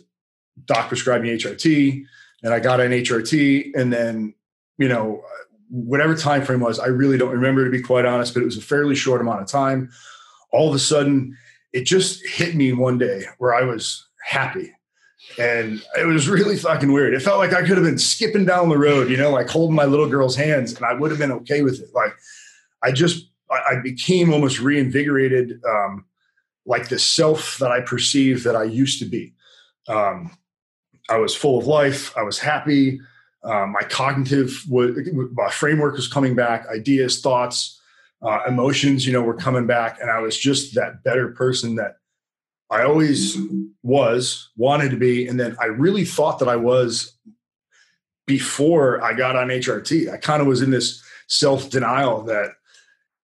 doc 0.65 0.89
prescribed 0.89 1.23
me 1.23 1.37
HRT, 1.37 2.05
and 2.43 2.53
I 2.53 2.59
got 2.59 2.81
an 2.81 2.91
HRT. 2.91 3.71
And 3.77 3.93
then 3.93 4.35
you 4.79 4.89
know, 4.89 5.23
whatever 5.71 6.15
time 6.15 6.45
frame 6.45 6.61
was, 6.61 6.79
I 6.79 6.87
really 6.87 7.19
don't 7.19 7.33
remember 7.33 7.65
to 7.65 7.71
be 7.71 7.83
quite 7.83 8.05
honest, 8.05 8.35
but 8.35 8.43
it 8.43 8.47
was 8.47 8.57
a 8.57 8.63
fairly 8.63 8.95
short 8.95 9.21
amount 9.21 9.43
of 9.43 9.49
time. 9.49 9.91
All 10.53 10.69
of 10.69 10.75
a 10.75 10.79
sudden, 10.79 11.37
it 11.73 11.85
just 11.85 12.27
hit 12.27 12.55
me 12.55 12.73
one 12.73 12.99
day 12.99 13.25
where 13.39 13.55
I 13.55 13.63
was 13.63 14.07
happy. 14.25 14.73
And 15.39 15.83
it 15.99 16.07
was 16.07 16.29
really 16.29 16.57
fucking 16.57 16.91
weird. 16.91 17.13
It 17.13 17.21
felt 17.21 17.39
like 17.39 17.53
I 17.53 17.61
could 17.61 17.77
have 17.77 17.85
been 17.85 17.99
skipping 17.99 18.45
down 18.45 18.69
the 18.69 18.79
road, 18.79 19.11
you 19.11 19.17
know, 19.17 19.31
like 19.31 19.49
holding 19.49 19.77
my 19.77 19.85
little 19.85 20.09
girl's 20.09 20.37
hands, 20.37 20.73
and 20.75 20.85
I 20.85 20.95
would 20.95 21.11
have 21.11 21.21
been 21.21 21.33
okay 21.33 21.63
with 21.63 21.81
it. 21.81 21.91
Like, 21.95 22.13
I 22.83 22.93
just, 22.93 23.31
I, 23.51 23.77
became 23.83 24.33
almost 24.33 24.61
reinvigorated, 24.61 25.61
um, 25.65 26.07
like 26.67 26.89
the 26.89 26.99
self 26.99 27.59
that 27.59 27.71
I 27.71 27.81
perceived 27.81 28.45
that 28.45 28.57
I 28.57 28.65
used 28.65 29.01
to 29.01 29.05
be. 29.05 29.35
Um, 29.87 30.37
I 31.09 31.17
was 31.17 31.35
full 31.35 31.59
of 31.59 31.67
life. 31.67 32.17
I 32.17 32.23
was 32.23 32.39
happy. 32.39 33.01
Um, 33.45 33.73
my 33.73 33.83
cognitive 33.83 34.65
my 34.69 35.51
framework 35.51 35.95
was 35.95 36.09
coming 36.09 36.35
back. 36.35 36.67
Ideas, 36.69 37.21
thoughts, 37.21 37.81
uh, 38.23 38.41
emotions, 38.49 39.07
you 39.07 39.13
know, 39.13 39.23
were 39.23 39.35
coming 39.35 39.67
back, 39.67 39.99
and 40.01 40.11
I 40.11 40.19
was 40.19 40.37
just 40.37 40.75
that 40.75 41.05
better 41.05 41.29
person 41.29 41.77
that 41.77 41.97
I 42.71 42.83
always 42.83 43.39
was, 43.83 44.51
wanted 44.57 44.91
to 44.91 44.97
be, 44.97 45.27
and 45.27 45.39
then 45.41 45.57
I 45.61 45.67
really 45.67 46.05
thought 46.05 46.39
that 46.41 46.49
I 46.49 46.57
was 46.57 47.17
before 48.27 49.03
I 49.03 49.15
got 49.15 49.37
on 49.37 49.49
HRT. 49.49 50.13
I 50.13 50.19
kind 50.19 50.43
of 50.43 50.49
was 50.49 50.61
in 50.61 50.71
this 50.71 51.03
self 51.29 51.71
denial 51.71 52.23
that 52.25 52.51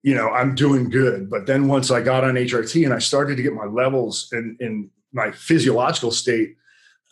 you 0.02 0.14
know 0.14 0.30
I'm 0.30 0.54
doing 0.54 0.90
good, 0.90 1.28
but 1.28 1.46
then 1.46 1.68
once 1.68 1.90
I 1.90 2.00
got 2.00 2.24
on 2.24 2.34
HRT 2.34 2.84
and 2.84 2.94
I 2.94 2.98
started 3.00 3.36
to 3.36 3.42
get 3.42 3.52
my 3.52 3.66
levels 3.66 4.28
and 4.32 4.58
in, 4.60 4.66
in 4.66 4.90
my 5.12 5.30
physiological 5.30 6.10
state 6.10 6.56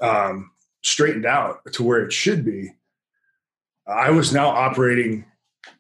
um, 0.01 0.51
straightened 0.83 1.27
out 1.27 1.61
to 1.73 1.83
where 1.83 2.05
it 2.05 2.12
should 2.12 2.45
be, 2.45 2.73
I 3.92 4.11
was 4.11 4.33
now 4.33 4.48
operating 4.48 5.24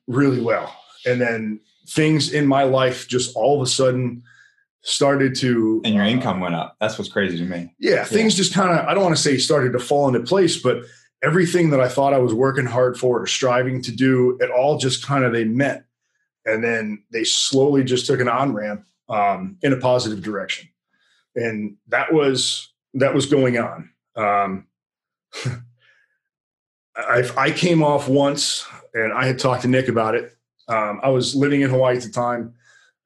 really 0.06 0.40
well. 0.40 0.74
And 1.06 1.20
then 1.20 1.60
things 1.88 2.32
in 2.32 2.46
my 2.46 2.62
life 2.62 3.08
just 3.08 3.34
all 3.36 3.56
of 3.56 3.66
a 3.66 3.70
sudden 3.70 4.22
started 4.82 5.34
to 5.36 5.80
and 5.84 5.94
your 5.94 6.04
uh, 6.04 6.08
income 6.08 6.40
went 6.40 6.54
up. 6.54 6.76
That's 6.80 6.98
what's 6.98 7.10
crazy 7.10 7.38
to 7.38 7.44
me. 7.44 7.74
Yeah, 7.78 7.94
yeah. 7.96 8.04
things 8.04 8.34
just 8.34 8.52
kind 8.52 8.76
of 8.76 8.86
i 8.86 8.94
don't 8.94 9.02
want 9.02 9.16
to 9.16 9.22
say 9.22 9.36
started 9.36 9.72
to 9.72 9.78
fall 9.78 10.08
into 10.08 10.20
place 10.20 10.60
but 10.60 10.82
everything 11.22 11.70
that 11.70 11.80
i 11.80 11.88
thought 11.88 12.12
i 12.12 12.18
was 12.18 12.34
working 12.34 12.66
hard 12.66 12.98
for 12.98 13.22
or 13.22 13.26
striving 13.26 13.80
to 13.82 13.92
do 13.92 14.36
it 14.40 14.50
all 14.50 14.78
just 14.78 15.06
kind 15.06 15.24
of 15.24 15.32
they 15.32 15.44
met. 15.44 15.84
And 16.44 16.62
then 16.62 17.04
they 17.12 17.24
slowly 17.24 17.84
just 17.84 18.06
took 18.06 18.20
an 18.20 18.28
on 18.28 18.52
ramp 18.52 18.84
um, 19.08 19.58
in 19.62 19.72
a 19.72 19.76
positive 19.76 20.22
direction. 20.22 20.68
And 21.36 21.76
that 21.88 22.12
was 22.12 22.72
that 22.94 23.14
was 23.14 23.26
going 23.26 23.58
on. 23.58 23.90
Um, 24.16 24.66
I, 26.96 27.30
I 27.36 27.50
came 27.50 27.82
off 27.82 28.08
once 28.08 28.66
and 28.94 29.12
I 29.12 29.26
had 29.26 29.38
talked 29.38 29.62
to 29.62 29.68
Nick 29.68 29.88
about 29.88 30.14
it. 30.14 30.36
Um, 30.68 31.00
I 31.02 31.08
was 31.08 31.34
living 31.34 31.62
in 31.62 31.70
Hawaii 31.70 31.96
at 31.96 32.02
the 32.02 32.10
time. 32.10 32.54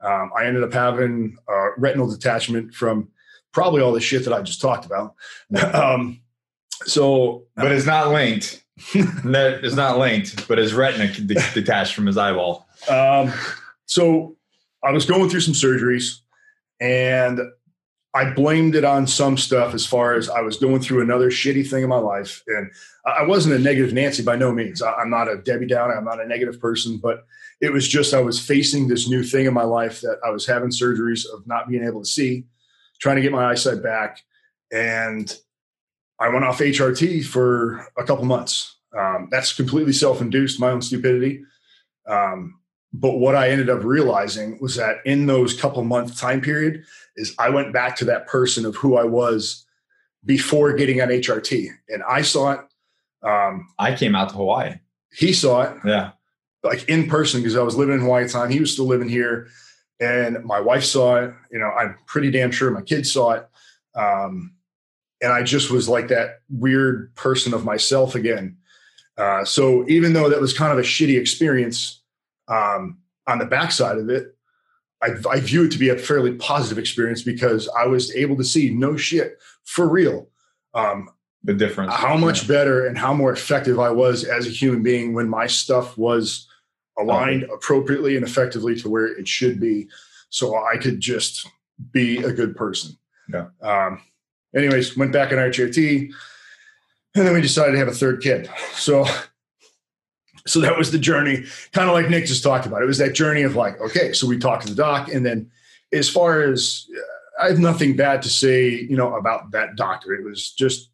Um, 0.01 0.31
I 0.37 0.45
ended 0.45 0.63
up 0.63 0.73
having 0.73 1.37
a 1.49 1.69
retinal 1.79 2.09
detachment 2.09 2.75
from 2.75 3.09
probably 3.53 3.81
all 3.81 3.93
the 3.93 4.01
shit 4.01 4.25
that 4.25 4.35
I 4.35 4.43
just 4.43 4.61
talked 4.61 4.85
about. 4.85 5.15
um, 5.75 6.21
so, 6.85 7.45
but 7.55 7.73
it's 7.73 7.87
not 7.87 8.09
linked. 8.13 8.63
it's 8.95 9.77
not 9.77 9.99
linked, 9.99 10.47
but 10.49 10.59
his 10.59 10.75
retina 10.75 11.13
detached 11.55 11.95
from 11.95 12.07
his 12.07 12.19
eyeball. 12.19 12.69
Um, 12.89 13.33
so 13.87 14.37
I 14.85 14.93
was 14.93 15.07
going 15.07 15.31
through 15.31 15.41
some 15.41 15.55
surgeries 15.55 16.21
and 16.81 17.41
I 18.17 18.31
blamed 18.31 18.75
it 18.75 18.85
on 18.85 19.07
some 19.07 19.37
stuff 19.37 19.75
as 19.75 19.85
far 19.85 20.15
as 20.15 20.31
I 20.31 20.41
was 20.41 20.57
going 20.57 20.81
through 20.81 21.03
another 21.03 21.31
shitty 21.31 21.69
thing 21.69 21.83
in 21.83 21.91
my 21.91 21.99
life. 21.99 22.43
And 22.47 22.71
I 23.05 23.25
wasn't 23.25 23.57
a 23.57 23.59
negative 23.59 23.93
Nancy 23.93 24.23
by 24.23 24.37
no 24.37 24.53
means. 24.53 24.81
I'm 24.81 25.11
not 25.11 25.31
a 25.31 25.37
Debbie 25.37 25.67
Downer. 25.67 25.95
I'm 25.95 26.07
not 26.07 26.23
a 26.23 26.27
negative 26.27 26.59
person, 26.59 26.97
but 26.97 27.27
it 27.61 27.75
was 27.75 27.87
just 27.87 28.15
I 28.15 28.21
was 28.21 28.41
facing 28.41 28.89
this 28.89 29.07
new 29.07 29.23
thing 29.23 29.45
in 29.45 29.53
my 29.53 29.65
life 29.65 30.01
that 30.01 30.19
I 30.25 30.31
was 30.31 30.47
having 30.47 30.71
surgeries 30.71 31.27
of 31.31 31.47
not 31.47 31.69
being 31.69 31.85
able 31.85 32.01
to 32.01 32.09
see, 32.09 32.47
trying 33.01 33.17
to 33.17 33.23
get 33.23 33.33
my 33.33 33.51
eyesight 33.51 33.83
back. 33.83 34.23
And 34.73 35.37
I 36.19 36.31
went 36.31 36.47
off 36.47 36.61
HRT 36.61 37.23
for 37.27 37.87
a 37.99 38.05
couple 38.05 38.25
months. 38.25 38.79
Um, 38.97 39.29
that's 39.31 39.53
completely 39.53 39.93
self 39.93 40.23
induced, 40.23 40.59
my 40.59 40.71
own 40.71 40.81
stupidity. 40.81 41.45
Um, 42.09 42.61
but 42.95 43.19
what 43.19 43.35
I 43.35 43.51
ended 43.51 43.69
up 43.69 43.85
realizing 43.85 44.59
was 44.59 44.77
that 44.77 44.99
in 45.05 45.27
those 45.27 45.53
couple 45.53 45.85
month 45.85 46.19
time 46.19 46.41
period, 46.41 46.85
is 47.17 47.35
I 47.39 47.51
went 47.51 47.73
back 47.73 47.97
to 47.97 48.05
that 48.07 48.27
person 48.27 48.65
of 48.65 48.77
who 48.77 48.97
I 48.97 49.05
was 49.05 49.65
before 50.25 50.73
getting 50.75 51.01
on 51.01 51.09
HRT, 51.09 51.69
and 51.89 52.03
I 52.09 52.23
saw 52.23 52.53
it. 52.53 52.61
Um, 53.23 53.69
I 53.79 53.95
came 53.95 54.15
out 54.15 54.31
to 54.31 54.37
Hawaii. 54.37 54.75
He 55.13 55.33
saw 55.33 55.63
it. 55.63 55.77
Yeah, 55.85 56.13
like 56.63 56.89
in 56.89 57.09
person 57.09 57.41
because 57.41 57.57
I 57.57 57.63
was 57.63 57.77
living 57.77 57.95
in 57.95 58.01
Hawaii 58.01 58.25
at 58.25 58.29
the 58.29 58.33
time. 58.33 58.51
He 58.51 58.61
was 58.61 58.73
still 58.73 58.87
living 58.87 59.09
here, 59.09 59.49
and 60.01 60.45
my 60.45 60.61
wife 60.61 60.85
saw 60.85 61.17
it. 61.17 61.35
You 61.51 61.59
know, 61.59 61.71
I'm 61.71 61.97
pretty 62.07 62.31
damn 62.31 62.51
sure 62.51 62.71
my 62.71 62.83
kids 62.83 63.13
saw 63.13 63.33
it. 63.33 63.49
Um, 63.95 64.53
and 65.23 65.33
I 65.33 65.43
just 65.43 65.71
was 65.71 65.89
like 65.89 66.09
that 66.09 66.41
weird 66.51 67.15
person 67.15 67.55
of 67.55 67.65
myself 67.65 68.15
again. 68.15 68.59
Uh, 69.17 69.45
so 69.45 69.87
even 69.89 70.13
though 70.13 70.29
that 70.29 70.41
was 70.41 70.53
kind 70.53 70.73
of 70.73 70.79
a 70.79 70.83
shitty 70.83 71.19
experience 71.19 72.03
um, 72.49 72.99
on 73.27 73.39
the 73.39 73.47
backside 73.47 73.97
of 73.97 74.11
it, 74.11 74.36
I, 75.03 75.11
I 75.31 75.41
view 75.41 75.65
it 75.65 75.73
to 75.73 75.79
be 75.79 75.91
a 75.91 75.99
fairly 75.99 76.35
positive 76.35 76.79
experience 76.79 77.23
because 77.23 77.69
I 77.79 77.87
was 77.87 78.15
able 78.15 78.37
to 78.37 78.45
see 78.45 78.71
no 78.71 78.97
shit 78.97 79.39
for 79.65 79.89
real. 79.89 80.29
Um, 80.75 81.11
the 81.45 81.55
difference, 81.55 81.95
how 81.95 82.17
much 82.17 82.43
yeah. 82.43 82.49
better 82.49 82.87
and 82.87 82.99
how 82.99 83.15
more 83.15 83.33
effective 83.33 83.79
I 83.79 83.91
was 83.91 84.25
as 84.25 84.47
a 84.47 84.51
human 84.51 84.83
being 84.83 85.15
when 85.15 85.29
my 85.29 85.47
stuff 85.47 85.97
was 85.97 86.49
aligned 86.99 87.47
oh. 87.49 87.55
appropriately 87.55 88.17
and 88.17 88.27
effectively 88.27 88.75
to 88.81 88.91
where 88.91 89.07
it 89.07 89.29
should 89.29 89.61
be, 89.61 89.89
so 90.29 90.57
I 90.57 90.77
could 90.77 90.99
just 90.99 91.47
be 91.93 92.19
a 92.19 92.33
good 92.33 92.57
person. 92.57 92.99
Yeah. 93.33 93.47
Um, 93.63 94.03
anyways, 94.57 94.97
went 94.97 95.13
back 95.13 95.31
on 95.31 95.39
HRT, 95.39 96.11
and 97.15 97.27
then 97.27 97.33
we 97.33 97.43
decided 97.43 97.73
to 97.73 97.79
have 97.79 97.89
a 97.89 97.93
third 97.93 98.23
kid. 98.23 98.51
So 98.75 99.05
so 100.47 100.61
that 100.61 100.79
was 100.79 100.93
the 100.93 100.99
journey, 100.99 101.45
kind 101.73 101.89
of 101.89 101.95
like 101.95 102.09
Nick 102.09 102.27
just 102.27 102.43
talked 102.43 102.67
about. 102.67 102.83
It 102.83 102.87
was 102.87 102.99
that 102.99 103.15
journey 103.15 103.43
of 103.43 103.57
like, 103.57 103.81
okay, 103.81 104.13
so 104.13 104.27
we 104.27 104.39
talked 104.39 104.67
to 104.67 104.69
the 104.69 104.77
doc, 104.77 105.09
and 105.13 105.27
then 105.27 105.51
as 105.93 106.09
far 106.09 106.43
as 106.43 106.87
uh, 106.97 107.43
I 107.45 107.49
have 107.49 107.59
nothing 107.59 107.97
bad 107.97 108.23
to 108.23 108.29
say, 108.29 108.71
you 108.71 108.97
know, 108.97 109.15
about 109.15 109.51
that 109.53 109.77
doctor. 109.77 110.15
It 110.15 110.25
was 110.25 110.53
just 110.53 110.91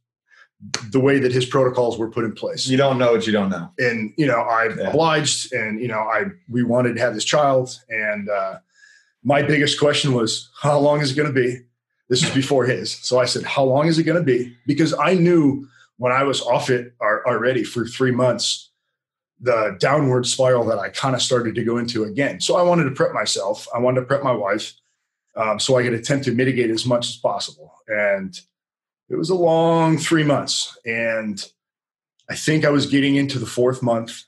the 0.91 1.01
way 1.01 1.19
that 1.19 1.33
his 1.33 1.45
protocols 1.45 1.99
were 1.99 2.11
put 2.11 2.25
in 2.25 2.33
place. 2.33 2.67
You 2.67 2.77
don't 2.77 2.99
know 2.99 3.12
what 3.12 3.27
you 3.27 3.33
don't 3.33 3.51
know. 3.51 3.71
And 3.79 4.12
you 4.17 4.27
know, 4.27 4.41
I 4.41 4.69
yeah. 4.69 4.88
obliged, 4.88 5.53
and 5.53 5.81
you 5.81 5.88
know, 5.88 6.01
I 6.01 6.25
we 6.49 6.62
wanted 6.62 6.95
to 6.95 7.01
have 7.01 7.15
this 7.15 7.25
child, 7.25 7.79
and 7.88 8.29
uh, 8.29 8.59
my 9.25 9.43
biggest 9.43 9.79
question 9.79 10.15
was, 10.15 10.51
how 10.61 10.79
long 10.79 11.01
is 11.01 11.12
it 11.12 11.15
going 11.15 11.33
to 11.33 11.41
be? 11.41 11.59
This 12.09 12.23
is 12.23 12.31
before 12.35 12.67
his, 12.67 12.93
so 12.93 13.19
I 13.19 13.25
said, 13.25 13.43
how 13.43 13.65
long 13.65 13.87
is 13.87 13.99
it 13.99 14.03
going 14.03 14.19
to 14.19 14.25
be? 14.25 14.55
Because 14.67 14.93
I 14.93 15.15
knew 15.15 15.67
when 15.97 16.12
I 16.12 16.25
was 16.25 16.43
off 16.43 16.69
it 16.69 16.95
already 17.01 17.65
for 17.65 17.87
three 17.87 18.11
months 18.11 18.72
the 19.43 19.77
downward 19.81 20.25
spiral 20.27 20.65
that 20.67 20.79
I 20.79 20.89
kind 20.89 21.17
of 21.17 21.21
started 21.21 21.57
to 21.57 21.65
go 21.65 21.77
into 21.77 22.05
again. 22.05 22.41
So 22.41 22.57
I 22.57 22.63
wanted 22.63 22.85
to 22.85 22.93
prep 22.93 23.13
myself. 23.13 23.67
I 23.75 23.81
wanted 23.81 24.01
to 24.01 24.07
prep 24.07 24.23
my 24.23 24.33
wife 24.33 24.73
um, 25.37 25.59
so 25.59 25.77
I 25.77 25.83
could 25.83 25.95
attempt 25.95 26.25
to 26.27 26.33
mitigate 26.33 26.71
as 26.71 26.87
much 26.87 27.09
as 27.09 27.17
possible. 27.17 27.75
And 27.89 28.39
it 29.11 29.17
was 29.17 29.31
a 29.31 29.35
long 29.35 29.99
three 29.99 30.23
months. 30.23 30.79
And 30.87 31.45
I 32.31 32.37
think 32.37 32.65
I 32.65 32.71
was 32.71 32.87
getting 32.87 33.17
into 33.17 33.41
the 33.41 33.47
fourth 33.47 33.83
month. 33.83 34.23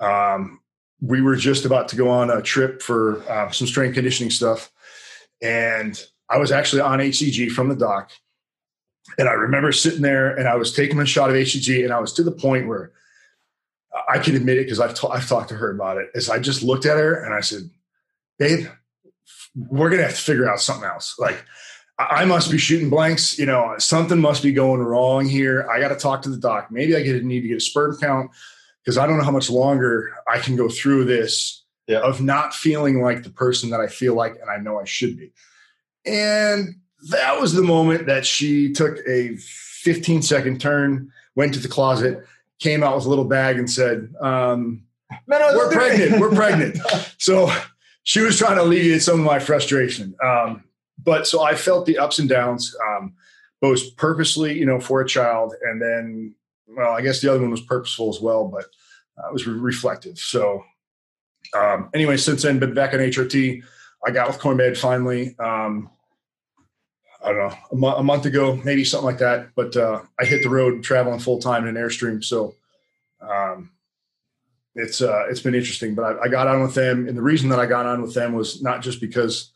Um, 0.00 0.60
we 1.00 1.22
were 1.22 1.36
just 1.36 1.64
about 1.64 1.88
to 1.88 1.96
go 1.96 2.10
on 2.10 2.30
a 2.30 2.42
trip 2.42 2.82
for 2.82 3.22
uh, 3.30 3.50
some 3.50 3.66
strength 3.66 3.94
conditioning 3.94 4.30
stuff. 4.30 4.70
And 5.42 5.98
I 6.28 6.36
was 6.36 6.52
actually 6.52 6.82
on 6.82 6.98
HCG 6.98 7.50
from 7.52 7.70
the 7.70 7.76
doc. 7.76 8.10
And 9.18 9.28
I 9.30 9.32
remember 9.32 9.72
sitting 9.72 10.02
there 10.02 10.36
and 10.36 10.46
I 10.46 10.56
was 10.56 10.74
taking 10.74 11.00
a 11.00 11.06
shot 11.06 11.30
of 11.30 11.36
HCG 11.36 11.84
and 11.84 11.92
I 11.92 12.00
was 12.00 12.12
to 12.14 12.22
the 12.22 12.32
point 12.32 12.68
where 12.68 12.92
I 14.08 14.18
can 14.18 14.36
admit 14.36 14.58
it 14.58 14.64
because 14.64 14.80
I've, 14.80 14.94
ta- 14.94 15.08
I've 15.08 15.28
talked 15.28 15.48
to 15.50 15.54
her 15.56 15.70
about 15.70 15.98
it. 15.98 16.10
Is 16.14 16.28
I 16.28 16.38
just 16.38 16.62
looked 16.62 16.86
at 16.86 16.96
her 16.96 17.22
and 17.24 17.34
I 17.34 17.40
said, 17.40 17.70
"Babe, 18.38 18.66
we're 19.54 19.90
gonna 19.90 20.02
have 20.02 20.14
to 20.14 20.20
figure 20.20 20.48
out 20.48 20.60
something 20.60 20.88
else. 20.88 21.18
Like, 21.18 21.44
I 21.98 22.24
must 22.26 22.50
be 22.50 22.58
shooting 22.58 22.90
blanks. 22.90 23.38
You 23.38 23.46
know, 23.46 23.74
something 23.78 24.20
must 24.20 24.42
be 24.42 24.52
going 24.52 24.80
wrong 24.80 25.26
here. 25.26 25.68
I 25.70 25.80
got 25.80 25.88
to 25.88 25.96
talk 25.96 26.22
to 26.22 26.28
the 26.28 26.36
doc. 26.36 26.70
Maybe 26.70 26.94
I 26.94 27.02
get 27.02 27.24
need 27.24 27.40
to 27.40 27.48
get 27.48 27.56
a 27.56 27.60
sperm 27.60 27.96
count 27.96 28.30
because 28.84 28.98
I 28.98 29.06
don't 29.06 29.18
know 29.18 29.24
how 29.24 29.30
much 29.30 29.48
longer 29.48 30.12
I 30.28 30.38
can 30.38 30.56
go 30.56 30.68
through 30.68 31.06
this 31.06 31.64
yeah. 31.86 32.00
of 32.00 32.20
not 32.20 32.54
feeling 32.54 33.00
like 33.00 33.22
the 33.22 33.30
person 33.30 33.70
that 33.70 33.80
I 33.80 33.86
feel 33.86 34.14
like 34.14 34.36
and 34.40 34.50
I 34.50 34.58
know 34.58 34.78
I 34.78 34.84
should 34.84 35.16
be. 35.16 35.32
And 36.04 36.76
that 37.10 37.40
was 37.40 37.54
the 37.54 37.62
moment 37.62 38.06
that 38.06 38.26
she 38.26 38.72
took 38.72 38.98
a 39.08 39.36
15 39.36 40.22
second 40.22 40.60
turn, 40.60 41.10
went 41.34 41.54
to 41.54 41.60
the 41.60 41.68
closet, 41.68 42.24
came 42.58 42.82
out 42.82 42.96
with 42.96 43.04
a 43.04 43.08
little 43.08 43.24
bag 43.24 43.58
and 43.58 43.70
said, 43.70 44.12
um, 44.20 44.82
no, 45.26 45.38
no, 45.38 45.52
"We're 45.56 45.70
pregnant. 45.70 46.20
We're 46.20 46.34
pregnant." 46.34 46.78
So 47.18 47.50
she 48.04 48.20
was 48.20 48.38
trying 48.38 48.56
to 48.56 48.62
alleviate 48.62 49.02
some 49.02 49.18
of 49.18 49.26
my 49.26 49.38
frustration. 49.38 50.14
Um, 50.22 50.64
but 51.02 51.26
so 51.26 51.42
I 51.42 51.54
felt 51.54 51.86
the 51.86 51.98
ups 51.98 52.18
and 52.18 52.28
downs, 52.28 52.74
um, 52.86 53.14
both 53.60 53.96
purposely, 53.96 54.56
you 54.56 54.66
know, 54.66 54.78
for 54.78 55.00
a 55.00 55.08
child, 55.08 55.54
and 55.62 55.80
then, 55.80 56.34
well, 56.68 56.92
I 56.92 57.00
guess 57.00 57.20
the 57.20 57.30
other 57.30 57.40
one 57.40 57.50
was 57.50 57.62
purposeful 57.62 58.10
as 58.10 58.20
well. 58.20 58.46
But 58.48 58.66
uh, 59.18 59.32
was 59.32 59.46
re- 59.46 59.58
reflective. 59.58 60.18
So 60.18 60.62
um, 61.54 61.90
anyway, 61.94 62.16
since 62.16 62.42
then, 62.42 62.58
been 62.58 62.74
back 62.74 62.94
on 62.94 63.00
HRT. 63.00 63.62
I 64.06 64.10
got 64.10 64.28
with 64.28 64.38
CoreMed 64.38 64.76
finally. 64.76 65.36
Um, 65.38 65.90
I 67.26 67.32
don't 67.32 67.38
know, 67.38 67.56
a, 67.72 67.76
mo- 67.76 67.96
a, 67.96 68.02
month 68.02 68.24
ago, 68.24 68.54
maybe 68.64 68.84
something 68.84 69.04
like 69.04 69.18
that. 69.18 69.48
But 69.56 69.76
uh, 69.76 70.02
I 70.18 70.24
hit 70.24 70.42
the 70.42 70.48
road 70.48 70.84
traveling 70.84 71.18
full 71.18 71.40
time 71.40 71.66
in 71.66 71.76
an 71.76 71.82
Airstream. 71.82 72.22
So 72.22 72.54
um, 73.20 73.72
it's 74.76 75.02
uh, 75.02 75.26
it's 75.28 75.40
been 75.40 75.54
interesting. 75.54 75.94
But 75.94 76.04
I, 76.04 76.24
I, 76.24 76.28
got 76.28 76.46
on 76.46 76.62
with 76.62 76.74
them, 76.74 77.08
and 77.08 77.18
the 77.18 77.22
reason 77.22 77.48
that 77.48 77.58
I 77.58 77.66
got 77.66 77.84
on 77.84 78.00
with 78.00 78.14
them 78.14 78.32
was 78.32 78.62
not 78.62 78.80
just 78.80 79.00
because 79.00 79.50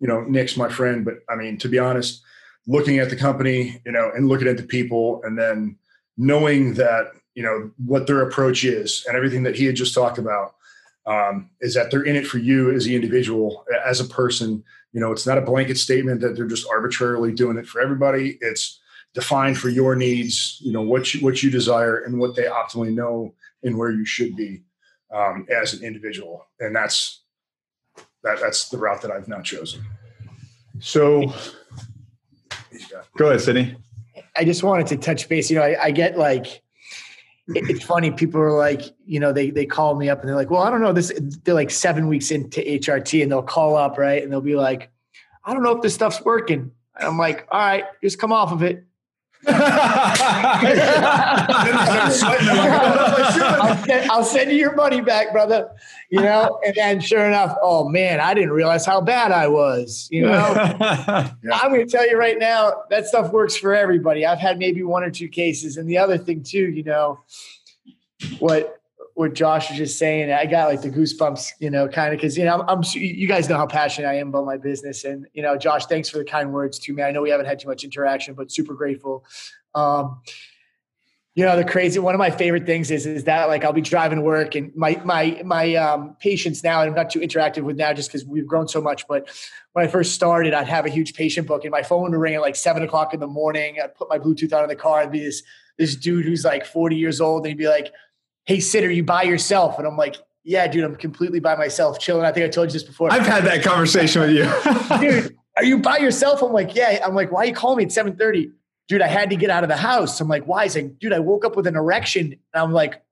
you 0.00 0.06
know 0.06 0.20
Nick's 0.22 0.56
my 0.56 0.68
friend, 0.68 1.04
but 1.04 1.14
I 1.28 1.36
mean 1.36 1.56
to 1.58 1.68
be 1.68 1.78
honest, 1.78 2.22
looking 2.66 2.98
at 2.98 3.08
the 3.08 3.16
company, 3.16 3.80
you 3.86 3.92
know, 3.92 4.10
and 4.14 4.28
looking 4.28 4.48
at 4.48 4.58
the 4.58 4.62
people, 4.62 5.22
and 5.24 5.38
then 5.38 5.78
knowing 6.18 6.74
that 6.74 7.12
you 7.34 7.42
know 7.42 7.70
what 7.84 8.06
their 8.06 8.20
approach 8.20 8.64
is 8.64 9.04
and 9.08 9.16
everything 9.16 9.44
that 9.44 9.56
he 9.56 9.64
had 9.64 9.76
just 9.76 9.94
talked 9.94 10.18
about 10.18 10.54
um, 11.06 11.50
is 11.60 11.74
that 11.74 11.90
they're 11.90 12.02
in 12.02 12.16
it 12.16 12.26
for 12.26 12.38
you 12.38 12.70
as 12.70 12.84
the 12.84 12.94
individual, 12.94 13.64
as 13.84 14.00
a 14.00 14.04
person. 14.04 14.64
You 14.94 15.00
know, 15.00 15.10
it's 15.10 15.26
not 15.26 15.38
a 15.38 15.42
blanket 15.42 15.76
statement 15.76 16.20
that 16.20 16.36
they're 16.36 16.46
just 16.46 16.68
arbitrarily 16.70 17.32
doing 17.32 17.58
it 17.58 17.66
for 17.66 17.80
everybody. 17.80 18.38
It's 18.40 18.80
defined 19.12 19.58
for 19.58 19.68
your 19.68 19.96
needs. 19.96 20.58
You 20.60 20.72
know 20.72 20.82
what 20.82 21.12
you 21.12 21.20
what 21.20 21.42
you 21.42 21.50
desire 21.50 21.98
and 21.98 22.18
what 22.18 22.36
they 22.36 22.44
optimally 22.44 22.94
know 22.94 23.34
and 23.64 23.76
where 23.76 23.90
you 23.90 24.06
should 24.06 24.36
be 24.36 24.62
um, 25.12 25.46
as 25.50 25.74
an 25.74 25.84
individual, 25.84 26.46
and 26.60 26.74
that's 26.74 27.22
that 28.22 28.38
that's 28.40 28.68
the 28.68 28.78
route 28.78 29.02
that 29.02 29.10
I've 29.10 29.26
now 29.26 29.40
chosen. 29.42 29.84
So, 30.78 31.32
go 33.16 33.26
ahead, 33.26 33.40
Sidney. 33.40 33.76
I 34.36 34.44
just 34.44 34.62
wanted 34.62 34.86
to 34.88 34.96
touch 34.96 35.28
base. 35.28 35.50
You 35.50 35.56
know, 35.56 35.64
I, 35.64 35.84
I 35.84 35.90
get 35.90 36.16
like 36.16 36.62
it's 37.48 37.84
funny. 37.84 38.10
People 38.10 38.40
are 38.40 38.56
like, 38.56 38.82
you 39.04 39.20
know, 39.20 39.32
they 39.32 39.50
they 39.50 39.66
call 39.66 39.94
me 39.96 40.08
up 40.08 40.20
and 40.20 40.28
they're 40.28 40.36
like, 40.36 40.50
well, 40.50 40.62
I 40.62 40.70
don't 40.70 40.80
know. 40.80 40.92
This 40.92 41.12
they're 41.44 41.54
like 41.54 41.70
seven 41.70 42.08
weeks 42.08 42.30
into 42.30 42.60
HRT 42.60 43.22
and 43.22 43.30
they'll 43.30 43.42
call 43.42 43.76
up 43.76 43.98
right 43.98 44.22
and 44.22 44.32
they'll 44.32 44.40
be 44.40 44.56
like, 44.56 44.90
I 45.44 45.52
don't 45.52 45.62
know 45.62 45.72
if 45.72 45.82
this 45.82 45.94
stuff's 45.94 46.22
working. 46.24 46.70
And 46.96 47.08
I'm 47.08 47.18
like, 47.18 47.46
all 47.50 47.60
right, 47.60 47.84
just 48.02 48.18
come 48.18 48.32
off 48.32 48.52
of 48.52 48.62
it. 48.62 48.84
I'll, 49.46 50.64
send, 53.84 54.10
I'll, 54.10 54.24
send, 54.24 54.50
you 54.50 54.56
your 54.56 54.74
money 54.74 55.00
back, 55.00 55.32
brother. 55.32 55.70
You 56.10 56.20
know, 56.20 56.60
and 56.64 56.74
then 56.74 57.00
sure 57.00 57.26
enough, 57.26 57.56
oh 57.62 57.88
man, 57.88 58.20
I 58.20 58.34
didn't 58.34 58.52
realize 58.52 58.86
how 58.86 59.00
bad 59.00 59.32
I 59.32 59.48
was. 59.48 60.08
You 60.10 60.22
know, 60.22 60.52
yeah. 60.54 61.32
I'm 61.52 61.72
going 61.72 61.86
to 61.86 61.90
tell 61.90 62.08
you 62.08 62.18
right 62.18 62.38
now, 62.38 62.84
that 62.90 63.06
stuff 63.06 63.32
works 63.32 63.56
for 63.56 63.74
everybody. 63.74 64.26
I've 64.26 64.38
had 64.38 64.58
maybe 64.58 64.82
one 64.82 65.02
or 65.02 65.10
two 65.10 65.28
cases, 65.28 65.76
and 65.76 65.88
the 65.88 65.98
other 65.98 66.18
thing 66.18 66.42
too, 66.42 66.70
you 66.70 66.84
know, 66.84 67.20
what 68.38 68.80
what 69.14 69.32
Josh 69.34 69.70
was 69.70 69.78
just 69.78 69.98
saying, 69.98 70.32
I 70.32 70.44
got 70.44 70.68
like 70.68 70.82
the 70.82 70.90
goosebumps, 70.90 71.52
you 71.60 71.70
know, 71.70 71.88
kind 71.88 72.12
of 72.12 72.18
because 72.20 72.36
you 72.36 72.44
know 72.44 72.60
I'm, 72.60 72.68
I'm, 72.68 72.82
you 72.94 73.28
guys 73.28 73.48
know 73.48 73.56
how 73.56 73.66
passionate 73.66 74.08
I 74.08 74.14
am 74.14 74.28
about 74.28 74.44
my 74.44 74.56
business, 74.56 75.04
and 75.04 75.26
you 75.32 75.42
know, 75.42 75.56
Josh, 75.56 75.86
thanks 75.86 76.08
for 76.08 76.18
the 76.18 76.24
kind 76.24 76.52
words 76.52 76.78
to 76.80 76.92
me. 76.92 77.02
I 77.02 77.12
know 77.12 77.22
we 77.22 77.30
haven't 77.30 77.46
had 77.46 77.60
too 77.60 77.68
much 77.68 77.84
interaction, 77.84 78.34
but 78.34 78.50
super 78.50 78.74
grateful. 78.74 79.24
Um, 79.74 80.20
you 81.36 81.44
know, 81.44 81.56
the 81.56 81.64
crazy 81.64 81.98
one 81.98 82.14
of 82.14 82.18
my 82.18 82.30
favorite 82.30 82.66
things 82.66 82.90
is 82.90 83.06
is 83.06 83.24
that 83.24 83.48
like 83.48 83.64
I'll 83.64 83.72
be 83.72 83.80
driving 83.80 84.22
work 84.22 84.56
and 84.56 84.74
my 84.74 85.00
my 85.04 85.40
my 85.44 85.74
um, 85.74 86.16
patients 86.20 86.62
now 86.62 86.80
and 86.80 86.90
I'm 86.90 86.96
not 86.96 87.10
too 87.10 87.20
interactive 87.20 87.62
with 87.62 87.76
now 87.76 87.92
just 87.92 88.08
because 88.08 88.24
we've 88.24 88.46
grown 88.46 88.68
so 88.68 88.80
much. 88.80 89.06
But 89.08 89.28
when 89.72 89.84
I 89.84 89.88
first 89.88 90.14
started, 90.14 90.54
I'd 90.54 90.68
have 90.68 90.86
a 90.86 90.90
huge 90.90 91.14
patient 91.14 91.48
book 91.48 91.64
and 91.64 91.72
my 91.72 91.82
phone 91.82 92.10
would 92.10 92.18
ring 92.18 92.34
at 92.34 92.40
like 92.40 92.54
seven 92.54 92.82
o'clock 92.84 93.14
in 93.14 93.20
the 93.20 93.26
morning. 93.26 93.78
I'd 93.82 93.96
put 93.96 94.08
my 94.08 94.18
Bluetooth 94.18 94.52
on 94.52 94.62
in 94.62 94.68
the 94.68 94.76
car 94.76 95.02
and 95.02 95.10
be 95.10 95.20
this 95.20 95.42
this 95.76 95.96
dude 95.96 96.24
who's 96.24 96.44
like 96.44 96.64
40 96.64 96.94
years 96.94 97.20
old 97.20 97.42
and 97.42 97.48
he'd 97.48 97.58
be 97.58 97.68
like, 97.68 97.92
Hey 98.46 98.60
Sid, 98.60 98.84
are 98.84 98.90
you 98.90 99.04
by 99.04 99.22
yourself? 99.22 99.78
And 99.78 99.86
I'm 99.86 99.96
like, 99.96 100.16
Yeah, 100.44 100.66
dude, 100.66 100.84
I'm 100.84 100.96
completely 100.96 101.40
by 101.40 101.56
myself, 101.56 101.98
chilling. 101.98 102.24
I 102.24 102.32
think 102.32 102.44
I 102.46 102.48
told 102.48 102.68
you 102.68 102.72
this 102.74 102.84
before. 102.84 103.12
I've 103.12 103.26
had 103.26 103.44
that 103.44 103.62
conversation 103.62 104.22
with 104.22 104.30
you. 104.30 104.98
dude, 105.00 105.36
are 105.56 105.64
you 105.64 105.78
by 105.78 105.98
yourself? 105.98 106.42
I'm 106.42 106.52
like, 106.52 106.74
Yeah. 106.74 107.00
I'm 107.04 107.14
like, 107.14 107.32
why 107.32 107.44
are 107.44 107.46
you 107.46 107.54
calling 107.54 107.78
me 107.78 107.84
at 107.84 107.92
730? 107.92 108.52
dude, 108.88 109.02
I 109.02 109.06
had 109.06 109.30
to 109.30 109.36
get 109.36 109.50
out 109.50 109.62
of 109.62 109.68
the 109.68 109.76
house. 109.76 110.20
I'm 110.20 110.28
like, 110.28 110.44
why? 110.44 110.64
He's 110.64 110.76
like, 110.76 110.98
dude, 110.98 111.12
I 111.12 111.18
woke 111.18 111.44
up 111.44 111.56
with 111.56 111.66
an 111.66 111.76
erection. 111.76 112.26
And 112.26 112.62
I'm 112.62 112.72
like, 112.72 113.02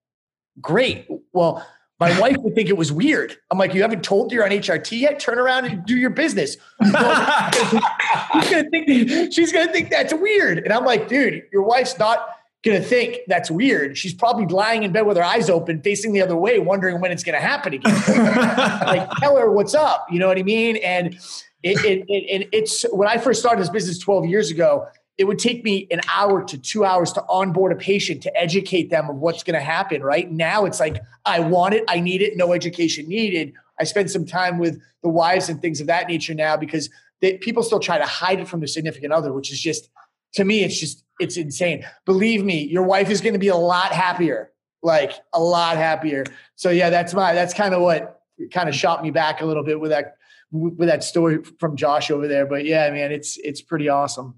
great. 0.61 1.09
Well, 1.33 1.67
my 1.99 2.19
wife 2.21 2.37
would 2.41 2.55
think 2.55 2.69
it 2.69 2.77
was 2.77 2.93
weird. 2.93 3.37
I'm 3.51 3.59
like, 3.59 3.75
you 3.75 3.83
haven't 3.83 4.05
told 4.05 4.33
you're 4.33 4.45
on 4.45 4.51
HRT 4.51 5.01
yet? 5.01 5.19
Turn 5.21 5.39
around 5.39 5.67
and 5.67 5.85
do 5.87 5.97
your 5.97 6.11
business. 6.11 6.57
she's 6.83 6.93
gonna 6.93 8.71
think 8.71 9.33
she's 9.33 9.53
gonna 9.53 9.73
think 9.73 9.91
that's 9.91 10.13
weird. 10.13 10.59
And 10.59 10.73
I'm 10.73 10.85
like, 10.85 11.09
dude, 11.09 11.45
your 11.53 11.63
wife's 11.63 11.99
not 11.99 12.29
gonna 12.65 12.81
think 12.81 13.19
that's 13.27 13.51
weird. 13.51 13.99
She's 13.99 14.15
probably 14.15 14.47
lying 14.47 14.83
in 14.83 14.93
bed 14.93 15.07
with 15.07 15.17
her 15.17 15.25
eyes 15.25 15.51
open, 15.51 15.83
facing 15.83 16.13
the 16.13 16.23
other 16.23 16.37
way, 16.37 16.59
wondering 16.59 17.01
when 17.01 17.11
it's 17.11 17.25
gonna 17.25 17.41
happen 17.41 17.75
again. 17.75 17.95
like, 18.87 19.11
tell 19.19 19.37
her 19.37 19.51
what's 19.51 19.75
up. 19.75 20.07
You 20.11 20.19
know 20.19 20.29
what 20.29 20.39
I 20.39 20.43
mean? 20.43 20.77
And 20.77 21.15
it, 21.63 21.85
it, 21.85 22.05
it, 22.09 22.49
it's 22.53 22.83
when 22.93 23.09
I 23.09 23.19
first 23.19 23.41
started 23.41 23.61
this 23.61 23.71
business 23.71 23.99
12 23.99 24.27
years 24.27 24.51
ago 24.51 24.87
it 25.19 25.25
would 25.25 25.39
take 25.39 25.63
me 25.63 25.87
an 25.91 26.01
hour 26.13 26.43
to 26.43 26.59
two 26.59 26.85
hours 26.85 27.13
to 27.13 27.25
onboard 27.29 27.71
a 27.73 27.77
patient 27.77 28.23
to 28.23 28.37
educate 28.37 28.91
them 28.91 29.11
of 29.11 29.17
what's 29.17 29.43
going 29.43 29.55
to 29.55 29.65
happen. 29.65 30.03
Right 30.03 30.31
now, 30.31 30.65
it's 30.65 30.81
like, 30.81 31.03
I 31.25 31.41
want 31.41 31.75
it, 31.75 31.85
I 31.87 32.01
need 32.01 32.23
it, 32.23 32.37
no 32.37 32.53
education 32.53 33.09
needed. 33.09 33.53
I 33.79 33.85
spend 33.85 34.11
some 34.11 34.25
time 34.25 34.59
with 34.59 34.81
the 35.03 35.09
wives 35.09 35.49
and 35.49 35.61
things 35.61 35.81
of 35.81 35.87
that 35.89 36.09
nature 36.09 36.35
now 36.35 36.57
because 36.57 36.89
they, 37.21 37.37
people 37.39 37.63
still 37.63 37.79
try 37.79 37.99
to 37.99 38.07
hide 38.07 38.41
it 38.41 38.49
from 38.49 38.61
their 38.61 38.67
significant 38.67 39.13
other, 39.13 39.33
which 39.33 39.53
is 39.53 39.61
just, 39.61 39.91
to 40.33 40.45
me, 40.45 40.65
it's 40.65 40.79
just, 40.79 41.05
it's 41.21 41.37
insane. 41.37 41.87
Believe 42.05 42.45
me, 42.45 42.65
your 42.65 42.83
wife 42.83 43.11
is 43.11 43.21
going 43.21 43.35
to 43.35 43.39
be 43.39 43.49
a 43.49 43.57
lot 43.57 43.93
happier, 43.93 44.53
like 44.83 45.13
a 45.33 45.41
lot 45.41 45.77
happier. 45.77 46.25
So, 46.57 46.71
yeah, 46.71 46.91
that's 46.91 47.15
my, 47.15 47.35
that's 47.35 47.55
kind 47.55 47.75
of 47.75 47.83
what 47.83 48.23
kind 48.51 48.69
of 48.69 48.75
shot 48.75 49.03
me 49.03 49.11
back 49.11 49.41
a 49.41 49.45
little 49.45 49.65
bit 49.65 49.79
with 49.79 49.91
that, 49.91 50.17
with 50.51 50.89
that 50.89 51.05
story 51.05 51.43
from 51.59 51.77
Josh 51.77 52.11
over 52.11 52.27
there. 52.27 52.47
But 52.47 52.65
yeah, 52.65 52.91
man, 52.91 53.13
it's, 53.13 53.39
it's 53.39 53.61
pretty 53.61 53.89
awesome. 53.89 54.35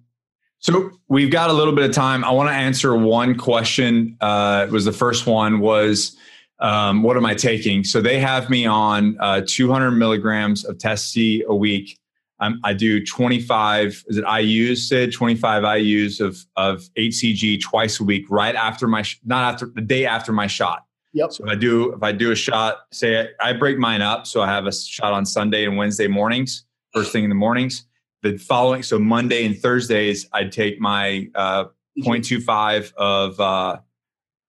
So 0.64 0.92
we've 1.09 1.30
got 1.30 1.51
a 1.51 1.53
little 1.53 1.74
bit 1.74 1.84
of 1.84 1.95
time. 1.95 2.24
I 2.24 2.30
want 2.30 2.49
to 2.49 2.55
answer 2.55 2.97
one 2.97 3.36
question. 3.36 4.16
Uh, 4.20 4.66
was 4.70 4.86
the 4.86 4.92
first 4.92 5.26
one 5.26 5.61
was, 5.61 6.16
um, 6.59 7.03
what 7.03 7.18
am 7.18 7.26
I 7.26 7.34
taking? 7.34 7.84
So 7.84 8.01
they 8.01 8.18
have 8.18 8.49
me 8.49 8.64
on 8.64 9.18
uh, 9.20 9.42
200 9.47 9.90
milligrams 9.90 10.64
of 10.64 10.78
Test 10.78 11.11
C 11.11 11.45
a 11.47 11.55
week. 11.55 11.99
Um, 12.41 12.61
I 12.64 12.72
do 12.72 13.05
25. 13.05 14.05
Is 14.09 14.16
it 14.18 14.24
IUs? 14.24 14.78
Sid 14.78 15.12
25 15.12 15.62
IUs 15.62 16.20
of 16.20 16.37
of 16.57 16.82
HCG 16.99 17.61
twice 17.61 18.01
a 18.01 18.05
week, 18.05 18.26
right 18.28 18.55
after 18.55 18.87
my 18.89 19.05
not 19.24 19.55
after 19.55 19.66
the 19.66 19.80
day 19.80 20.07
after 20.07 20.32
my 20.32 20.47
shot. 20.47 20.85
Yep. 21.12 21.32
So 21.32 21.45
if 21.45 21.51
I 21.51 21.55
do 21.55 21.93
if 21.93 22.03
I 22.03 22.12
do 22.12 22.32
a 22.32 22.37
shot, 22.37 22.87
say 22.93 23.28
I, 23.41 23.51
I 23.51 23.53
break 23.53 23.78
mine 23.78 24.03
up, 24.03 24.26
so 24.26 24.43
I 24.43 24.47
have 24.47 24.66
a 24.66 24.72
shot 24.72 25.12
on 25.12 25.24
Sunday 25.24 25.64
and 25.64 25.76
Wednesday 25.76 26.09
mornings, 26.09 26.64
first 26.93 27.12
thing 27.12 27.24
in 27.24 27.30
the 27.30 27.37
mornings 27.37 27.87
the 28.24 28.39
following, 28.39 28.82
so 28.82 28.99
Monday 28.99 29.45
and 29.45 29.57
Thursdays, 29.57 30.26
I'd 30.32 30.51
take 30.51 30.80
my 30.80 31.28
uh, 31.35 31.66
0.25 31.99 32.95
of, 32.95 33.39
uh, 33.39 33.76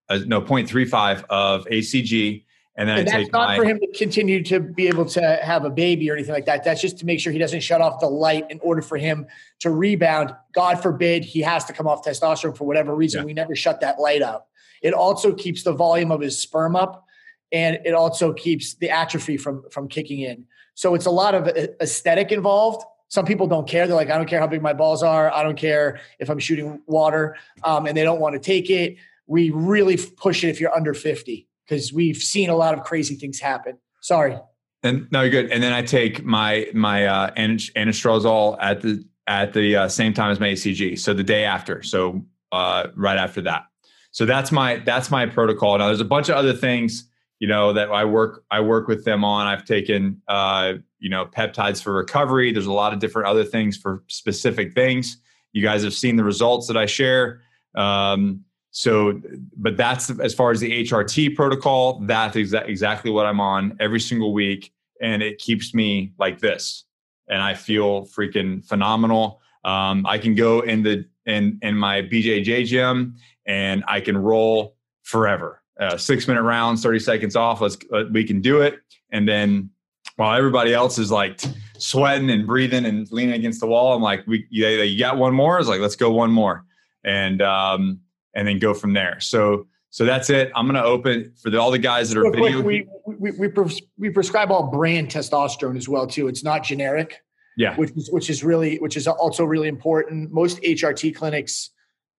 uh, 0.07 0.19
no, 0.25 0.41
0.35 0.41 1.25
of 1.29 1.65
HCG. 1.65 2.44
And 2.77 2.89
then 2.89 2.99
and 2.99 3.07
that's 3.07 3.31
not 3.31 3.49
my, 3.49 3.55
for 3.55 3.63
him 3.63 3.79
to 3.79 3.87
continue 3.97 4.43
to 4.43 4.59
be 4.59 4.87
able 4.87 5.05
to 5.05 5.39
have 5.41 5.63
a 5.63 5.69
baby 5.69 6.09
or 6.09 6.13
anything 6.13 6.33
like 6.33 6.45
that. 6.45 6.63
That's 6.65 6.81
just 6.81 6.97
to 6.99 7.05
make 7.05 7.21
sure 7.21 7.31
he 7.31 7.39
doesn't 7.39 7.61
shut 7.61 7.79
off 7.79 8.01
the 8.01 8.09
light 8.09 8.45
in 8.49 8.59
order 8.59 8.81
for 8.81 8.97
him 8.97 9.27
to 9.59 9.69
rebound. 9.69 10.35
God 10.53 10.81
forbid 10.81 11.23
he 11.23 11.39
has 11.41 11.63
to 11.65 11.73
come 11.73 11.87
off 11.87 12.03
testosterone 12.03 12.57
for 12.57 12.65
whatever 12.65 12.93
reason. 12.93 13.21
Yeah. 13.21 13.25
We 13.25 13.33
never 13.33 13.55
shut 13.55 13.79
that 13.79 13.99
light 13.99 14.21
up. 14.21 14.49
It 14.81 14.93
also 14.93 15.33
keeps 15.33 15.63
the 15.63 15.71
volume 15.71 16.11
of 16.11 16.19
his 16.19 16.37
sperm 16.37 16.75
up 16.75 17.05
and 17.51 17.79
it 17.85 17.93
also 17.93 18.33
keeps 18.33 18.75
the 18.75 18.89
atrophy 18.89 19.37
from 19.37 19.63
from 19.71 19.87
kicking 19.87 20.19
in. 20.19 20.45
So 20.73 20.95
it's 20.95 21.05
a 21.05 21.11
lot 21.11 21.33
of 21.33 21.47
aesthetic 21.47 22.33
involved 22.33 22.83
some 23.07 23.25
people 23.25 23.47
don't 23.47 23.67
care. 23.67 23.87
They're 23.87 23.95
like, 23.95 24.09
I 24.09 24.17
don't 24.17 24.27
care 24.27 24.39
how 24.39 24.47
big 24.47 24.61
my 24.61 24.73
balls 24.73 25.03
are. 25.03 25.31
I 25.31 25.43
don't 25.43 25.57
care 25.57 25.99
if 26.19 26.29
I'm 26.29 26.39
shooting 26.39 26.81
water, 26.87 27.37
um, 27.63 27.85
and 27.85 27.95
they 27.95 28.03
don't 28.03 28.19
want 28.19 28.33
to 28.33 28.39
take 28.39 28.69
it. 28.69 28.97
We 29.27 29.51
really 29.51 29.97
push 29.97 30.43
it 30.43 30.49
if 30.49 30.59
you're 30.59 30.75
under 30.75 30.93
50 30.93 31.47
because 31.67 31.91
we've 31.91 32.17
seen 32.17 32.49
a 32.49 32.55
lot 32.55 32.77
of 32.77 32.83
crazy 32.83 33.15
things 33.15 33.39
happen. 33.39 33.77
Sorry. 34.01 34.37
And 34.83 35.07
no, 35.11 35.21
you're 35.21 35.31
good. 35.31 35.51
And 35.51 35.63
then 35.63 35.73
I 35.73 35.81
take 35.81 36.23
my 36.23 36.67
my 36.73 37.05
uh, 37.05 37.31
anastrozole 37.31 38.57
at 38.61 38.81
the 38.81 39.03
at 39.27 39.53
the 39.53 39.75
uh, 39.75 39.87
same 39.87 40.13
time 40.13 40.31
as 40.31 40.39
my 40.39 40.49
HCG, 40.49 40.99
so 40.99 41.13
the 41.13 41.23
day 41.23 41.43
after, 41.43 41.81
so 41.81 42.23
uh, 42.51 42.87
right 42.95 43.17
after 43.17 43.41
that. 43.41 43.63
So 44.11 44.25
that's 44.25 44.51
my 44.51 44.77
that's 44.77 45.09
my 45.09 45.25
protocol. 45.25 45.77
Now 45.77 45.87
there's 45.87 46.01
a 46.01 46.05
bunch 46.05 46.29
of 46.29 46.35
other 46.35 46.53
things 46.53 47.09
you 47.39 47.47
know 47.47 47.73
that 47.73 47.91
I 47.91 48.05
work 48.05 48.43
I 48.51 48.61
work 48.61 48.87
with 48.87 49.05
them 49.05 49.23
on. 49.23 49.47
I've 49.47 49.65
taken 49.65 50.21
uh, 50.27 50.73
you 50.99 51.09
know 51.09 51.25
peptides 51.25 51.81
for 51.81 51.93
recovery. 51.93 52.51
There's 52.51 52.65
a 52.65 52.73
lot 52.73 52.93
of 52.93 52.99
different 52.99 53.27
other 53.27 53.43
things 53.43 53.77
for 53.77 54.03
specific 54.07 54.73
things. 54.73 55.17
You 55.53 55.61
guys 55.61 55.83
have 55.83 55.93
seen 55.93 56.15
the 56.15 56.23
results 56.23 56.67
that 56.67 56.77
I 56.77 56.85
share. 56.85 57.41
Um, 57.75 58.41
so, 58.77 59.21
but 59.55 59.77
that's 59.77 60.09
as 60.19 60.33
far 60.33 60.51
as 60.51 60.59
the 60.59 60.83
HRT 60.83 61.33
protocol. 61.33 62.01
That's 62.01 62.35
exa- 62.35 62.67
exactly 62.67 63.09
what 63.09 63.25
I'm 63.25 63.39
on 63.39 63.77
every 63.79 64.01
single 64.01 64.33
week, 64.33 64.73
and 65.01 65.23
it 65.23 65.37
keeps 65.37 65.73
me 65.73 66.11
like 66.19 66.39
this, 66.39 66.83
and 67.29 67.41
I 67.41 67.53
feel 67.53 68.05
freaking 68.07 68.65
phenomenal. 68.65 69.39
Um, 69.63 70.05
I 70.05 70.17
can 70.17 70.35
go 70.35 70.59
in 70.59 70.83
the 70.83 71.05
in 71.25 71.57
in 71.61 71.77
my 71.77 72.01
BJJ 72.01 72.65
gym 72.65 73.15
and 73.45 73.81
I 73.87 74.01
can 74.01 74.17
roll 74.17 74.75
forever 75.03 75.61
uh, 75.79 75.95
six 75.95 76.27
minute 76.27 76.43
rounds, 76.43 76.83
30 76.83 76.99
seconds 76.99 77.35
off. 77.37 77.61
Let's, 77.61 77.77
uh, 77.93 78.03
we 78.11 78.25
can 78.25 78.41
do 78.41 78.59
it. 78.59 78.79
And 79.11 79.25
then 79.25 79.69
while 80.17 80.37
everybody 80.37 80.73
else 80.73 80.97
is 80.97 81.11
like 81.11 81.41
sweating 81.77 82.29
and 82.29 82.45
breathing 82.45 82.83
and 82.83 83.09
leaning 83.09 83.35
against 83.35 83.61
the 83.61 83.67
wall, 83.67 83.95
I'm 83.95 84.01
like, 84.01 84.27
we, 84.27 84.45
you, 84.49 84.67
you 84.67 84.99
got 84.99 85.17
one 85.17 85.33
more. 85.33 85.55
I 85.55 85.59
was 85.59 85.69
like, 85.69 85.79
let's 85.79 85.95
go 85.95 86.11
one 86.11 86.31
more. 86.31 86.65
And, 87.05 87.41
um, 87.41 88.01
and 88.35 88.47
then 88.47 88.59
go 88.59 88.73
from 88.73 88.93
there. 88.93 89.19
So, 89.19 89.67
so 89.89 90.05
that's 90.05 90.29
it. 90.29 90.51
I'm 90.55 90.65
going 90.65 90.75
to 90.75 90.83
open 90.83 91.33
for 91.41 91.49
the, 91.49 91.59
all 91.59 91.71
the 91.71 91.79
guys 91.79 92.09
that 92.09 92.19
are 92.19 92.29
video. 92.29 92.61
we, 92.61 92.87
we, 93.07 93.31
we, 93.31 93.49
we 93.97 94.09
prescribe 94.09 94.51
all 94.51 94.67
brand 94.67 95.09
testosterone 95.09 95.77
as 95.77 95.87
well 95.87 96.05
too. 96.05 96.27
It's 96.27 96.43
not 96.43 96.63
generic. 96.63 97.21
Yeah. 97.57 97.75
Which 97.77 97.91
is, 97.91 98.11
which 98.11 98.29
is 98.29 98.43
really, 98.43 98.77
which 98.77 98.97
is 98.97 99.07
also 99.07 99.45
really 99.45 99.69
important. 99.69 100.31
Most 100.33 100.61
HRT 100.61 101.15
clinics, 101.15 101.69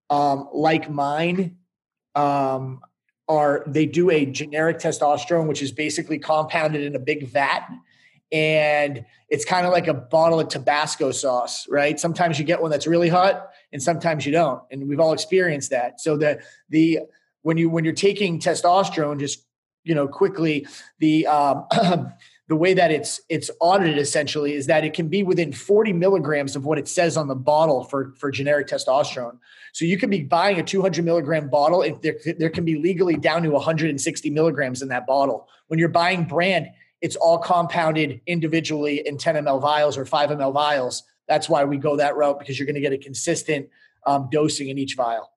um, 0.08 0.48
like 0.54 0.90
mine, 0.90 1.58
um, 2.14 2.80
are 3.28 3.64
they 3.66 3.84
do 3.84 4.10
a 4.10 4.24
generic 4.24 4.78
testosterone, 4.78 5.46
which 5.46 5.60
is 5.60 5.72
basically 5.72 6.18
compounded 6.18 6.82
in 6.82 6.94
a 6.94 6.98
big 6.98 7.28
vat. 7.28 7.68
And 8.32 9.04
it's 9.28 9.44
kind 9.44 9.66
of 9.66 9.72
like 9.72 9.86
a 9.86 9.94
bottle 9.94 10.40
of 10.40 10.48
Tabasco 10.48 11.12
sauce, 11.12 11.66
right? 11.68 11.98
Sometimes 11.98 12.38
you 12.38 12.44
get 12.44 12.60
one 12.60 12.70
that's 12.70 12.86
really 12.86 13.08
hot 13.08 13.50
and 13.72 13.82
sometimes 13.82 14.26
you 14.26 14.32
don't. 14.32 14.62
And 14.70 14.88
we've 14.88 15.00
all 15.00 15.12
experienced 15.12 15.70
that. 15.70 16.00
So 16.00 16.16
the, 16.16 16.40
the, 16.68 17.00
when 17.42 17.56
you, 17.56 17.70
when 17.70 17.84
you're 17.84 17.94
taking 17.94 18.40
testosterone, 18.40 19.20
just, 19.20 19.44
you 19.84 19.94
know, 19.94 20.08
quickly, 20.08 20.66
the, 20.98 21.26
um, 21.28 21.66
the 22.48 22.56
way 22.56 22.74
that 22.74 22.90
it's 22.90 23.20
it's 23.28 23.50
audited 23.60 23.98
essentially 23.98 24.54
is 24.54 24.66
that 24.66 24.84
it 24.84 24.94
can 24.94 25.08
be 25.08 25.22
within 25.22 25.52
40 25.52 25.92
milligrams 25.92 26.54
of 26.54 26.64
what 26.64 26.78
it 26.78 26.86
says 26.86 27.16
on 27.16 27.26
the 27.26 27.34
bottle 27.34 27.84
for 27.84 28.12
for 28.18 28.30
generic 28.30 28.68
testosterone. 28.68 29.38
So 29.72 29.84
you 29.84 29.98
can 29.98 30.10
be 30.10 30.22
buying 30.22 30.58
a 30.58 30.62
200 30.62 31.04
milligram 31.04 31.50
bottle, 31.50 31.82
and 31.82 32.00
there 32.02 32.16
there 32.38 32.50
can 32.50 32.64
be 32.64 32.76
legally 32.76 33.16
down 33.16 33.42
to 33.42 33.50
160 33.50 34.30
milligrams 34.30 34.80
in 34.80 34.88
that 34.88 35.06
bottle. 35.06 35.48
When 35.66 35.78
you're 35.78 35.88
buying 35.88 36.24
brand, 36.24 36.68
it's 37.00 37.16
all 37.16 37.38
compounded 37.38 38.20
individually 38.26 39.06
in 39.06 39.18
10 39.18 39.36
ml 39.36 39.60
vials 39.60 39.98
or 39.98 40.04
5 40.04 40.30
ml 40.30 40.52
vials. 40.52 41.02
That's 41.28 41.48
why 41.48 41.64
we 41.64 41.76
go 41.76 41.96
that 41.96 42.16
route 42.16 42.38
because 42.38 42.58
you're 42.58 42.66
going 42.66 42.76
to 42.76 42.80
get 42.80 42.92
a 42.92 42.98
consistent 42.98 43.68
um, 44.06 44.28
dosing 44.30 44.68
in 44.68 44.78
each 44.78 44.94
vial. 44.94 45.30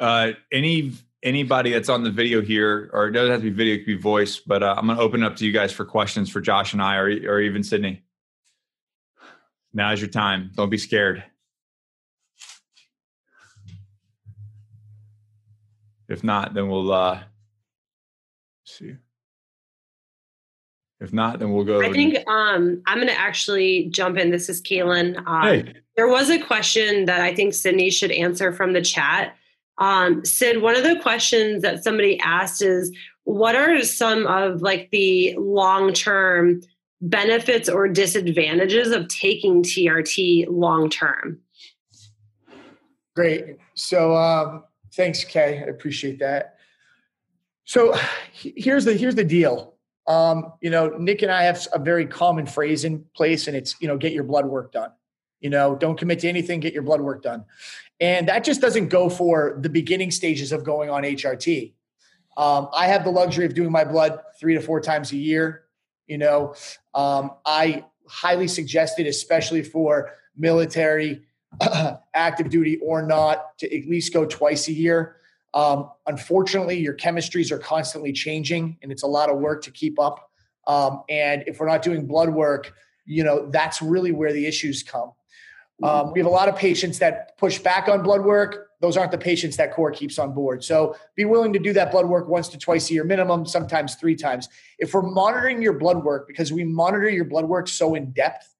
Uh, 0.00 0.32
any 0.50 0.92
anybody 1.22 1.70
that's 1.70 1.88
on 1.88 2.02
the 2.02 2.10
video 2.10 2.40
here, 2.40 2.90
or 2.92 3.08
it 3.08 3.12
doesn't 3.12 3.30
have 3.30 3.40
to 3.40 3.50
be 3.50 3.50
video, 3.50 3.74
it 3.74 3.78
could 3.78 3.86
be 3.86 3.96
voice, 3.96 4.38
but 4.38 4.62
uh, 4.62 4.74
I'm 4.76 4.86
going 4.86 4.98
to 4.98 5.02
open 5.02 5.22
up 5.22 5.36
to 5.36 5.46
you 5.46 5.52
guys 5.52 5.72
for 5.72 5.84
questions 5.84 6.30
for 6.30 6.40
Josh 6.40 6.72
and 6.72 6.82
I, 6.82 6.96
or, 6.96 7.06
or 7.06 7.40
even 7.40 7.62
Sidney. 7.62 8.02
Now's 9.72 10.00
your 10.00 10.10
time. 10.10 10.50
Don't 10.54 10.70
be 10.70 10.78
scared. 10.78 11.22
If 16.08 16.24
not, 16.24 16.52
then 16.52 16.68
we'll 16.68 16.92
uh, 16.92 17.22
see. 18.64 18.96
If 21.02 21.12
not, 21.12 21.40
then 21.40 21.52
we'll 21.52 21.64
go. 21.64 21.82
I 21.82 21.92
think 21.92 22.16
um, 22.28 22.80
I'm 22.86 22.98
going 22.98 23.08
to 23.08 23.18
actually 23.18 23.88
jump 23.90 24.16
in. 24.16 24.30
This 24.30 24.48
is 24.48 24.62
Kaylin. 24.62 25.20
Um, 25.26 25.42
hey. 25.42 25.74
There 25.96 26.06
was 26.06 26.30
a 26.30 26.38
question 26.38 27.06
that 27.06 27.20
I 27.20 27.34
think 27.34 27.54
Sidney 27.54 27.90
should 27.90 28.12
answer 28.12 28.52
from 28.52 28.72
the 28.72 28.80
chat. 28.80 29.34
Um, 29.78 30.24
Sid, 30.24 30.62
one 30.62 30.76
of 30.76 30.84
the 30.84 31.00
questions 31.00 31.62
that 31.62 31.82
somebody 31.82 32.20
asked 32.20 32.62
is 32.62 32.96
what 33.24 33.56
are 33.56 33.82
some 33.82 34.28
of 34.28 34.62
like 34.62 34.90
the 34.92 35.34
long 35.36 35.92
term 35.92 36.62
benefits 37.00 37.68
or 37.68 37.88
disadvantages 37.88 38.92
of 38.92 39.08
taking 39.08 39.64
TRT 39.64 40.46
long 40.48 40.88
term? 40.88 41.40
Great. 43.16 43.56
So 43.74 44.14
um, 44.14 44.62
thanks, 44.94 45.24
Kay. 45.24 45.58
I 45.58 45.68
appreciate 45.68 46.20
that. 46.20 46.58
So 47.64 47.96
here's 48.32 48.84
the 48.84 48.94
here's 48.94 49.16
the 49.16 49.24
deal. 49.24 49.71
Um, 50.06 50.52
you 50.60 50.70
know, 50.70 50.88
Nick 50.98 51.22
and 51.22 51.30
I 51.30 51.44
have 51.44 51.66
a 51.72 51.78
very 51.78 52.06
common 52.06 52.46
phrase 52.46 52.84
in 52.84 53.04
place, 53.14 53.46
and 53.46 53.56
it's 53.56 53.76
you 53.80 53.88
know, 53.88 53.96
get 53.96 54.12
your 54.12 54.24
blood 54.24 54.46
work 54.46 54.72
done. 54.72 54.90
You 55.40 55.50
know, 55.50 55.74
don't 55.74 55.98
commit 55.98 56.20
to 56.20 56.28
anything, 56.28 56.60
get 56.60 56.72
your 56.72 56.82
blood 56.82 57.00
work 57.00 57.22
done. 57.22 57.44
And 58.00 58.28
that 58.28 58.44
just 58.44 58.60
doesn't 58.60 58.88
go 58.88 59.08
for 59.08 59.58
the 59.60 59.68
beginning 59.68 60.10
stages 60.10 60.52
of 60.52 60.64
going 60.64 60.90
on 60.90 61.02
HRT. 61.02 61.72
Um, 62.36 62.68
I 62.74 62.86
have 62.86 63.04
the 63.04 63.10
luxury 63.10 63.44
of 63.44 63.54
doing 63.54 63.70
my 63.70 63.84
blood 63.84 64.20
three 64.40 64.54
to 64.54 64.60
four 64.60 64.80
times 64.80 65.12
a 65.12 65.16
year. 65.16 65.64
You 66.06 66.18
know, 66.18 66.54
um, 66.94 67.32
I 67.44 67.84
highly 68.08 68.48
suggest 68.48 68.98
it, 68.98 69.06
especially 69.06 69.62
for 69.62 70.12
military, 70.36 71.22
active 72.14 72.50
duty 72.50 72.78
or 72.82 73.02
not, 73.02 73.56
to 73.58 73.66
at 73.66 73.88
least 73.88 74.12
go 74.12 74.24
twice 74.24 74.68
a 74.68 74.72
year. 74.72 75.16
Um, 75.54 75.90
unfortunately, 76.06 76.78
your 76.78 76.94
chemistries 76.94 77.50
are 77.50 77.58
constantly 77.58 78.12
changing, 78.12 78.78
and 78.82 78.90
it's 78.90 79.02
a 79.02 79.06
lot 79.06 79.28
of 79.30 79.38
work 79.38 79.62
to 79.64 79.70
keep 79.70 79.98
up. 79.98 80.30
Um, 80.66 81.02
and 81.08 81.44
if 81.46 81.60
we're 81.60 81.68
not 81.68 81.82
doing 81.82 82.06
blood 82.06 82.30
work, 82.30 82.72
you 83.04 83.24
know, 83.24 83.50
that's 83.50 83.82
really 83.82 84.12
where 84.12 84.32
the 84.32 84.46
issues 84.46 84.82
come. 84.82 85.12
Um, 85.82 86.12
we 86.12 86.20
have 86.20 86.26
a 86.26 86.30
lot 86.30 86.48
of 86.48 86.54
patients 86.56 87.00
that 87.00 87.36
push 87.38 87.58
back 87.58 87.88
on 87.88 88.02
blood 88.02 88.24
work. 88.24 88.68
Those 88.80 88.96
aren't 88.96 89.10
the 89.10 89.18
patients 89.18 89.56
that 89.56 89.72
core 89.72 89.90
keeps 89.90 90.18
on 90.18 90.32
board. 90.32 90.62
So 90.62 90.96
be 91.16 91.24
willing 91.24 91.52
to 91.54 91.58
do 91.58 91.72
that 91.72 91.90
blood 91.90 92.06
work 92.06 92.28
once 92.28 92.48
to 92.48 92.58
twice 92.58 92.88
a 92.90 92.94
year 92.94 93.04
minimum, 93.04 93.46
sometimes 93.46 93.96
three 93.96 94.14
times. 94.14 94.48
If 94.78 94.94
we're 94.94 95.02
monitoring 95.02 95.60
your 95.60 95.72
blood 95.72 96.04
work, 96.04 96.28
because 96.28 96.52
we 96.52 96.64
monitor 96.64 97.08
your 97.08 97.24
blood 97.24 97.46
work 97.46 97.68
so 97.68 97.94
in 97.94 98.12
depth, 98.12 98.54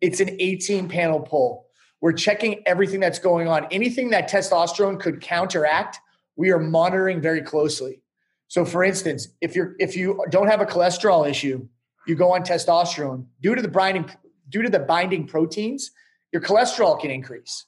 it's 0.00 0.20
an 0.20 0.36
18 0.38 0.88
panel 0.88 1.20
pull. 1.20 1.66
We're 2.00 2.12
checking 2.12 2.62
everything 2.66 3.00
that's 3.00 3.18
going 3.18 3.48
on. 3.48 3.66
Anything 3.70 4.10
that 4.10 4.30
testosterone 4.30 4.98
could 4.98 5.20
counteract, 5.20 6.00
we 6.40 6.50
are 6.52 6.58
monitoring 6.58 7.20
very 7.20 7.42
closely. 7.42 8.00
So 8.48 8.64
for 8.64 8.82
instance, 8.82 9.28
if 9.42 9.54
you're 9.54 9.76
if 9.78 9.94
you 9.94 10.24
don't 10.30 10.48
have 10.48 10.62
a 10.62 10.66
cholesterol 10.66 11.28
issue, 11.28 11.68
you 12.06 12.14
go 12.14 12.32
on 12.32 12.42
testosterone 12.42 13.26
due 13.42 13.54
to 13.54 13.60
the 13.60 13.68
binding 13.68 14.10
due 14.48 14.62
to 14.62 14.70
the 14.70 14.78
binding 14.78 15.26
proteins 15.26 15.90
your 16.32 16.40
cholesterol 16.40 16.98
can 16.98 17.10
increase. 17.10 17.66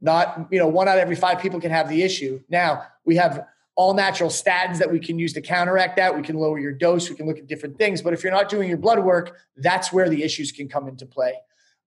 Not, 0.00 0.46
you 0.52 0.60
know, 0.60 0.68
one 0.68 0.86
out 0.86 0.96
of 0.98 1.02
every 1.02 1.16
five 1.16 1.40
people 1.40 1.60
can 1.60 1.72
have 1.72 1.88
the 1.88 2.02
issue. 2.02 2.40
Now, 2.48 2.84
we 3.04 3.16
have 3.16 3.46
all 3.74 3.94
natural 3.94 4.30
statins 4.30 4.78
that 4.78 4.92
we 4.92 5.00
can 5.00 5.18
use 5.18 5.32
to 5.32 5.40
counteract 5.40 5.96
that. 5.96 6.14
We 6.14 6.22
can 6.22 6.36
lower 6.36 6.58
your 6.60 6.72
dose. 6.72 7.10
We 7.10 7.16
can 7.16 7.26
look 7.26 7.38
at 7.38 7.48
different 7.48 7.78
things. 7.78 8.02
But 8.02 8.12
if 8.12 8.22
you're 8.22 8.32
not 8.32 8.48
doing 8.48 8.68
your 8.68 8.78
blood 8.78 9.00
work, 9.00 9.38
that's 9.56 9.92
where 9.92 10.08
the 10.08 10.22
issues 10.22 10.52
can 10.52 10.68
come 10.68 10.86
into 10.86 11.06
play. 11.06 11.34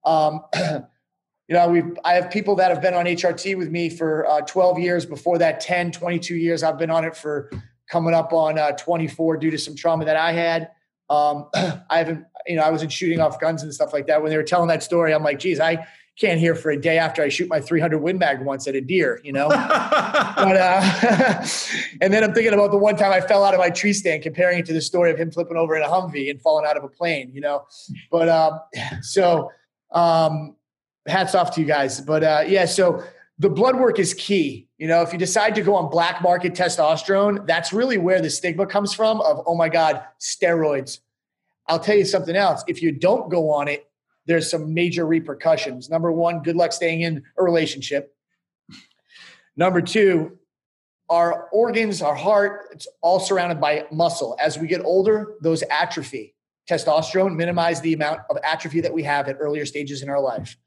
Um, 0.04 0.42
you 1.48 1.56
know, 1.56 1.70
we 1.70 1.84
I 2.04 2.14
have 2.14 2.30
people 2.30 2.56
that 2.56 2.72
have 2.72 2.82
been 2.82 2.93
on 2.93 3.06
HRT 3.06 3.58
with 3.58 3.72
me 3.72 3.89
for 3.89 4.28
uh, 4.28 4.41
12 4.41 4.80
years. 4.80 5.06
Before 5.06 5.38
that, 5.38 5.62
10, 5.62 5.91
22 5.91 6.36
years. 6.36 6.62
I've 6.62 6.78
been 6.78 6.89
on 6.89 7.06
it 7.06 7.16
for 7.16 7.50
coming 7.89 8.14
up 8.14 8.34
on 8.34 8.60
uh, 8.60 8.72
24 8.74 9.38
due 9.38 9.52
to 9.52 9.58
some 9.58 9.76
trauma 9.76 10.06
that 10.06 10.18
I 10.18 10.34
had. 10.34 10.70
Um, 11.10 11.50
I 11.56 12.00
haven't, 12.00 12.26
you 12.45 12.58
know, 12.58 12.64
I 12.64 12.72
wasn't 12.72 12.91
shooting 12.91 13.22
off 13.22 13.39
guns 13.39 13.64
and 13.64 13.74
stuff 13.74 13.93
like 13.93 14.08
that. 14.08 14.22
When 14.22 14.30
they 14.30 14.38
were 14.38 14.43
telling 14.43 14.68
that 14.68 14.84
story, 14.84 15.14
I'm 15.14 15.24
like, 15.24 15.39
geez, 15.39 15.60
I 15.60 15.88
can't 16.20 16.39
hear 16.39 16.56
for 16.56 16.72
a 16.72 16.82
day 16.82 16.98
after 16.98 17.22
I 17.22 17.30
shoot 17.30 17.48
my 17.48 17.62
300 17.62 18.00
Win 18.00 18.18
Mag 18.18 18.41
once 18.41 18.68
at 18.68 18.76
a 18.76 18.82
deer, 18.82 19.22
you 19.24 19.32
know? 19.32 19.48
but, 19.50 19.58
uh, 20.58 21.45
and 22.02 22.12
then 22.12 22.24
I'm 22.24 22.34
thinking 22.34 22.54
about 22.54 22.72
the 22.72 22.78
one 22.78 22.98
time 22.98 23.14
I 23.14 23.22
fell 23.22 23.45
out 23.45 23.54
of 23.54 23.60
my 23.60 23.70
tree 23.70 23.93
stand, 23.93 24.24
comparing 24.24 24.60
it 24.60 24.66
to 24.66 24.74
the 24.74 24.82
story 24.82 25.12
of 25.12 25.18
him 25.18 25.32
flipping 25.32 25.56
over 25.56 25.78
in 25.78 25.84
a 25.84 25.88
Humvee 25.88 26.30
and 26.30 26.41
falling 26.41 26.66
out 26.66 26.76
of 26.76 26.84
a 26.84 26.89
plane, 26.89 27.32
you 27.34 27.39
know? 27.39 27.68
But 28.12 28.28
um, 28.28 28.60
so 29.02 29.52
um, 29.91 30.57
hats 31.08 31.36
off 31.36 31.51
to 31.55 31.62
you 31.62 31.68
guys. 31.68 32.01
But 32.01 32.24
uh, 32.24 32.43
yeah, 32.47 32.66
so 32.66 33.03
the 33.39 33.49
blood 33.49 33.78
work 33.78 33.99
is 33.99 34.14
key. 34.14 34.68
You 34.78 34.88
know, 34.88 35.01
if 35.01 35.12
you 35.12 35.20
decide 35.20 35.55
to 35.55 35.62
go 35.62 35.76
on 35.76 35.89
black 35.89 36.22
market 36.22 36.53
testosterone, 36.53 37.45
that's 37.47 37.74
really 37.74 37.97
where 37.97 38.22
the 38.22 38.30
stigma 38.30 38.66
comes 38.66 38.93
from 38.93 39.22
of, 39.22 39.43
oh 39.45 39.55
my 39.55 39.70
God, 39.70 40.03
steroids. 40.20 40.99
I'll 41.68 41.80
tell 41.80 41.97
you 41.97 42.05
something 42.05 42.36
else. 42.36 42.64
If 42.68 42.82
you 42.82 42.91
don't 42.91 43.30
go 43.30 43.51
on 43.51 43.68
it, 43.68 43.89
there's 44.26 44.49
some 44.49 44.74
major 44.74 45.05
repercussions. 45.05 45.89
Number 45.89 46.12
one, 46.12 46.41
good 46.43 46.55
luck 46.55 46.74
staying 46.74 47.01
in 47.01 47.24
a 47.38 47.43
relationship. 47.43 48.16
Number 49.55 49.82
two, 49.82 50.38
our 51.10 51.47
organs, 51.51 52.01
our 52.01 52.16
heart, 52.16 52.68
it's 52.72 52.88
all 53.01 53.20
surrounded 53.20 53.62
by 53.62 53.86
muscle. 53.91 54.38
As 54.41 54.58
we 54.58 54.68
get 54.68 54.82
older, 54.84 55.36
those 55.41 55.64
atrophy. 55.64 56.36
Testosterone 56.70 57.36
minimize 57.36 57.80
the 57.80 57.93
amount 57.93 58.22
of 58.30 58.38
atrophy 58.43 58.82
that 58.82 58.93
we 58.93 59.03
have 59.03 59.30
at 59.30 59.38
earlier 59.39 59.66
stages 59.66 60.03
in 60.03 60.10
our 60.10 60.20
life. 60.20 60.58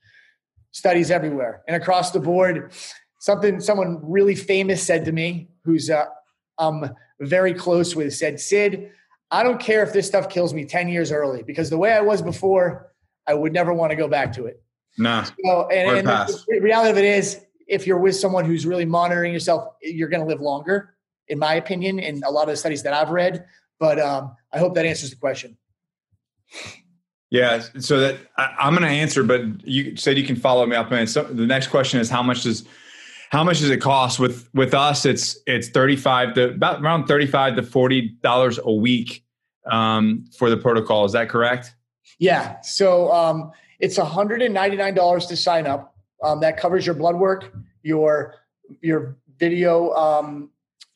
Studies 0.72 1.10
everywhere 1.10 1.62
and 1.66 1.80
across 1.80 2.12
the 2.12 2.20
board. 2.20 2.72
Something 3.18 3.60
someone 3.60 4.00
really 4.02 4.34
famous 4.34 4.82
said 4.82 5.04
to 5.04 5.12
me, 5.12 5.48
who's 5.64 5.90
uh, 5.90 6.06
I'm 6.58 6.90
very 7.20 7.54
close 7.54 7.94
with, 7.94 8.14
said, 8.14 8.40
"Sid, 8.40 8.90
I 9.30 9.42
don't 9.42 9.60
care 9.60 9.82
if 9.82 9.92
this 9.92 10.06
stuff 10.06 10.28
kills 10.28 10.52
me 10.52 10.64
10 10.64 10.88
years 10.88 11.12
early 11.12 11.42
because 11.42 11.70
the 11.70 11.78
way 11.78 11.92
I 11.92 12.00
was 12.00 12.20
before, 12.20 12.92
I 13.26 13.34
would 13.34 13.52
never 13.52 13.72
want 13.72 13.90
to 13.90 13.96
go 13.96 14.08
back 14.08 14.32
to 14.34 14.46
it. 14.46 14.62
Nah. 14.98 15.22
So, 15.22 15.68
and, 15.68 15.98
and 15.98 16.08
the, 16.08 16.44
the 16.48 16.60
reality 16.60 16.90
of 16.90 16.98
it 16.98 17.04
is, 17.04 17.40
if 17.68 17.86
you're 17.86 17.98
with 17.98 18.16
someone 18.16 18.44
who's 18.44 18.66
really 18.66 18.84
monitoring 18.84 19.32
yourself, 19.32 19.74
you're 19.80 20.08
going 20.08 20.22
to 20.22 20.26
live 20.26 20.40
longer, 20.40 20.96
in 21.28 21.38
my 21.38 21.54
opinion, 21.54 22.00
in 22.00 22.22
a 22.24 22.30
lot 22.30 22.42
of 22.42 22.48
the 22.48 22.56
studies 22.56 22.82
that 22.82 22.92
I've 22.92 23.10
read. 23.10 23.44
But 23.78 24.00
um, 24.00 24.34
I 24.52 24.58
hope 24.58 24.74
that 24.74 24.84
answers 24.84 25.10
the 25.10 25.16
question. 25.16 25.56
Yeah, 27.30 27.62
so 27.78 28.00
that 28.00 28.16
I, 28.36 28.66
am 28.66 28.74
going 28.74 28.82
to 28.82 28.88
answer, 28.88 29.22
but 29.22 29.66
you 29.66 29.96
said 29.96 30.18
you 30.18 30.26
can 30.26 30.34
follow 30.34 30.66
me 30.66 30.74
up. 30.74 30.90
And 30.90 31.08
so 31.08 31.22
the 31.22 31.46
next 31.46 31.68
question 31.68 32.00
is 32.00 32.10
how 32.10 32.22
much 32.24 32.42
does 32.42 32.64
how 33.30 33.44
much 33.44 33.60
does 33.60 33.70
it 33.70 33.80
cost? 33.80 34.18
With 34.18 34.48
with 34.52 34.74
us 34.74 35.06
it's 35.06 35.38
it's 35.46 35.68
35 35.68 36.34
to 36.34 36.50
about 36.50 36.82
around 36.82 37.06
35 37.06 37.56
to 37.56 37.62
40 37.62 38.08
dollars 38.22 38.58
a 38.62 38.72
week 38.72 39.24
um, 39.70 40.24
for 40.36 40.50
the 40.50 40.56
protocol. 40.56 41.04
Is 41.04 41.12
that 41.12 41.28
correct? 41.28 41.74
Yeah 42.18 42.60
so 42.62 43.12
um, 43.12 43.52
it's 43.78 43.96
$199 43.96 45.28
to 45.28 45.36
sign 45.36 45.66
up. 45.66 45.94
Um, 46.22 46.40
that 46.40 46.58
covers 46.58 46.84
your 46.84 46.94
blood 46.96 47.16
work 47.16 47.54
your 47.82 48.34
your 48.82 49.16
video 49.38 49.90
um, 49.94 50.50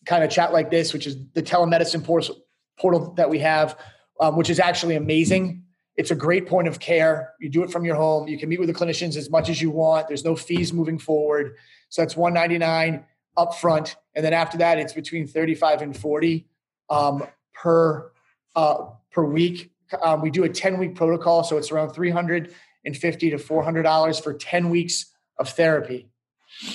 kind 0.04 0.24
of 0.24 0.30
chat 0.30 0.52
like 0.52 0.70
this 0.70 0.92
which 0.92 1.06
is 1.06 1.16
the 1.34 1.42
telemedicine 1.42 2.04
portal, 2.04 2.36
portal 2.76 3.14
that 3.14 3.30
we 3.30 3.38
have 3.38 3.78
um, 4.20 4.36
which 4.36 4.50
is 4.50 4.58
actually 4.58 4.96
amazing 4.96 5.64
it's 5.96 6.10
a 6.10 6.14
great 6.14 6.46
point 6.46 6.68
of 6.68 6.78
care 6.78 7.32
you 7.40 7.48
do 7.48 7.62
it 7.62 7.70
from 7.70 7.84
your 7.84 7.96
home 7.96 8.28
you 8.28 8.38
can 8.38 8.48
meet 8.48 8.58
with 8.58 8.68
the 8.68 8.74
clinicians 8.74 9.16
as 9.16 9.30
much 9.30 9.48
as 9.48 9.60
you 9.60 9.70
want 9.70 10.08
there's 10.08 10.24
no 10.24 10.36
fees 10.36 10.72
moving 10.72 10.98
forward 10.98 11.56
so 11.88 12.02
that's 12.02 12.16
199 12.16 13.04
upfront. 13.36 13.96
And 14.14 14.24
then 14.24 14.32
after 14.32 14.58
that, 14.58 14.78
it's 14.78 14.92
between 14.92 15.26
35 15.26 15.82
and 15.82 15.96
40 15.96 16.46
um, 16.90 17.24
per 17.52 18.10
uh, 18.54 18.86
per 19.10 19.24
week. 19.24 19.70
Um, 20.02 20.22
we 20.22 20.30
do 20.30 20.44
a 20.44 20.48
10 20.48 20.78
week 20.78 20.94
protocol, 20.94 21.44
so 21.44 21.56
it's 21.56 21.70
around 21.70 21.90
350 21.90 23.30
to 23.30 23.38
400 23.38 23.82
dollars 23.82 24.18
for 24.18 24.34
10 24.34 24.70
weeks 24.70 25.12
of 25.38 25.48
therapy, 25.48 26.08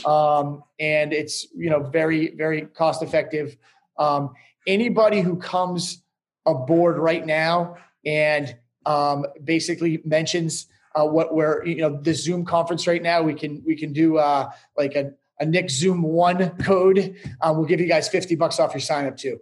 um, 0.06 0.64
and 0.80 1.14
it's 1.14 1.48
you 1.56 1.70
know 1.70 1.82
very 1.82 2.36
very 2.36 2.62
cost 2.62 3.02
effective. 3.02 3.58
Um, 3.98 4.34
anybody 4.68 5.22
who 5.22 5.38
comes 5.38 6.04
aboard 6.46 6.98
right 6.98 7.26
now 7.26 7.76
and 8.06 8.56
um, 8.86 9.26
basically 9.44 10.02
mentions 10.06 10.68
uh, 10.96 11.06
what 11.06 11.34
we're 11.34 11.66
you 11.66 11.78
know 11.78 12.02
the 12.02 12.14
Zoom 12.14 12.46
conference 12.46 12.88
right 12.88 13.02
now. 13.02 13.22
We 13.22 13.34
can 13.34 13.62
we 13.66 13.76
can 13.76 13.94
do 13.94 14.18
uh, 14.18 14.50
like 14.78 14.96
a, 14.96 15.12
a 15.40 15.46
Nick 15.46 15.70
Zoom 15.70 16.02
one 16.02 16.50
code. 16.58 17.16
Um, 17.42 17.58
we'll 17.58 17.68
give 17.68 17.80
you 17.80 17.88
guys 17.88 18.10
fifty 18.10 18.36
bucks 18.36 18.60
off 18.60 18.74
your 18.74 18.82
sign 18.82 19.06
up 19.06 19.18
too. 19.18 19.40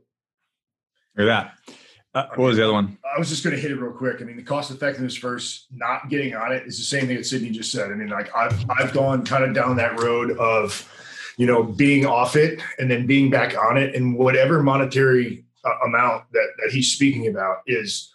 Look 1.15 1.27
at 1.27 1.55
that. 1.65 1.73
Uh, 2.13 2.25
what 2.35 2.47
was 2.47 2.57
the 2.57 2.63
other 2.63 2.73
one? 2.73 2.97
I 3.15 3.19
was 3.19 3.29
just 3.29 3.43
going 3.43 3.55
to 3.55 3.61
hit 3.61 3.69
it 3.69 3.75
real 3.75 3.91
quick. 3.91 4.21
I 4.21 4.23
mean, 4.23 4.37
the 4.37 4.43
cost 4.43 4.71
effectiveness 4.71 5.17
versus 5.17 5.67
not 5.71 6.09
getting 6.09 6.35
on 6.35 6.51
it 6.51 6.65
is 6.65 6.77
the 6.77 6.83
same 6.83 7.05
thing 7.05 7.17
that 7.17 7.25
Sidney 7.25 7.51
just 7.51 7.71
said. 7.71 7.91
I 7.91 7.95
mean, 7.95 8.07
like 8.07 8.35
I've 8.35 8.65
I've 8.71 8.91
gone 8.93 9.23
kind 9.23 9.43
of 9.43 9.53
down 9.53 9.77
that 9.77 9.99
road 10.01 10.31
of, 10.37 10.91
you 11.37 11.45
know, 11.45 11.63
being 11.63 12.05
off 12.05 12.35
it 12.35 12.59
and 12.79 12.89
then 12.89 13.05
being 13.05 13.29
back 13.29 13.55
on 13.57 13.77
it, 13.77 13.93
and 13.93 14.17
whatever 14.17 14.63
monetary 14.63 15.45
uh, 15.63 15.85
amount 15.85 16.23
that 16.31 16.47
that 16.63 16.71
he's 16.71 16.91
speaking 16.91 17.27
about 17.27 17.57
is 17.67 18.11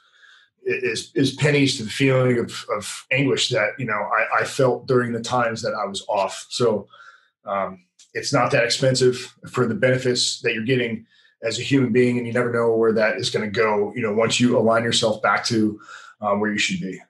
is 0.64 1.10
is 1.14 1.34
pennies 1.34 1.76
to 1.76 1.84
the 1.84 1.90
feeling 1.90 2.38
of, 2.38 2.64
of 2.74 3.06
anguish 3.10 3.48
that 3.48 3.70
you 3.78 3.86
know 3.86 3.94
I, 3.94 4.42
I 4.42 4.44
felt 4.44 4.86
during 4.86 5.12
the 5.12 5.22
times 5.22 5.62
that 5.62 5.74
I 5.74 5.86
was 5.86 6.04
off. 6.08 6.46
So 6.50 6.88
um, 7.44 7.84
it's 8.14 8.32
not 8.32 8.50
that 8.52 8.64
expensive 8.64 9.34
for 9.50 9.66
the 9.66 9.74
benefits 9.74 10.40
that 10.42 10.54
you're 10.54 10.64
getting 10.64 11.06
as 11.42 11.58
a 11.58 11.62
human 11.62 11.92
being, 11.92 12.18
and 12.18 12.26
you 12.26 12.32
never 12.32 12.52
know 12.52 12.76
where 12.76 12.92
that 12.92 13.16
is 13.16 13.30
going 13.30 13.44
to 13.44 13.50
go. 13.50 13.92
You 13.94 14.02
know, 14.02 14.12
once 14.12 14.38
you 14.38 14.56
align 14.56 14.84
yourself 14.84 15.20
back 15.22 15.44
to 15.46 15.80
um, 16.20 16.40
where 16.40 16.52
you 16.52 16.58
should 16.58 16.80
be. 16.80 17.00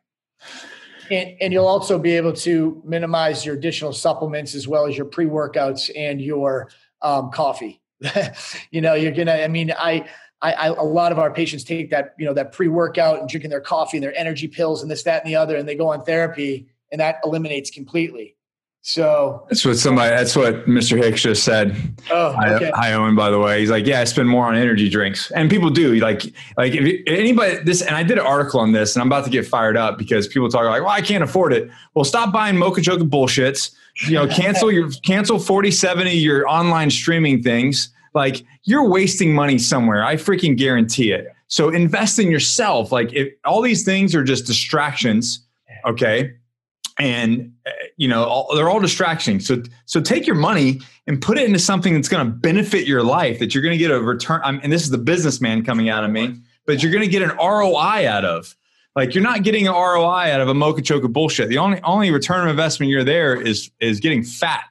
And, 1.10 1.36
and 1.40 1.52
you'll 1.52 1.66
also 1.66 1.98
be 1.98 2.16
able 2.16 2.32
to 2.32 2.80
minimize 2.84 3.44
your 3.44 3.54
additional 3.54 3.92
supplements 3.92 4.54
as 4.54 4.66
well 4.66 4.86
as 4.86 4.96
your 4.96 5.06
pre 5.06 5.26
workouts 5.26 5.90
and 5.94 6.20
your 6.20 6.70
um, 7.02 7.30
coffee. 7.30 7.82
you 8.70 8.80
know, 8.80 8.94
you're 8.94 9.12
gonna. 9.12 9.32
I 9.32 9.48
mean, 9.48 9.72
I 9.76 10.08
I, 10.42 10.52
I, 10.52 10.66
a 10.66 10.82
lot 10.82 11.12
of 11.12 11.18
our 11.18 11.32
patients 11.32 11.62
take 11.64 11.90
that, 11.90 12.14
you 12.18 12.26
know, 12.26 12.34
that 12.34 12.52
pre-workout 12.52 13.20
and 13.20 13.28
drinking 13.28 13.50
their 13.50 13.60
coffee 13.60 13.96
and 13.96 14.04
their 14.04 14.16
energy 14.18 14.48
pills 14.48 14.82
and 14.82 14.90
this, 14.90 15.04
that, 15.04 15.22
and 15.22 15.30
the 15.30 15.36
other, 15.36 15.56
and 15.56 15.68
they 15.68 15.76
go 15.76 15.88
on 15.88 16.04
therapy, 16.04 16.66
and 16.90 17.00
that 17.00 17.20
eliminates 17.24 17.70
completely. 17.70 18.36
So 18.84 19.46
that's 19.48 19.64
what 19.64 19.76
somebody. 19.76 20.10
That's 20.10 20.34
what 20.34 20.66
Mr. 20.66 20.98
Hicks 20.98 21.22
just 21.22 21.44
said. 21.44 21.76
Oh, 22.10 22.34
okay. 22.44 22.72
Hi, 22.74 22.92
Owen. 22.94 23.14
By 23.14 23.30
the 23.30 23.38
way, 23.38 23.60
he's 23.60 23.70
like, 23.70 23.86
yeah, 23.86 24.00
I 24.00 24.04
spend 24.04 24.28
more 24.28 24.46
on 24.46 24.56
energy 24.56 24.88
drinks, 24.88 25.30
and 25.30 25.48
people 25.48 25.70
do. 25.70 25.94
Like, 26.00 26.24
like 26.56 26.74
if 26.74 27.00
anybody 27.06 27.58
this, 27.62 27.80
and 27.80 27.94
I 27.94 28.02
did 28.02 28.18
an 28.18 28.26
article 28.26 28.58
on 28.58 28.72
this, 28.72 28.96
and 28.96 29.00
I'm 29.00 29.06
about 29.06 29.24
to 29.24 29.30
get 29.30 29.46
fired 29.46 29.76
up 29.76 29.98
because 29.98 30.26
people 30.26 30.48
talk 30.48 30.64
like, 30.64 30.82
well, 30.82 30.90
I 30.90 31.00
can't 31.00 31.22
afford 31.22 31.52
it. 31.52 31.70
Well, 31.94 32.04
stop 32.04 32.32
buying 32.32 32.56
mocha 32.56 32.82
chocolate 32.82 33.08
bullshits. 33.08 33.70
You 34.08 34.14
know, 34.14 34.26
cancel 34.26 34.72
your 34.72 34.90
cancel 35.06 35.38
40, 35.38 35.70
70 35.70 36.10
your 36.14 36.48
online 36.48 36.90
streaming 36.90 37.40
things 37.40 37.92
like 38.14 38.44
you're 38.64 38.88
wasting 38.88 39.34
money 39.34 39.58
somewhere. 39.58 40.04
I 40.04 40.16
freaking 40.16 40.56
guarantee 40.56 41.12
it. 41.12 41.28
So 41.48 41.68
invest 41.68 42.18
in 42.18 42.30
yourself. 42.30 42.92
Like 42.92 43.12
if 43.12 43.32
all 43.44 43.62
these 43.62 43.84
things 43.84 44.14
are 44.14 44.24
just 44.24 44.46
distractions, 44.46 45.46
okay? 45.86 46.32
And 46.98 47.52
uh, 47.66 47.70
you 47.96 48.08
know, 48.08 48.24
all, 48.24 48.54
they're 48.54 48.68
all 48.68 48.80
distractions. 48.80 49.46
So 49.46 49.62
so 49.86 50.00
take 50.00 50.26
your 50.26 50.36
money 50.36 50.80
and 51.06 51.20
put 51.20 51.38
it 51.38 51.44
into 51.44 51.58
something 51.58 51.94
that's 51.94 52.08
going 52.08 52.24
to 52.24 52.32
benefit 52.32 52.86
your 52.86 53.02
life 53.02 53.38
that 53.38 53.54
you're 53.54 53.62
going 53.62 53.72
to 53.72 53.78
get 53.78 53.90
a 53.90 54.00
return 54.00 54.40
I'm, 54.44 54.60
and 54.62 54.72
this 54.72 54.82
is 54.82 54.90
the 54.90 54.98
businessman 54.98 55.64
coming 55.64 55.88
out 55.88 56.04
of 56.04 56.10
me, 56.10 56.36
but 56.66 56.82
you're 56.82 56.92
going 56.92 57.04
to 57.04 57.10
get 57.10 57.22
an 57.22 57.36
ROI 57.38 58.06
out 58.08 58.24
of. 58.24 58.56
Like 58.94 59.14
you're 59.14 59.24
not 59.24 59.42
getting 59.42 59.66
an 59.66 59.72
ROI 59.72 60.32
out 60.32 60.40
of 60.42 60.48
a 60.48 60.54
mocha 60.54 60.82
choca 60.82 61.10
bullshit. 61.10 61.48
The 61.48 61.58
only 61.58 61.80
only 61.82 62.10
return 62.10 62.44
of 62.44 62.50
investment 62.50 62.90
you're 62.90 63.04
there 63.04 63.40
is 63.40 63.70
is 63.80 64.00
getting 64.00 64.22
fat 64.22 64.64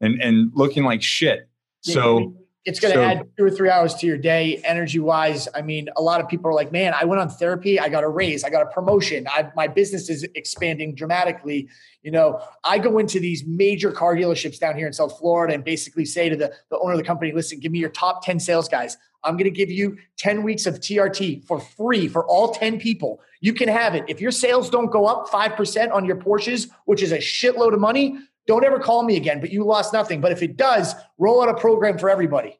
and 0.00 0.20
and 0.20 0.50
looking 0.54 0.84
like 0.84 1.02
shit. 1.02 1.48
So 1.82 2.34
it's 2.66 2.78
going 2.78 2.92
to 2.92 3.00
so, 3.00 3.02
add 3.02 3.28
two 3.38 3.44
or 3.44 3.50
three 3.50 3.70
hours 3.70 3.94
to 3.94 4.06
your 4.06 4.18
day 4.18 4.60
energy 4.64 4.98
wise 4.98 5.48
i 5.54 5.62
mean 5.62 5.88
a 5.96 6.02
lot 6.02 6.20
of 6.20 6.28
people 6.28 6.50
are 6.50 6.54
like 6.54 6.70
man 6.70 6.92
i 6.94 7.04
went 7.04 7.20
on 7.20 7.28
therapy 7.28 7.80
i 7.80 7.88
got 7.88 8.04
a 8.04 8.08
raise 8.08 8.44
i 8.44 8.50
got 8.50 8.62
a 8.62 8.66
promotion 8.66 9.26
I, 9.30 9.50
my 9.56 9.66
business 9.66 10.10
is 10.10 10.26
expanding 10.34 10.94
dramatically. 10.94 11.68
You 12.02 12.10
know 12.10 12.40
i 12.64 12.78
go 12.78 12.98
into 12.98 13.18
these 13.18 13.44
major 13.46 13.92
car 13.92 14.14
dealerships 14.14 14.58
down 14.58 14.76
here 14.76 14.86
in 14.86 14.92
south 14.92 15.18
florida 15.18 15.54
and 15.54 15.64
basically 15.64 16.04
say 16.04 16.28
to 16.28 16.36
the, 16.36 16.52
the 16.70 16.78
owner 16.78 16.92
of 16.92 16.98
the 16.98 17.04
company 17.04 17.32
listen 17.32 17.60
give 17.60 17.72
me 17.72 17.78
your 17.78 17.90
top 17.90 18.24
10 18.24 18.40
sales 18.40 18.68
guys. 18.68 18.96
I'm 19.22 19.34
going 19.34 19.44
to 19.44 19.50
give 19.50 19.70
you 19.70 19.98
10 20.16 20.42
weeks 20.42 20.64
of 20.64 20.80
trt 20.80 21.44
for 21.44 21.60
free 21.60 22.08
for 22.08 22.26
all 22.26 22.52
10 22.54 22.80
people. 22.80 23.20
You 23.42 23.52
can 23.52 23.68
have 23.68 23.94
it. 23.94 24.04
If 24.08 24.18
your 24.18 24.30
sales 24.30 24.70
don't 24.70 24.90
go 24.90 25.04
up 25.04 25.28
5% 25.28 25.92
on 25.92 26.04
your 26.06 26.16
porsches 26.16 26.70
which 26.86 27.02
is 27.02 27.12
a 27.12 27.18
shitload 27.18 27.74
of 27.74 27.80
money 27.80 28.18
don't 28.50 28.64
ever 28.64 28.80
call 28.80 29.04
me 29.04 29.16
again, 29.16 29.40
but 29.40 29.52
you 29.52 29.62
lost 29.62 29.92
nothing. 29.92 30.20
But 30.20 30.32
if 30.32 30.42
it 30.42 30.56
does, 30.56 30.96
roll 31.18 31.40
out 31.40 31.48
a 31.48 31.54
program 31.54 31.98
for 31.98 32.10
everybody. 32.10 32.58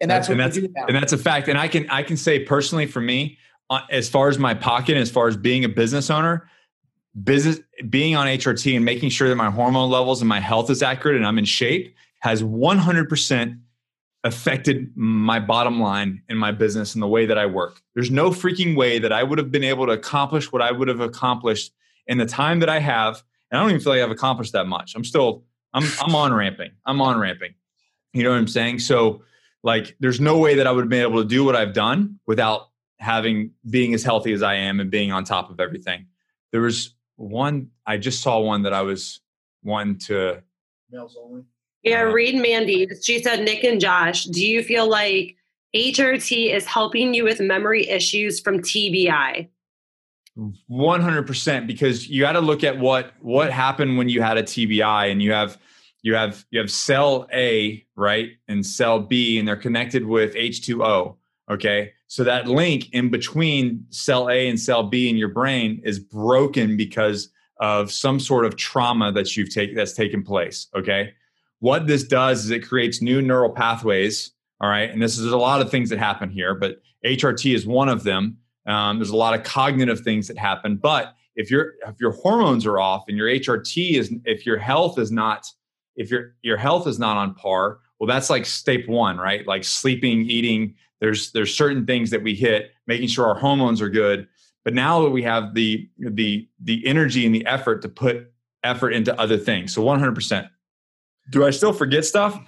And 0.00 0.10
that's 0.10 0.28
and 0.28 0.38
what 0.38 0.54
that's, 0.54 0.56
and 0.56 0.96
that's 0.96 1.12
a 1.12 1.18
fact. 1.18 1.48
And 1.48 1.58
I 1.58 1.68
can 1.68 1.88
I 1.90 2.02
can 2.02 2.16
say 2.16 2.38
personally 2.38 2.86
for 2.86 3.02
me, 3.02 3.36
uh, 3.68 3.80
as 3.90 4.08
far 4.08 4.30
as 4.30 4.38
my 4.38 4.54
pocket, 4.54 4.96
as 4.96 5.10
far 5.10 5.28
as 5.28 5.36
being 5.36 5.62
a 5.62 5.68
business 5.68 6.08
owner, 6.08 6.48
business 7.22 7.60
being 7.90 8.16
on 8.16 8.26
HRT 8.26 8.76
and 8.76 8.84
making 8.84 9.10
sure 9.10 9.28
that 9.28 9.36
my 9.36 9.50
hormone 9.50 9.90
levels 9.90 10.22
and 10.22 10.28
my 10.28 10.40
health 10.40 10.70
is 10.70 10.82
accurate 10.82 11.16
and 11.16 11.26
I'm 11.26 11.38
in 11.38 11.44
shape 11.44 11.94
has 12.20 12.42
100% 12.42 13.60
affected 14.24 14.90
my 14.96 15.38
bottom 15.38 15.80
line 15.80 16.22
in 16.30 16.38
my 16.38 16.50
business 16.50 16.94
and 16.94 17.02
the 17.02 17.06
way 17.06 17.26
that 17.26 17.36
I 17.36 17.44
work. 17.44 17.82
There's 17.94 18.10
no 18.10 18.30
freaking 18.30 18.74
way 18.74 18.98
that 18.98 19.12
I 19.12 19.22
would 19.22 19.38
have 19.38 19.52
been 19.52 19.64
able 19.64 19.84
to 19.86 19.92
accomplish 19.92 20.50
what 20.50 20.62
I 20.62 20.72
would 20.72 20.88
have 20.88 21.00
accomplished 21.00 21.72
in 22.06 22.16
the 22.16 22.26
time 22.26 22.60
that 22.60 22.70
I 22.70 22.78
have 22.78 23.22
and 23.50 23.58
I 23.58 23.62
don't 23.62 23.70
even 23.70 23.80
feel 23.80 23.92
like 23.92 24.02
I've 24.02 24.10
accomplished 24.10 24.52
that 24.52 24.66
much. 24.66 24.94
I'm 24.94 25.04
still, 25.04 25.44
I'm, 25.72 25.84
I'm 26.00 26.14
on 26.14 26.32
ramping. 26.32 26.70
I'm 26.84 27.00
on 27.00 27.18
ramping. 27.18 27.54
You 28.12 28.22
know 28.22 28.30
what 28.30 28.38
I'm 28.38 28.48
saying? 28.48 28.80
So, 28.80 29.22
like, 29.62 29.96
there's 30.00 30.20
no 30.20 30.38
way 30.38 30.54
that 30.54 30.66
I 30.66 30.72
would 30.72 30.82
have 30.82 30.88
been 30.88 31.02
able 31.02 31.22
to 31.22 31.28
do 31.28 31.44
what 31.44 31.56
I've 31.56 31.72
done 31.72 32.18
without 32.26 32.68
having 32.98 33.50
being 33.68 33.94
as 33.94 34.02
healthy 34.02 34.32
as 34.32 34.42
I 34.42 34.54
am 34.54 34.80
and 34.80 34.90
being 34.90 35.12
on 35.12 35.24
top 35.24 35.50
of 35.50 35.60
everything. 35.60 36.06
There 36.52 36.60
was 36.60 36.94
one, 37.16 37.70
I 37.86 37.98
just 37.98 38.22
saw 38.22 38.40
one 38.40 38.62
that 38.62 38.72
I 38.72 38.82
was 38.82 39.20
one 39.62 39.98
to 40.06 40.42
males 40.90 41.16
only. 41.20 41.42
Yeah, 41.82 42.02
uh, 42.02 42.12
read 42.12 42.36
Mandy. 42.36 42.88
She 43.02 43.22
said, 43.22 43.44
Nick 43.44 43.64
and 43.64 43.80
Josh, 43.80 44.24
do 44.24 44.44
you 44.44 44.62
feel 44.62 44.88
like 44.88 45.36
HRT 45.74 46.54
is 46.54 46.64
helping 46.64 47.14
you 47.14 47.24
with 47.24 47.40
memory 47.40 47.88
issues 47.88 48.40
from 48.40 48.60
TBI? 48.60 49.48
100% 50.70 51.66
because 51.66 52.08
you 52.08 52.20
got 52.20 52.32
to 52.32 52.40
look 52.40 52.62
at 52.62 52.78
what 52.78 53.12
what 53.20 53.50
happened 53.50 53.96
when 53.96 54.08
you 54.08 54.20
had 54.20 54.36
a 54.36 54.42
TBI 54.42 55.10
and 55.10 55.22
you 55.22 55.32
have 55.32 55.58
you 56.02 56.14
have 56.14 56.44
you 56.50 56.60
have 56.60 56.70
cell 56.70 57.26
A, 57.32 57.84
right? 57.96 58.30
And 58.48 58.64
cell 58.64 59.00
B 59.00 59.38
and 59.38 59.48
they're 59.48 59.56
connected 59.56 60.04
with 60.04 60.34
H2O, 60.34 61.16
okay? 61.50 61.92
So 62.08 62.22
that 62.24 62.46
link 62.46 62.90
in 62.92 63.10
between 63.10 63.86
cell 63.90 64.28
A 64.28 64.48
and 64.48 64.60
cell 64.60 64.84
B 64.84 65.08
in 65.08 65.16
your 65.16 65.30
brain 65.30 65.80
is 65.84 65.98
broken 65.98 66.76
because 66.76 67.30
of 67.58 67.90
some 67.90 68.20
sort 68.20 68.44
of 68.44 68.56
trauma 68.56 69.10
that 69.12 69.36
you've 69.36 69.52
taken 69.52 69.74
that's 69.74 69.94
taken 69.94 70.22
place, 70.22 70.68
okay? 70.76 71.14
What 71.60 71.86
this 71.86 72.04
does 72.04 72.44
is 72.44 72.50
it 72.50 72.60
creates 72.60 73.00
new 73.00 73.22
neural 73.22 73.50
pathways, 73.50 74.32
all 74.60 74.68
right? 74.68 74.90
And 74.90 75.00
this 75.00 75.18
is 75.18 75.32
a 75.32 75.38
lot 75.38 75.62
of 75.62 75.70
things 75.70 75.88
that 75.88 75.98
happen 75.98 76.28
here, 76.28 76.54
but 76.54 76.82
HRT 77.04 77.54
is 77.54 77.66
one 77.66 77.88
of 77.88 78.04
them 78.04 78.36
um, 78.66 78.98
there's 78.98 79.10
a 79.10 79.16
lot 79.16 79.34
of 79.34 79.44
cognitive 79.44 80.00
things 80.00 80.28
that 80.28 80.38
happen, 80.38 80.76
but 80.76 81.14
if 81.36 81.50
your 81.50 81.74
if 81.86 82.00
your 82.00 82.12
hormones 82.12 82.66
are 82.66 82.80
off 82.80 83.04
and 83.08 83.16
your 83.16 83.28
HRT 83.28 83.94
is 83.94 84.12
if 84.24 84.46
your 84.46 84.58
health 84.58 84.98
is 84.98 85.12
not 85.12 85.46
if 85.96 86.10
your 86.10 86.34
your 86.42 86.56
health 86.56 86.86
is 86.86 86.98
not 86.98 87.16
on 87.16 87.34
par, 87.34 87.78
well, 87.98 88.06
that's 88.06 88.30
like 88.30 88.46
step 88.46 88.86
one, 88.86 89.18
right? 89.18 89.46
Like 89.46 89.64
sleeping, 89.64 90.28
eating. 90.30 90.74
There's 91.00 91.32
there's 91.32 91.54
certain 91.54 91.86
things 91.86 92.10
that 92.10 92.22
we 92.22 92.34
hit, 92.34 92.72
making 92.86 93.08
sure 93.08 93.26
our 93.26 93.34
hormones 93.34 93.80
are 93.80 93.88
good. 93.88 94.28
But 94.64 94.74
now 94.74 95.02
that 95.02 95.10
we 95.10 95.22
have 95.22 95.54
the 95.54 95.88
the 95.98 96.48
the 96.62 96.86
energy 96.86 97.24
and 97.26 97.34
the 97.34 97.46
effort 97.46 97.82
to 97.82 97.88
put 97.88 98.32
effort 98.64 98.90
into 98.90 99.18
other 99.20 99.38
things, 99.38 99.74
so 99.74 99.82
100. 99.82 100.14
percent 100.14 100.48
Do 101.30 101.44
I 101.46 101.50
still 101.50 101.72
forget 101.72 102.04
stuff? 102.04 102.38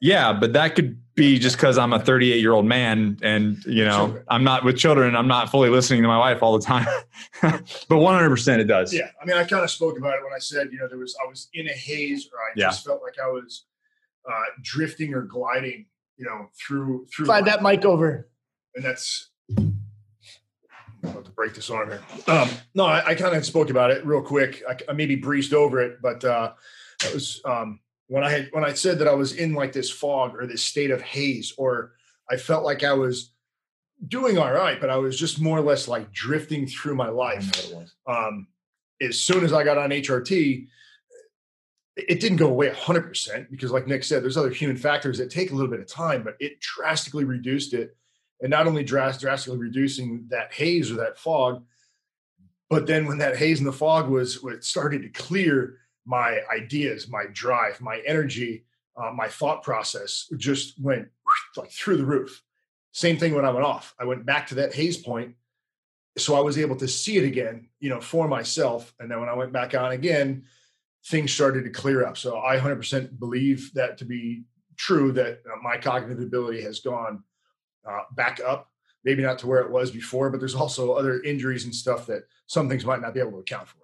Yeah, 0.00 0.32
but 0.32 0.52
that 0.52 0.74
could 0.74 1.00
be 1.14 1.38
just 1.38 1.56
because 1.56 1.78
I'm 1.78 1.92
a 1.92 1.98
38 1.98 2.40
year 2.40 2.52
old 2.52 2.66
man 2.66 3.18
and, 3.22 3.64
you 3.64 3.84
know, 3.84 4.06
children. 4.06 4.24
I'm 4.28 4.44
not 4.44 4.64
with 4.64 4.76
children. 4.76 5.16
I'm 5.16 5.28
not 5.28 5.50
fully 5.50 5.68
listening 5.68 6.02
to 6.02 6.08
my 6.08 6.18
wife 6.18 6.42
all 6.42 6.58
the 6.58 6.64
time. 6.64 6.86
but 7.42 7.62
100% 7.88 8.58
it 8.58 8.64
does. 8.64 8.92
Yeah. 8.92 9.10
I 9.20 9.24
mean, 9.24 9.36
I 9.36 9.44
kind 9.44 9.62
of 9.62 9.70
spoke 9.70 9.96
about 9.96 10.14
it 10.14 10.24
when 10.24 10.32
I 10.34 10.38
said, 10.38 10.68
you 10.72 10.78
know, 10.78 10.88
there 10.88 10.98
was, 10.98 11.16
I 11.24 11.28
was 11.28 11.48
in 11.54 11.68
a 11.68 11.72
haze 11.72 12.28
or 12.32 12.38
I 12.38 12.52
yeah. 12.56 12.66
just 12.66 12.84
felt 12.84 13.02
like 13.02 13.14
I 13.22 13.28
was 13.28 13.64
uh, 14.28 14.42
drifting 14.62 15.14
or 15.14 15.22
gliding, 15.22 15.86
you 16.16 16.24
know, 16.24 16.48
through, 16.58 17.06
through. 17.14 17.26
Slide 17.26 17.44
that 17.44 17.62
mic 17.62 17.84
over. 17.84 18.28
And 18.74 18.84
that's, 18.84 19.30
I'm 19.56 19.80
about 21.02 21.26
to 21.26 21.30
break 21.30 21.54
this 21.54 21.70
arm 21.70 21.90
here. 21.90 22.02
Um, 22.26 22.48
no, 22.74 22.86
I, 22.86 23.08
I 23.08 23.14
kind 23.14 23.36
of 23.36 23.44
spoke 23.44 23.70
about 23.70 23.90
it 23.90 24.04
real 24.04 24.22
quick. 24.22 24.62
I, 24.68 24.76
I, 24.88 24.92
maybe 24.94 25.14
breezed 25.14 25.54
over 25.54 25.80
it, 25.80 26.02
but 26.02 26.24
uh, 26.24 26.52
that 27.02 27.14
was 27.14 27.40
um, 27.44 27.78
when 28.08 28.24
I 28.24 28.30
had 28.30 28.48
when 28.52 28.64
I 28.64 28.74
said 28.74 28.98
that 28.98 29.08
I 29.08 29.14
was 29.14 29.32
in 29.32 29.54
like 29.54 29.72
this 29.72 29.90
fog 29.90 30.34
or 30.36 30.46
this 30.46 30.62
state 30.62 30.90
of 30.90 31.02
haze, 31.02 31.54
or 31.56 31.92
I 32.30 32.36
felt 32.36 32.64
like 32.64 32.84
I 32.84 32.92
was 32.92 33.32
doing 34.06 34.38
all 34.38 34.52
right, 34.52 34.80
but 34.80 34.90
I 34.90 34.96
was 34.96 35.18
just 35.18 35.40
more 35.40 35.58
or 35.58 35.62
less 35.62 35.88
like 35.88 36.12
drifting 36.12 36.66
through 36.66 36.94
my 36.94 37.08
life. 37.08 37.72
Um, 38.06 38.48
as 39.00 39.20
soon 39.20 39.44
as 39.44 39.52
I 39.52 39.64
got 39.64 39.78
on 39.78 39.90
HRT, 39.90 40.66
it 41.96 42.20
didn't 42.20 42.38
go 42.38 42.48
away 42.48 42.70
100% 42.70 43.50
because, 43.50 43.70
like 43.70 43.86
Nick 43.86 44.04
said, 44.04 44.22
there's 44.22 44.36
other 44.36 44.50
human 44.50 44.76
factors 44.76 45.18
that 45.18 45.30
take 45.30 45.52
a 45.52 45.54
little 45.54 45.70
bit 45.70 45.80
of 45.80 45.86
time, 45.86 46.22
but 46.22 46.36
it 46.40 46.60
drastically 46.60 47.24
reduced 47.24 47.72
it 47.72 47.96
and 48.40 48.50
not 48.50 48.66
only 48.66 48.82
drastically 48.82 49.56
reducing 49.56 50.26
that 50.28 50.52
haze 50.52 50.90
or 50.90 50.96
that 50.96 51.18
fog, 51.18 51.64
but 52.68 52.86
then 52.86 53.06
when 53.06 53.18
that 53.18 53.36
haze 53.36 53.60
and 53.60 53.68
the 53.68 53.72
fog 53.72 54.08
was 54.08 54.42
when 54.42 54.54
it 54.54 54.64
started 54.64 55.02
to 55.02 55.08
clear, 55.08 55.78
my 56.06 56.40
ideas, 56.52 57.08
my 57.08 57.24
drive, 57.32 57.80
my 57.80 58.02
energy, 58.06 58.64
uh, 58.96 59.10
my 59.10 59.28
thought 59.28 59.62
process 59.62 60.30
just 60.36 60.80
went 60.80 61.08
like 61.56 61.70
through 61.70 61.96
the 61.96 62.06
roof. 62.06 62.42
Same 62.92 63.16
thing 63.16 63.34
when 63.34 63.44
I 63.44 63.50
went 63.50 63.66
off. 63.66 63.94
I 63.98 64.04
went 64.04 64.24
back 64.24 64.46
to 64.48 64.54
that 64.56 64.74
haze 64.74 64.96
point, 64.96 65.34
so 66.16 66.36
I 66.36 66.40
was 66.40 66.58
able 66.58 66.76
to 66.76 66.86
see 66.86 67.16
it 67.16 67.24
again, 67.24 67.68
you 67.80 67.90
know, 67.90 68.00
for 68.00 68.28
myself. 68.28 68.94
And 69.00 69.10
then 69.10 69.18
when 69.20 69.28
I 69.28 69.34
went 69.34 69.52
back 69.52 69.74
on 69.74 69.92
again, 69.92 70.44
things 71.06 71.32
started 71.32 71.64
to 71.64 71.70
clear 71.70 72.06
up. 72.06 72.16
So 72.16 72.38
I 72.38 72.56
100% 72.56 73.18
believe 73.18 73.72
that 73.74 73.98
to 73.98 74.04
be 74.04 74.44
true 74.76 75.12
that 75.12 75.40
uh, 75.46 75.56
my 75.62 75.76
cognitive 75.76 76.22
ability 76.22 76.62
has 76.62 76.80
gone 76.80 77.22
uh, 77.88 78.00
back 78.12 78.40
up, 78.44 78.70
maybe 79.04 79.22
not 79.22 79.38
to 79.40 79.46
where 79.46 79.60
it 79.60 79.70
was 79.70 79.90
before, 79.90 80.30
but 80.30 80.40
there's 80.40 80.54
also 80.54 80.92
other 80.92 81.20
injuries 81.22 81.64
and 81.64 81.74
stuff 81.74 82.06
that 82.06 82.22
some 82.46 82.68
things 82.68 82.84
might 82.84 83.00
not 83.00 83.14
be 83.14 83.20
able 83.20 83.32
to 83.32 83.38
account 83.38 83.68
for. 83.68 83.83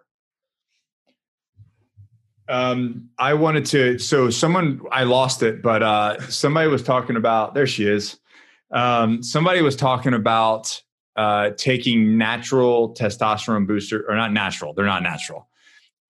Um, 2.50 3.08
I 3.18 3.34
wanted 3.34 3.64
to, 3.66 3.98
so 3.98 4.28
someone, 4.28 4.80
I 4.90 5.04
lost 5.04 5.42
it, 5.42 5.62
but 5.62 5.82
uh, 5.82 6.20
somebody 6.28 6.68
was 6.68 6.82
talking 6.82 7.16
about, 7.16 7.54
there 7.54 7.66
she 7.66 7.86
is. 7.86 8.18
Um, 8.72 9.22
somebody 9.22 9.62
was 9.62 9.76
talking 9.76 10.14
about 10.14 10.82
uh, 11.16 11.50
taking 11.56 12.18
natural 12.18 12.94
testosterone 12.94 13.66
booster, 13.66 14.04
or 14.08 14.16
not 14.16 14.32
natural, 14.32 14.74
they're 14.74 14.84
not 14.84 15.02
natural, 15.02 15.48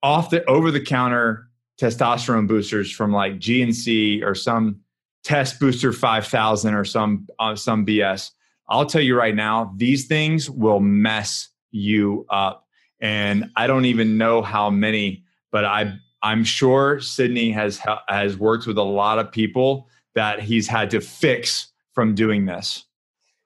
off 0.02 0.30
the 0.30 0.44
over 0.46 0.70
the 0.70 0.80
counter 0.80 1.48
testosterone 1.80 2.46
boosters 2.46 2.92
from 2.92 3.12
like 3.12 3.38
GNC 3.38 4.22
or 4.24 4.34
some 4.34 4.80
test 5.22 5.60
booster 5.60 5.92
5000 5.92 6.74
or 6.74 6.84
some 6.84 7.26
uh, 7.38 7.54
some 7.54 7.84
bs 7.84 8.30
i'll 8.68 8.86
tell 8.86 9.02
you 9.02 9.16
right 9.16 9.34
now 9.34 9.72
these 9.76 10.06
things 10.06 10.48
will 10.48 10.80
mess 10.80 11.48
you 11.70 12.26
up 12.30 12.66
and 13.00 13.50
i 13.56 13.66
don't 13.66 13.84
even 13.84 14.16
know 14.16 14.40
how 14.40 14.70
many 14.70 15.22
but 15.50 15.64
i 15.64 15.94
i'm 16.22 16.44
sure 16.44 17.00
sidney 17.00 17.50
has 17.50 17.80
has 18.08 18.36
worked 18.36 18.66
with 18.66 18.78
a 18.78 18.82
lot 18.82 19.18
of 19.18 19.30
people 19.30 19.88
that 20.14 20.40
he's 20.40 20.66
had 20.66 20.90
to 20.90 21.00
fix 21.00 21.72
from 21.92 22.14
doing 22.14 22.44
this 22.46 22.84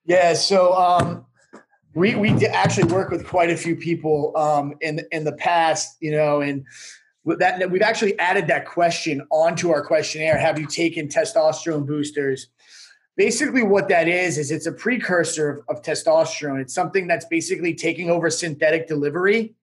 yeah 0.05 0.33
so 0.35 0.72
um 0.75 1.25
we 1.95 2.14
we 2.14 2.31
actually 2.47 2.91
work 2.93 3.11
with 3.11 3.27
quite 3.27 3.51
a 3.51 3.57
few 3.57 3.77
people 3.77 4.37
um 4.37 4.75
in 4.81 5.01
in 5.12 5.25
the 5.25 5.33
past 5.33 5.97
you 6.01 6.11
know 6.11 6.41
and 6.41 6.64
that 7.25 7.70
we've 7.70 7.83
actually 7.83 8.18
added 8.18 8.47
that 8.49 8.66
question 8.66 9.27
onto 9.31 9.70
our 9.70 9.85
questionnaire. 9.85 10.39
Have 10.39 10.59
you 10.59 10.66
taken 10.66 11.09
testosterone 11.09 11.87
boosters? 11.87 12.49
Basically, 13.16 13.62
what 13.62 13.89
that 13.89 14.09
is 14.09 14.39
is 14.39 14.51
it's 14.51 14.66
a 14.66 14.72
precursor 14.72 15.51
of, 15.51 15.77
of 15.77 15.83
testosterone. 15.83 16.61
It's 16.61 16.75
something 16.75 17.07
that's 17.07 17.25
basically 17.27 17.75
taking 17.75 18.11
over 18.11 18.29
synthetic 18.29 18.89
delivery, 18.89 19.55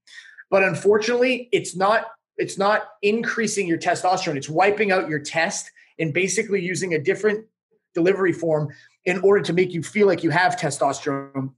but 0.50 0.64
unfortunately, 0.64 1.50
it's 1.52 1.76
not. 1.76 2.06
It's 2.38 2.58
not 2.58 2.90
increasing 3.02 3.68
your 3.68 3.78
testosterone. 3.78 4.36
It's 4.36 4.50
wiping 4.50 4.92
out 4.92 5.10
your 5.10 5.20
test 5.20 5.70
and 6.00 6.14
basically 6.14 6.62
using 6.62 6.94
a 6.94 7.00
different 7.00 7.46
delivery 7.94 8.34
form 8.34 8.70
in 9.06 9.20
order 9.20 9.42
to 9.44 9.54
make 9.54 9.74
you 9.74 9.84
feel 9.84 10.08
like 10.08 10.24
you 10.24 10.30
have 10.30 10.56
testosterone. 10.56 11.54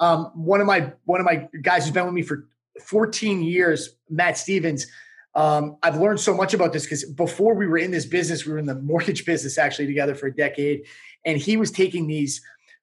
Um, 0.00 0.26
one 0.34 0.60
of 0.60 0.66
my 0.66 0.92
one 1.04 1.20
of 1.20 1.26
my 1.26 1.48
guys 1.62 1.84
who's 1.84 1.92
been 1.92 2.04
with 2.04 2.14
me 2.14 2.22
for 2.22 2.48
14 2.80 3.42
years, 3.42 3.96
Matt 4.08 4.38
Stevens, 4.38 4.86
um, 5.34 5.76
I've 5.82 5.96
learned 5.96 6.20
so 6.20 6.34
much 6.34 6.54
about 6.54 6.72
this 6.72 6.84
because 6.84 7.04
before 7.04 7.54
we 7.54 7.66
were 7.66 7.78
in 7.78 7.90
this 7.90 8.06
business, 8.06 8.46
we 8.46 8.52
were 8.52 8.58
in 8.58 8.66
the 8.66 8.74
mortgage 8.74 9.24
business 9.26 9.58
actually 9.58 9.86
together 9.86 10.14
for 10.14 10.26
a 10.26 10.34
decade, 10.34 10.86
and 11.24 11.38
he 11.38 11.56
was 11.56 11.70
taking 11.70 12.06
these 12.06 12.40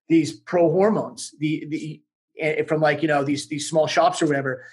these 0.08 0.34
pro 0.34 0.72
hormones, 0.72 1.34
the 1.40 1.66
the 1.70 2.02
eh, 2.40 2.64
from 2.64 2.82
like 2.82 3.02
you 3.02 3.08
know 3.08 3.24
these 3.24 3.48
these 3.48 3.70
small 3.70 3.88
shops 3.88 4.22
or 4.22 4.28
whatever. 4.28 4.64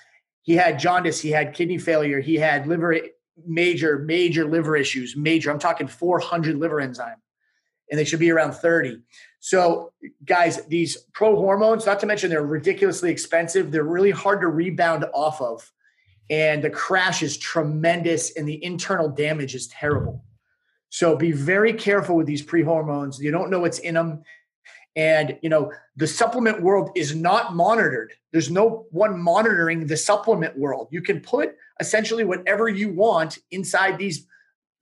He 0.43 0.55
had 0.55 0.79
jaundice, 0.79 1.21
he 1.21 1.31
had 1.31 1.55
kidney 1.55 1.79
failure, 1.79 2.21
he 2.21 2.37
had 2.37 2.67
liver 2.67 2.99
major 3.47 3.99
major 3.99 4.45
liver 4.45 4.77
issues, 4.77 5.17
major. 5.17 5.51
I'm 5.51 5.59
talking 5.59 5.87
400 5.87 6.57
liver 6.57 6.81
enzyme, 6.81 7.17
and 7.91 7.99
they 7.99 8.05
should 8.05 8.19
be 8.19 8.31
around 8.31 8.53
30. 8.53 9.01
So, 9.41 9.93
guys, 10.25 10.65
these 10.67 10.97
pro 11.13 11.37
hormones, 11.37 11.87
not 11.87 11.99
to 12.01 12.07
mention 12.07 12.31
they're 12.31 12.43
ridiculously 12.43 13.11
expensive, 13.11 13.71
they're 13.71 13.85
really 13.85 14.11
hard 14.11 14.41
to 14.43 14.49
rebound 14.49 15.05
off 15.15 15.41
of 15.41 15.73
and 16.33 16.65
the 16.65 16.71
crash 16.71 17.23
is 17.23 17.37
tremendous 17.37 18.37
and 18.37 18.49
the 18.49 18.65
internal 18.65 19.09
damage 19.09 19.55
is 19.55 19.67
terrible. 19.69 20.25
So 20.89 21.15
be 21.15 21.33
very 21.33 21.75
careful 21.75 22.17
with 22.17 22.27
these 22.27 22.43
pre-hormones. 22.43 23.21
You 23.21 23.31
don't 23.31 23.51
know 23.51 23.61
what's 23.61 23.79
in 23.79 23.95
them. 23.95 24.23
And 24.95 25.39
you 25.43 25.49
know, 25.49 25.73
the 25.97 26.07
supplement 26.07 26.63
world 26.63 26.91
is 26.95 27.15
not 27.15 27.55
monitored. 27.55 28.13
There's 28.33 28.51
no 28.51 28.87
one 28.91 29.21
monitoring 29.21 29.87
the 29.87 29.97
supplement 29.97 30.59
world. 30.59 30.89
You 30.91 31.03
can 31.03 31.21
put 31.21 31.57
essentially 31.81 32.25
whatever 32.25 32.69
you 32.69 32.93
want 32.93 33.39
inside 33.51 33.99
these 33.99 34.27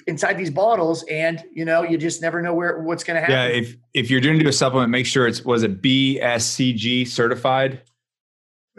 inside 0.06 0.38
these 0.38 0.50
bottles 0.50 1.04
and 1.10 1.44
you 1.52 1.62
know 1.62 1.82
you 1.82 1.98
just 1.98 2.22
never 2.22 2.40
know 2.40 2.54
where 2.54 2.80
what's 2.80 3.04
going 3.04 3.16
to 3.16 3.20
happen 3.20 3.34
yeah 3.34 3.44
if 3.44 3.76
if 3.92 4.10
you're 4.10 4.20
doing 4.20 4.38
do 4.38 4.48
a 4.48 4.52
supplement 4.52 4.90
make 4.90 5.04
sure 5.04 5.26
it's 5.26 5.44
was 5.44 5.62
it 5.62 5.82
bscg 5.82 7.06
certified 7.06 7.82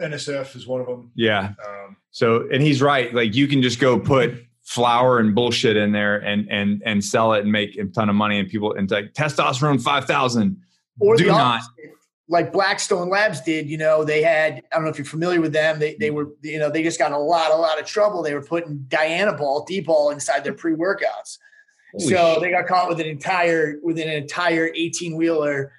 nsf 0.00 0.56
is 0.56 0.66
one 0.66 0.80
of 0.80 0.88
them 0.88 1.12
yeah 1.14 1.52
um, 1.64 1.96
so, 2.12 2.46
and 2.52 2.62
he's 2.62 2.80
right. 2.80 3.12
Like 3.12 3.34
you 3.34 3.48
can 3.48 3.62
just 3.62 3.80
go 3.80 3.98
put 3.98 4.34
flour 4.62 5.18
and 5.18 5.34
bullshit 5.34 5.76
in 5.76 5.92
there 5.92 6.18
and 6.18 6.48
and 6.48 6.80
and 6.84 7.04
sell 7.04 7.32
it 7.32 7.40
and 7.40 7.50
make 7.50 7.76
a 7.76 7.86
ton 7.86 8.08
of 8.08 8.14
money. 8.14 8.38
And 8.38 8.48
people 8.48 8.74
and 8.74 8.88
like 8.90 9.14
testosterone 9.14 9.82
five 9.82 10.04
thousand. 10.04 10.58
Or 11.00 11.16
do 11.16 11.26
not. 11.26 11.62
Like 12.28 12.52
Blackstone 12.52 13.10
Labs 13.10 13.40
did, 13.40 13.68
you 13.68 13.76
know, 13.76 14.04
they 14.04 14.22
had, 14.22 14.62
I 14.72 14.76
don't 14.76 14.84
know 14.84 14.90
if 14.90 14.96
you're 14.96 15.04
familiar 15.04 15.40
with 15.40 15.52
them. 15.52 15.78
They, 15.78 15.96
they 15.96 16.08
mm-hmm. 16.08 16.16
were, 16.16 16.30
you 16.42 16.58
know, 16.58 16.70
they 16.70 16.82
just 16.82 16.98
got 16.98 17.12
a 17.12 17.18
lot, 17.18 17.50
a 17.50 17.56
lot 17.56 17.78
of 17.80 17.86
trouble. 17.86 18.22
They 18.22 18.34
were 18.34 18.44
putting 18.44 18.86
Dianabol, 18.88 19.66
D-ball 19.66 20.10
inside 20.10 20.44
their 20.44 20.54
pre-workouts. 20.54 21.38
So 21.98 22.08
shit. 22.08 22.40
they 22.40 22.50
got 22.50 22.66
caught 22.66 22.88
with 22.88 23.00
an 23.00 23.06
entire, 23.06 23.78
with 23.82 23.98
an 23.98 24.08
entire 24.08 24.70
18 24.74 25.16
wheeler. 25.16 25.72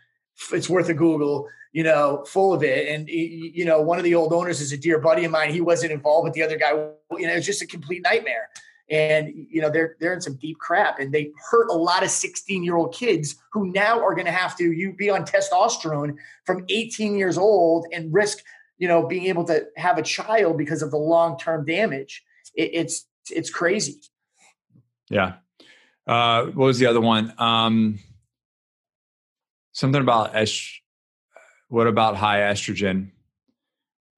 It's 0.51 0.69
worth 0.69 0.89
a 0.89 0.93
Google 0.93 1.47
you 1.73 1.83
know, 1.83 2.23
full 2.27 2.53
of 2.53 2.63
it. 2.63 2.87
And, 2.87 3.09
you 3.09 3.65
know, 3.65 3.81
one 3.81 3.97
of 3.97 4.03
the 4.03 4.13
old 4.13 4.31
owners 4.31 4.61
is 4.61 4.71
a 4.71 4.77
dear 4.77 4.99
buddy 4.99 5.25
of 5.25 5.31
mine. 5.31 5.51
He 5.51 5.59
wasn't 5.59 5.91
involved, 5.91 6.27
but 6.27 6.33
the 6.33 6.43
other 6.43 6.57
guy, 6.57 6.69
you 7.17 7.27
know, 7.27 7.33
it's 7.33 7.47
just 7.47 7.63
a 7.63 7.67
complete 7.67 8.03
nightmare. 8.03 8.49
And, 8.89 9.47
you 9.49 9.61
know, 9.61 9.69
they're, 9.69 9.95
they're 9.99 10.13
in 10.13 10.21
some 10.21 10.35
deep 10.35 10.57
crap 10.59 10.99
and 10.99 11.13
they 11.13 11.31
hurt 11.49 11.69
a 11.69 11.73
lot 11.73 12.03
of 12.03 12.09
16 12.09 12.63
year 12.63 12.75
old 12.75 12.93
kids 12.93 13.35
who 13.51 13.71
now 13.71 13.99
are 14.03 14.13
going 14.13 14.25
to 14.25 14.31
have 14.31 14.57
to, 14.57 14.71
you 14.71 14.93
be 14.93 15.09
on 15.09 15.25
testosterone 15.25 16.15
from 16.45 16.65
18 16.69 17.17
years 17.17 17.37
old 17.37 17.87
and 17.93 18.13
risk, 18.13 18.39
you 18.77 18.87
know, 18.87 19.07
being 19.07 19.25
able 19.27 19.45
to 19.45 19.65
have 19.77 19.97
a 19.97 20.03
child 20.03 20.57
because 20.57 20.81
of 20.81 20.91
the 20.91 20.97
long-term 20.97 21.65
damage. 21.65 22.23
It, 22.55 22.71
it's, 22.73 23.07
it's 23.31 23.49
crazy. 23.49 24.01
Yeah. 25.09 25.35
Uh, 26.05 26.47
what 26.47 26.65
was 26.65 26.79
the 26.79 26.87
other 26.87 27.01
one? 27.01 27.33
Um, 27.37 27.99
something 29.71 30.01
about 30.01 30.35
esh- 30.35 30.81
what 31.69 31.87
about 31.87 32.15
high 32.15 32.39
estrogen? 32.39 33.11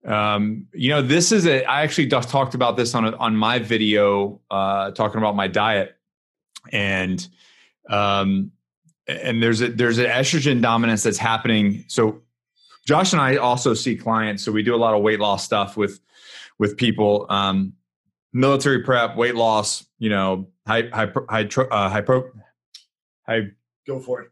Um, 0.06 0.68
you 0.74 0.90
know, 0.90 1.02
this 1.02 1.32
is 1.32 1.48
a. 1.48 1.64
I 1.66 1.82
actually 1.82 2.08
just 2.08 2.30
talked 2.30 2.54
about 2.54 2.78
this 2.78 2.94
on 2.94 3.06
a, 3.06 3.16
on 3.18 3.36
my 3.36 3.60
video 3.60 4.40
uh, 4.52 4.92
talking 4.92 5.18
about 5.18 5.36
my 5.36 5.48
diet, 5.48 5.98
and 6.72 7.28
um, 7.90 8.52
and 9.08 9.42
there's 9.42 9.62
a 9.62 9.70
there's 9.70 9.98
an 9.98 10.06
estrogen 10.06 10.62
dominance 10.62 11.04
that's 11.04 11.18
happening. 11.18 11.86
So 11.88 12.22
Josh 12.86 13.14
and 13.14 13.22
I 13.22 13.38
also 13.38 13.74
see 13.74 13.96
clients, 13.96 14.44
so 14.44 14.52
we 14.52 14.62
do 14.62 14.76
a 14.76 14.78
lot 14.78 14.94
of 14.94 15.02
weight 15.02 15.20
loss 15.20 15.44
stuff 15.44 15.76
with 15.76 16.00
with 16.60 16.78
people. 16.78 17.26
Um, 17.30 17.74
military 18.36 18.84
prep, 18.84 19.16
weight 19.16 19.36
loss, 19.36 19.86
you 19.98 20.10
know, 20.10 20.48
high, 20.68 20.84
high, 20.94 21.10
high, 21.30 21.48
uh, 21.72 21.90
hypo, 21.90 22.30
high, 23.26 23.48
Go 23.88 24.00
for 24.00 24.22
it. 24.22 24.32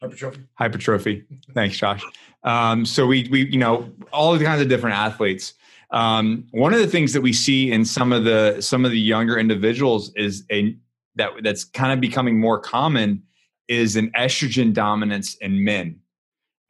Hypertrophy. 0.00 0.42
Hypertrophy. 0.54 1.24
Thanks, 1.54 1.76
Josh. 1.76 2.02
Um, 2.44 2.86
so 2.86 3.06
we, 3.06 3.28
we, 3.30 3.46
you 3.48 3.58
know, 3.58 3.90
all 4.12 4.36
the 4.36 4.44
kinds 4.44 4.62
of 4.62 4.68
different 4.68 4.96
athletes. 4.96 5.54
Um, 5.90 6.46
one 6.52 6.72
of 6.72 6.80
the 6.80 6.86
things 6.86 7.12
that 7.14 7.20
we 7.20 7.32
see 7.32 7.72
in 7.72 7.84
some 7.84 8.12
of 8.12 8.24
the 8.24 8.60
some 8.60 8.84
of 8.84 8.90
the 8.90 9.00
younger 9.00 9.38
individuals 9.38 10.12
is 10.14 10.44
a 10.52 10.76
that 11.16 11.30
that's 11.42 11.64
kind 11.64 11.92
of 11.92 12.00
becoming 12.00 12.38
more 12.38 12.60
common 12.60 13.22
is 13.68 13.96
an 13.96 14.10
estrogen 14.12 14.72
dominance 14.72 15.34
in 15.36 15.64
men. 15.64 15.98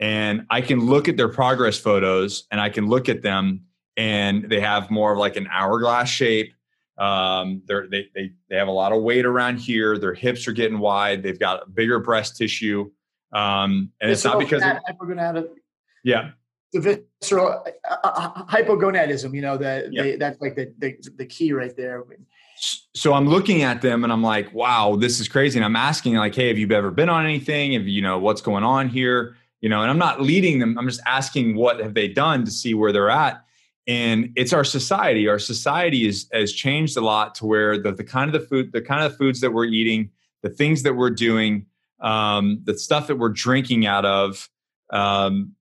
And 0.01 0.47
I 0.51 0.61
can 0.61 0.87
look 0.87 1.09
at 1.09 1.17
their 1.17 1.29
progress 1.29 1.79
photos 1.79 2.45
and 2.51 2.61
I 2.61 2.71
can 2.71 2.87
look 2.87 3.09
at 3.09 3.23
them 3.23 3.65
and 3.97 4.49
they 4.49 4.61
have 4.61 4.91
more 4.91 5.13
of 5.13 5.19
like 5.19 5.37
an 5.37 5.49
hourglass 5.51 6.09
shape. 6.09 6.55
Um, 6.99 7.63
they're, 7.67 7.89
they, 7.89 8.09
they, 8.15 8.33
they 8.49 8.57
have 8.57 8.69
a 8.69 8.73
lot 8.73 8.93
of 8.93 9.03
weight 9.03 9.25
around 9.25 9.59
here. 9.59 9.99
Their 9.99 10.15
hips 10.15 10.47
are 10.49 10.53
getting 10.53 10.79
wide. 10.79 11.23
They've 11.23 11.39
got 11.39 11.75
bigger 11.75 11.99
breast 11.99 12.37
tissue. 12.37 12.91
Um, 13.33 13.93
and 14.01 14.11
it's 14.11 14.25
not 14.25 14.39
because 14.39 14.63
of, 14.63 15.49
yeah, 16.05 16.31
the 16.73 16.81
visceral 17.21 17.49
uh, 17.49 17.71
uh, 17.91 17.99
uh, 18.05 18.45
hypogonadism, 18.47 19.35
you 19.35 19.41
know, 19.41 19.57
that 19.57 19.93
yep. 19.93 20.19
that's 20.19 20.41
like 20.41 20.55
the, 20.55 20.73
the, 20.79 20.97
the 21.17 21.27
key 21.27 21.53
right 21.53 21.77
there. 21.77 22.05
So 22.95 23.15
I'm 23.15 23.29
looking 23.29 23.63
at 23.63 23.83
them 23.83 24.05
and 24.05 24.13
I'm 24.13 24.23
like, 24.23 24.53
wow, 24.53 24.97
this 24.97 25.21
is 25.21 25.29
crazy. 25.29 25.59
And 25.59 25.65
I'm 25.65 25.77
asking 25.77 26.15
like, 26.15 26.35
hey, 26.35 26.49
have 26.49 26.59
you 26.59 26.71
ever 26.73 26.91
been 26.91 27.09
on 27.09 27.25
anything? 27.25 27.73
Have 27.75 27.87
you 27.87 28.03
know 28.03 28.19
what's 28.19 28.41
going 28.41 28.65
on 28.65 28.89
here? 28.89 29.37
You 29.61 29.69
know, 29.69 29.83
and 29.83 29.91
I'm 29.91 29.99
not 29.99 30.21
leading 30.21 30.59
them. 30.59 30.79
I'm 30.79 30.87
just 30.87 31.01
asking 31.07 31.57
what 31.57 31.81
have 31.81 31.95
they 31.95 32.09
done 32.09 32.45
to 32.45 32.51
see 32.51 32.75
where 32.75 32.93
they're 32.93 33.11
at. 33.11 33.45
And 33.87 34.33
it's 34.37 34.53
our 34.53 34.65
society. 34.65 35.29
Our 35.29 35.39
society 35.39 36.07
is, 36.07 36.29
has 36.33 36.53
changed 36.53 36.97
a 36.97 37.01
lot 37.01 37.35
to 37.37 37.47
where 37.47 37.79
the, 37.79 37.93
the 37.93 38.05
kind 38.05 38.33
of 38.33 38.41
the 38.41 38.47
food, 38.47 38.73
the 38.73 38.83
kind 38.83 39.03
of 39.03 39.13
the 39.13 39.19
foods 39.19 39.41
that 39.41 39.53
we're 39.53 39.65
eating, 39.65 40.11
the 40.43 40.51
things 40.51 40.83
that 40.83 40.95
we're 40.95 41.11
doing, 41.11 41.67
um, 42.01 42.61
the 42.65 42.79
stuff 42.79 43.07
that 43.09 43.17
we're 43.17 43.29
drinking 43.31 43.87
out 43.87 44.05
of, 44.05 44.49
um, 44.91 45.55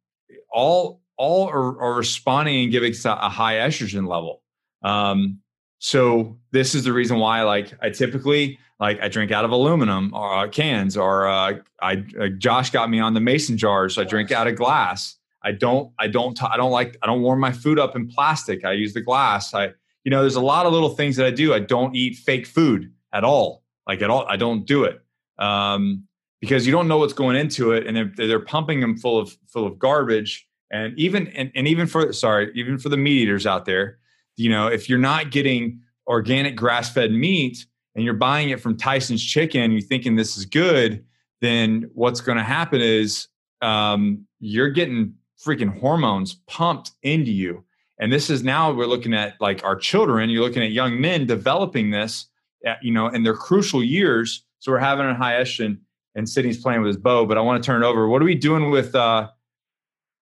all 0.51 1.01
all 1.17 1.47
are, 1.49 1.81
are, 1.81 1.95
responding 1.95 2.63
and 2.63 2.71
giving 2.71 2.93
a 3.05 3.29
high 3.29 3.55
estrogen 3.55 4.07
level. 4.07 4.43
Um, 4.83 5.39
so 5.79 6.37
this 6.51 6.75
is 6.75 6.83
the 6.83 6.93
reason 6.93 7.17
why, 7.17 7.41
like, 7.41 7.73
I 7.81 7.89
typically 7.89 8.59
like 8.79 9.01
I 9.01 9.07
drink 9.07 9.31
out 9.31 9.43
of 9.43 9.51
aluminum 9.51 10.13
or 10.13 10.33
uh, 10.33 10.47
cans, 10.47 10.95
or 10.95 11.27
uh, 11.27 11.55
I 11.81 12.05
uh, 12.19 12.27
Josh 12.37 12.69
got 12.69 12.89
me 12.89 12.99
on 12.99 13.13
the 13.13 13.19
mason 13.19 13.57
jars. 13.57 13.95
So 13.95 14.01
I 14.01 14.05
drink 14.05 14.31
out 14.31 14.47
of 14.47 14.55
glass. 14.55 15.15
I 15.43 15.51
don't, 15.51 15.91
I 15.99 16.07
don't, 16.07 16.35
t- 16.35 16.45
I 16.49 16.57
don't 16.57 16.71
like, 16.71 16.97
I 17.01 17.07
don't 17.07 17.21
warm 17.21 17.39
my 17.39 17.51
food 17.51 17.79
up 17.79 17.95
in 17.95 18.07
plastic. 18.07 18.65
I 18.65 18.73
use 18.73 18.93
the 18.93 19.01
glass. 19.01 19.53
I, 19.53 19.71
you 20.03 20.11
know, 20.11 20.21
there's 20.21 20.35
a 20.35 20.41
lot 20.41 20.65
of 20.65 20.73
little 20.73 20.89
things 20.89 21.15
that 21.15 21.25
I 21.25 21.31
do. 21.31 21.53
I 21.53 21.59
don't 21.59 21.95
eat 21.95 22.17
fake 22.17 22.45
food 22.47 22.91
at 23.13 23.23
all, 23.23 23.63
like 23.87 24.01
at 24.01 24.09
all. 24.09 24.25
I 24.27 24.35
don't 24.35 24.65
do 24.65 24.83
it. 24.83 25.01
Um, 25.39 26.06
because 26.41 26.65
you 26.65 26.71
don't 26.71 26.87
know 26.87 26.97
what's 26.97 27.13
going 27.13 27.35
into 27.35 27.71
it, 27.71 27.87
and 27.87 27.95
they're, 27.95 28.11
they're 28.15 28.39
pumping 28.39 28.79
them 28.79 28.97
full 28.97 29.17
of 29.19 29.35
full 29.47 29.65
of 29.65 29.79
garbage. 29.79 30.47
And 30.71 30.97
even 30.99 31.27
and, 31.29 31.51
and 31.55 31.67
even 31.67 31.87
for 31.87 32.11
sorry, 32.13 32.51
even 32.55 32.77
for 32.77 32.89
the 32.89 32.97
meat 32.97 33.21
eaters 33.21 33.45
out 33.45 33.65
there, 33.65 33.99
you 34.35 34.49
know, 34.49 34.67
if 34.67 34.89
you're 34.89 34.99
not 34.99 35.31
getting 35.31 35.81
organic 36.07 36.55
grass 36.55 36.91
fed 36.91 37.11
meat 37.11 37.65
and 37.95 38.03
you're 38.03 38.13
buying 38.13 38.49
it 38.49 38.59
from 38.59 38.77
Tyson's 38.77 39.23
Chicken, 39.23 39.71
you're 39.71 39.81
thinking 39.81 40.15
this 40.15 40.37
is 40.37 40.45
good, 40.45 41.03
then 41.41 41.89
what's 41.93 42.21
going 42.21 42.37
to 42.37 42.43
happen 42.43 42.81
is 42.81 43.27
um, 43.61 44.25
you're 44.39 44.69
getting 44.69 45.13
freaking 45.43 45.79
hormones 45.79 46.35
pumped 46.47 46.91
into 47.03 47.31
you. 47.31 47.63
And 47.99 48.13
this 48.13 48.29
is 48.29 48.43
now 48.43 48.71
we're 48.71 48.85
looking 48.85 49.13
at 49.13 49.33
like 49.39 49.63
our 49.63 49.75
children. 49.75 50.29
You're 50.29 50.43
looking 50.43 50.63
at 50.63 50.71
young 50.71 51.01
men 51.01 51.25
developing 51.25 51.89
this, 51.89 52.27
at, 52.65 52.77
you 52.83 52.91
know, 52.91 53.07
in 53.07 53.23
their 53.23 53.35
crucial 53.35 53.83
years. 53.83 54.43
So 54.59 54.71
we're 54.71 54.79
having 54.79 55.07
a 55.07 55.15
high 55.15 55.33
estrogen 55.33 55.79
and 56.17 56.27
Sidney's 56.27 56.61
playing 56.61 56.81
with 56.81 56.87
his 56.87 56.97
bow. 56.97 57.25
But 57.25 57.37
I 57.37 57.41
want 57.41 57.63
to 57.63 57.65
turn 57.65 57.83
it 57.83 57.85
over. 57.85 58.09
What 58.09 58.21
are 58.21 58.25
we 58.25 58.35
doing 58.35 58.69
with? 58.69 58.93
Uh, 58.93 59.29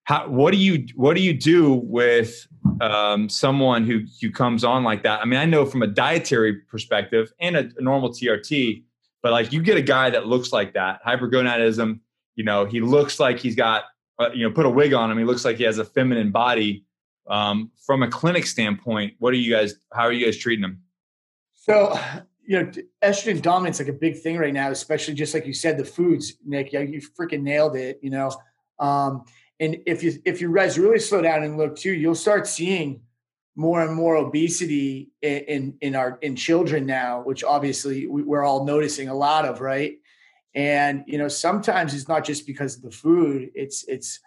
how, 0.03 0.27
what 0.27 0.51
do 0.51 0.57
you 0.57 0.85
what 0.95 1.15
do 1.15 1.23
you 1.23 1.33
do 1.33 1.73
with 1.73 2.47
um, 2.81 3.27
someone 3.27 3.85
who 3.85 4.01
who 4.21 4.29
comes 4.29 4.63
on 4.63 4.83
like 4.83 5.01
that? 5.03 5.21
I 5.21 5.25
mean, 5.25 5.39
I 5.39 5.45
know 5.45 5.65
from 5.65 5.81
a 5.81 5.87
dietary 5.87 6.53
perspective 6.53 7.33
and 7.39 7.55
a, 7.55 7.69
a 7.77 7.81
normal 7.81 8.09
TRT, 8.11 8.83
but 9.23 9.31
like 9.31 9.51
you 9.51 9.63
get 9.63 9.77
a 9.77 9.81
guy 9.81 10.11
that 10.11 10.27
looks 10.27 10.53
like 10.53 10.73
that, 10.73 11.03
hypergonadism. 11.03 11.99
You 12.35 12.43
know, 12.43 12.65
he 12.65 12.81
looks 12.81 13.19
like 13.19 13.39
he's 13.39 13.55
got 13.55 13.85
uh, 14.19 14.29
you 14.33 14.47
know 14.47 14.53
put 14.53 14.67
a 14.67 14.69
wig 14.69 14.93
on 14.93 15.09
him. 15.09 15.17
He 15.17 15.23
looks 15.23 15.43
like 15.43 15.57
he 15.57 15.63
has 15.63 15.79
a 15.79 15.85
feminine 15.85 16.31
body. 16.31 16.85
Um, 17.27 17.71
from 17.83 18.03
a 18.03 18.07
clinic 18.07 18.45
standpoint, 18.45 19.15
what 19.17 19.33
are 19.33 19.37
you 19.37 19.51
guys? 19.51 19.73
How 19.91 20.03
are 20.03 20.11
you 20.11 20.23
guys 20.23 20.37
treating 20.37 20.63
him? 20.63 20.83
So 21.55 21.97
you 22.47 22.61
know, 22.61 22.71
estrogen 23.03 23.41
dominance 23.41 23.79
like 23.79 23.87
a 23.87 23.93
big 23.93 24.19
thing 24.19 24.37
right 24.37 24.53
now, 24.53 24.71
especially 24.71 25.13
just 25.13 25.33
like 25.33 25.45
you 25.45 25.53
said, 25.53 25.77
the 25.77 25.85
foods, 25.85 26.33
Nick. 26.45 26.73
Yeah, 26.73 26.81
you 26.81 27.01
freaking 27.01 27.41
nailed 27.41 27.75
it. 27.75 27.99
You 28.01 28.11
know, 28.11 28.31
um, 28.79 29.25
and 29.59 29.77
if 29.85 30.03
you 30.03 30.13
if 30.25 30.41
you 30.41 30.53
guys 30.53 30.77
really 30.77 30.99
slow 30.99 31.21
down 31.21 31.43
and 31.43 31.57
look 31.57 31.75
too, 31.75 31.93
you'll 31.93 32.15
start 32.15 32.47
seeing 32.47 33.01
more 33.55 33.81
and 33.81 33.95
more 33.95 34.15
obesity 34.17 35.11
in 35.21 35.39
in, 35.39 35.77
in 35.81 35.95
our 35.95 36.17
in 36.21 36.35
children 36.35 36.85
now, 36.85 37.21
which 37.21 37.43
obviously 37.43 38.07
we're 38.07 38.43
all 38.43 38.65
noticing 38.65 39.07
a 39.07 39.15
lot 39.15 39.45
of, 39.45 39.61
right? 39.61 39.97
And 40.53 41.03
you 41.07 41.17
know, 41.17 41.27
sometimes 41.27 41.93
it's 41.93 42.07
not 42.07 42.23
just 42.23 42.45
because 42.45 42.75
of 42.75 42.83
the 42.83 42.91
food; 42.91 43.49
it's 43.55 43.85
it's 43.87 44.19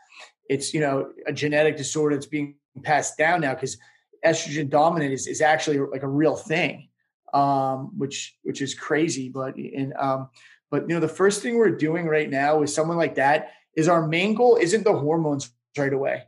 it's 0.49 0.75
you 0.75 0.81
know 0.81 1.13
a 1.27 1.33
genetic 1.33 1.77
disorder 1.77 2.17
that's 2.17 2.27
being 2.27 2.57
passed 2.83 3.17
down 3.19 3.41
now 3.41 3.55
because 3.55 3.77
estrogen 4.25 4.69
dominant 4.69 5.13
is, 5.13 5.27
is 5.27 5.41
actually 5.41 5.79
like 5.79 6.03
a 6.03 6.09
real 6.09 6.37
thing 6.37 6.89
um, 7.33 7.93
which 7.99 8.37
which 8.43 8.63
is 8.63 8.75
crazy. 8.75 9.29
But 9.29 9.57
and 9.57 9.95
um, 9.95 10.31
but 10.71 10.89
you 10.89 10.95
know 10.95 11.01
the 11.01 11.09
first 11.09 11.43
thing 11.43 11.57
we're 11.57 11.71
doing 11.71 12.07
right 12.07 12.29
now 12.29 12.59
with 12.59 12.71
someone 12.71 12.97
like 12.97 13.17
that 13.17 13.53
is 13.75 13.89
our 13.89 14.07
main 14.07 14.35
goal 14.35 14.59
isn't 14.61 14.85
the 14.85 14.97
hormones 14.97 15.51
right 15.77 15.93
away. 15.93 16.25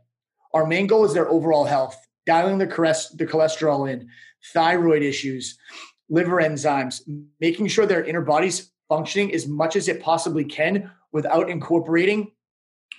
Our 0.53 0.65
main 0.65 0.87
goal 0.87 1.05
is 1.05 1.13
their 1.13 1.29
overall 1.29 1.65
health, 1.65 1.97
dialing 2.25 2.57
the 2.57 2.65
the 2.65 3.27
cholesterol 3.27 3.91
in, 3.91 4.09
thyroid 4.53 5.01
issues, 5.01 5.57
liver 6.09 6.41
enzymes, 6.41 7.01
making 7.39 7.67
sure 7.67 7.85
their 7.85 8.03
inner 8.03 8.21
body's 8.21 8.71
functioning 8.89 9.33
as 9.33 9.47
much 9.47 9.75
as 9.75 9.87
it 9.87 10.01
possibly 10.01 10.43
can 10.43 10.91
without 11.11 11.49
incorporating 11.49 12.31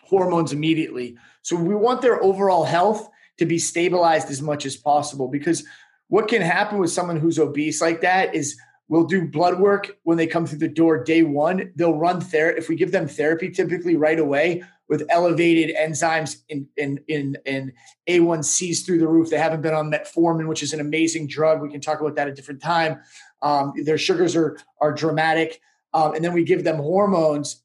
hormones 0.05 0.53
immediately. 0.53 1.17
So 1.43 1.57
we 1.57 1.75
want 1.75 2.03
their 2.03 2.23
overall 2.23 2.65
health 2.65 3.09
to 3.39 3.47
be 3.47 3.59
stabilized 3.59 4.31
as 4.31 4.43
much 4.43 4.67
as 4.67 4.77
possible 4.77 5.29
because 5.29 5.65
what 6.13 6.29
can 6.29 6.43
happen 6.43 6.77
with 6.77 6.91
someone 6.91 7.17
who's 7.17 7.39
obese 7.39 7.81
like 7.81 8.03
that 8.03 8.35
is 8.35 8.61
we'll 8.89 9.07
do 9.07 9.27
blood 9.27 9.59
work 9.59 9.97
when 10.03 10.19
they 10.19 10.27
come 10.27 10.45
through 10.45 10.59
the 10.59 10.69
door 10.69 11.03
day 11.03 11.23
one. 11.23 11.73
They'll 11.75 11.97
run 11.97 12.21
therapy. 12.21 12.59
If 12.59 12.69
we 12.69 12.77
give 12.77 12.93
them 12.93 13.09
therapy 13.09 13.49
typically 13.49 13.97
right 13.97 14.19
away 14.19 14.63
with 14.91 15.07
elevated 15.09 15.75
enzymes 15.75 16.43
in, 16.51 16.69
in, 16.77 17.01
in, 17.09 17.39
in 17.47 17.73
A1Cs 18.11 18.85
through 18.85 18.99
the 18.99 19.09
roof, 19.09 19.31
they 19.31 19.39
haven't 19.39 19.63
been 19.63 19.73
on 19.73 19.91
metformin, 19.91 20.49
which 20.49 20.63
is 20.63 20.75
an 20.75 20.81
amazing 20.81 21.29
drug. 21.29 21.63
We 21.63 21.71
can 21.71 21.81
talk 21.81 22.03
about 22.03 22.15
that 22.17 22.27
at 22.27 22.35
a 22.35 22.37
different 22.37 22.61
time. 22.61 23.01
Um, 23.41 23.73
their 23.83 23.97
sugars 23.97 24.37
are, 24.37 24.59
are 24.83 24.93
dramatic. 24.93 25.63
Um, 25.95 26.15
and 26.15 26.23
then 26.23 26.35
we 26.35 26.45
give 26.45 26.63
them 26.63 26.77
hormones, 26.77 27.63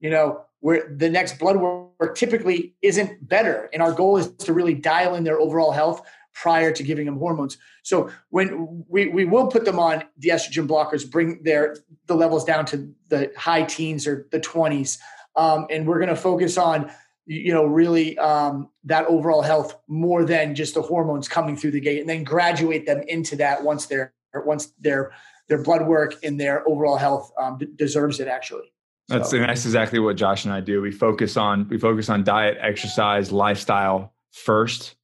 you 0.00 0.10
know, 0.10 0.42
where 0.60 0.94
the 0.94 1.08
next 1.08 1.38
blood 1.38 1.56
work 1.56 2.14
typically 2.14 2.74
isn't 2.82 3.26
better. 3.26 3.70
And 3.72 3.82
our 3.82 3.92
goal 3.92 4.18
is 4.18 4.28
to 4.32 4.52
really 4.52 4.74
dial 4.74 5.14
in 5.14 5.24
their 5.24 5.40
overall 5.40 5.72
health 5.72 6.02
prior 6.36 6.70
to 6.70 6.82
giving 6.82 7.06
them 7.06 7.18
hormones. 7.18 7.56
So 7.82 8.10
when 8.28 8.84
we, 8.88 9.08
we 9.08 9.24
will 9.24 9.48
put 9.48 9.64
them 9.64 9.78
on 9.78 10.04
the 10.18 10.28
estrogen 10.28 10.68
blockers, 10.68 11.10
bring 11.10 11.42
their 11.42 11.76
the 12.06 12.14
levels 12.14 12.44
down 12.44 12.66
to 12.66 12.92
the 13.08 13.32
high 13.36 13.62
teens 13.62 14.06
or 14.06 14.28
the 14.30 14.38
20s. 14.38 14.98
Um, 15.34 15.66
and 15.70 15.86
we're 15.86 15.98
going 15.98 16.10
to 16.10 16.16
focus 16.16 16.58
on 16.58 16.90
you 17.24 17.52
know 17.52 17.64
really 17.64 18.16
um, 18.18 18.68
that 18.84 19.06
overall 19.06 19.42
health 19.42 19.76
more 19.88 20.24
than 20.24 20.54
just 20.54 20.74
the 20.74 20.82
hormones 20.82 21.26
coming 21.26 21.56
through 21.56 21.72
the 21.72 21.80
gate 21.80 22.00
and 22.00 22.08
then 22.08 22.22
graduate 22.22 22.86
them 22.86 23.02
into 23.08 23.34
that 23.36 23.64
once 23.64 23.86
their 23.86 24.14
once 24.44 24.66
their 24.78 25.12
their 25.48 25.60
blood 25.60 25.86
work 25.86 26.14
and 26.22 26.38
their 26.38 26.66
overall 26.68 26.96
health 26.96 27.32
um, 27.40 27.58
d- 27.58 27.66
deserves 27.74 28.20
it 28.20 28.28
actually 28.28 28.72
that's 29.08 29.30
so. 29.30 29.38
that's 29.38 29.64
exactly 29.64 29.98
what 29.98 30.14
josh 30.14 30.44
and 30.44 30.54
i 30.54 30.60
do 30.60 30.80
we 30.80 30.92
focus 30.92 31.36
on 31.36 31.68
we 31.68 31.78
focus 31.78 32.08
on 32.08 32.22
diet 32.22 32.56
exercise 32.60 33.32
lifestyle 33.32 34.14
first 34.30 34.94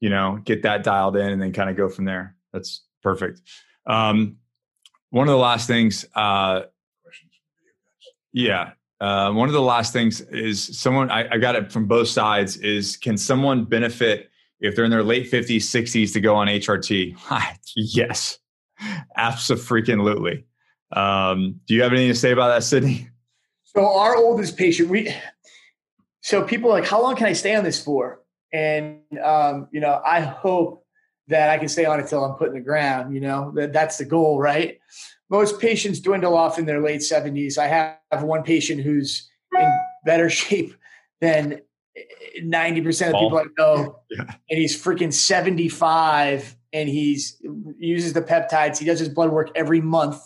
you 0.00 0.10
know, 0.10 0.40
get 0.44 0.62
that 0.62 0.82
dialed 0.82 1.16
in 1.16 1.30
and 1.30 1.40
then 1.40 1.52
kind 1.52 1.70
of 1.70 1.76
go 1.76 1.88
from 1.88 2.06
there. 2.06 2.34
That's 2.52 2.82
perfect. 3.02 3.42
Um, 3.86 4.36
one 5.10 5.28
of 5.28 5.32
the 5.32 5.38
last 5.38 5.66
things, 5.66 6.04
uh, 6.14 6.62
yeah, 8.32 8.72
uh, 9.00 9.32
one 9.32 9.48
of 9.48 9.52
the 9.52 9.62
last 9.62 9.92
things 9.92 10.20
is 10.20 10.78
someone 10.78 11.10
I, 11.10 11.34
I, 11.34 11.38
got 11.38 11.56
it 11.56 11.72
from 11.72 11.86
both 11.86 12.08
sides 12.08 12.58
is 12.58 12.98
can 12.98 13.16
someone 13.16 13.64
benefit 13.64 14.30
if 14.60 14.76
they're 14.76 14.84
in 14.84 14.90
their 14.90 15.02
late 15.02 15.30
50s 15.30 15.56
60s 15.56 16.12
to 16.12 16.20
go 16.20 16.34
on 16.36 16.48
hrt 16.48 17.16
yes. 17.76 18.38
Absolutely. 19.16 20.44
Um, 20.92 21.60
do 21.66 21.74
you 21.74 21.82
have 21.82 21.92
anything 21.92 22.08
to 22.08 22.14
say 22.14 22.30
about 22.30 22.48
that 22.48 22.62
sidney? 22.62 23.08
So 23.64 23.86
our 23.86 24.16
oldest 24.16 24.56
patient 24.56 24.88
we 24.90 25.14
so 26.22 26.42
people 26.42 26.68
like 26.70 26.84
how 26.84 27.00
long 27.00 27.16
can 27.16 27.26
i 27.26 27.32
stay 27.32 27.54
on 27.54 27.64
this 27.64 27.82
for 27.82 28.19
and 28.52 29.00
um, 29.22 29.68
you 29.70 29.80
know, 29.80 30.00
I 30.04 30.20
hope 30.20 30.84
that 31.28 31.48
I 31.50 31.58
can 31.58 31.68
stay 31.68 31.84
on 31.84 32.00
it 32.00 32.08
till 32.08 32.24
I'm 32.24 32.34
put 32.34 32.48
in 32.48 32.54
the 32.54 32.60
ground. 32.60 33.14
You 33.14 33.20
know, 33.20 33.52
that, 33.54 33.72
that's 33.72 33.98
the 33.98 34.04
goal, 34.04 34.38
right? 34.38 34.78
Most 35.28 35.60
patients 35.60 36.00
dwindle 36.00 36.36
off 36.36 36.58
in 36.58 36.66
their 36.66 36.80
late 36.80 37.00
70s. 37.00 37.56
I 37.56 37.68
have 37.68 38.22
one 38.22 38.42
patient 38.42 38.82
who's 38.82 39.30
in 39.56 39.72
better 40.04 40.28
shape 40.30 40.74
than 41.20 41.60
90% 42.42 43.08
of 43.08 43.12
people 43.12 43.38
I 43.38 43.44
know. 43.58 44.00
Yeah. 44.10 44.22
And 44.22 44.58
he's 44.58 44.76
freaking 44.76 45.12
75 45.12 46.56
and 46.72 46.88
he's 46.88 47.40
uses 47.78 48.12
the 48.12 48.22
peptides. 48.22 48.78
He 48.78 48.84
does 48.84 48.98
his 48.98 49.08
blood 49.08 49.30
work 49.30 49.50
every 49.54 49.80
month. 49.80 50.20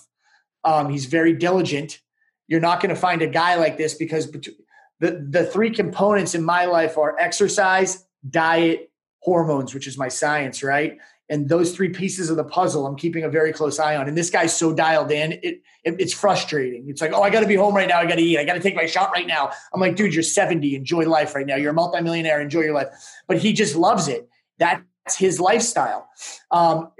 Um, 0.64 0.88
he's 0.88 1.04
very 1.04 1.34
diligent. 1.34 2.00
You're 2.48 2.60
not 2.60 2.80
going 2.80 2.94
to 2.94 3.00
find 3.00 3.20
a 3.20 3.26
guy 3.26 3.56
like 3.56 3.76
this 3.76 3.92
because 3.92 4.30
the, 4.30 5.26
the 5.28 5.44
three 5.44 5.70
components 5.70 6.34
in 6.34 6.42
my 6.42 6.64
life 6.64 6.96
are 6.96 7.18
exercise, 7.18 8.06
diet, 8.28 8.90
hormones, 9.20 9.74
which 9.74 9.86
is 9.86 9.96
my 9.98 10.08
science, 10.08 10.62
right? 10.62 10.98
And 11.30 11.48
those 11.48 11.74
three 11.74 11.88
pieces 11.88 12.28
of 12.28 12.36
the 12.36 12.44
puzzle, 12.44 12.86
I'm 12.86 12.96
keeping 12.96 13.24
a 13.24 13.30
very 13.30 13.52
close 13.52 13.78
eye 13.78 13.96
on. 13.96 14.08
And 14.08 14.16
this 14.16 14.28
guy's 14.28 14.54
so 14.54 14.74
dialed 14.74 15.10
in, 15.10 15.32
it, 15.32 15.42
it 15.42 15.62
it's 15.84 16.12
frustrating. 16.12 16.84
It's 16.88 17.00
like, 17.00 17.12
oh, 17.14 17.22
I 17.22 17.30
got 17.30 17.40
to 17.40 17.46
be 17.46 17.54
home 17.54 17.74
right 17.74 17.88
now. 17.88 17.98
I 17.98 18.06
got 18.06 18.16
to 18.16 18.22
eat. 18.22 18.38
I 18.38 18.44
got 18.44 18.54
to 18.54 18.60
take 18.60 18.76
my 18.76 18.84
shot 18.84 19.10
right 19.12 19.26
now. 19.26 19.50
I'm 19.72 19.80
like, 19.80 19.96
dude, 19.96 20.12
you're 20.12 20.22
70. 20.22 20.76
Enjoy 20.76 21.08
life 21.08 21.34
right 21.34 21.46
now. 21.46 21.56
You're 21.56 21.70
a 21.70 21.74
multimillionaire. 21.74 22.40
Enjoy 22.42 22.60
your 22.60 22.74
life. 22.74 22.88
But 23.26 23.38
he 23.38 23.54
just 23.54 23.74
loves 23.74 24.06
it. 24.06 24.28
That's 24.58 24.82
his 25.16 25.40
lifestyle. 25.40 26.08
Um, 26.50 26.90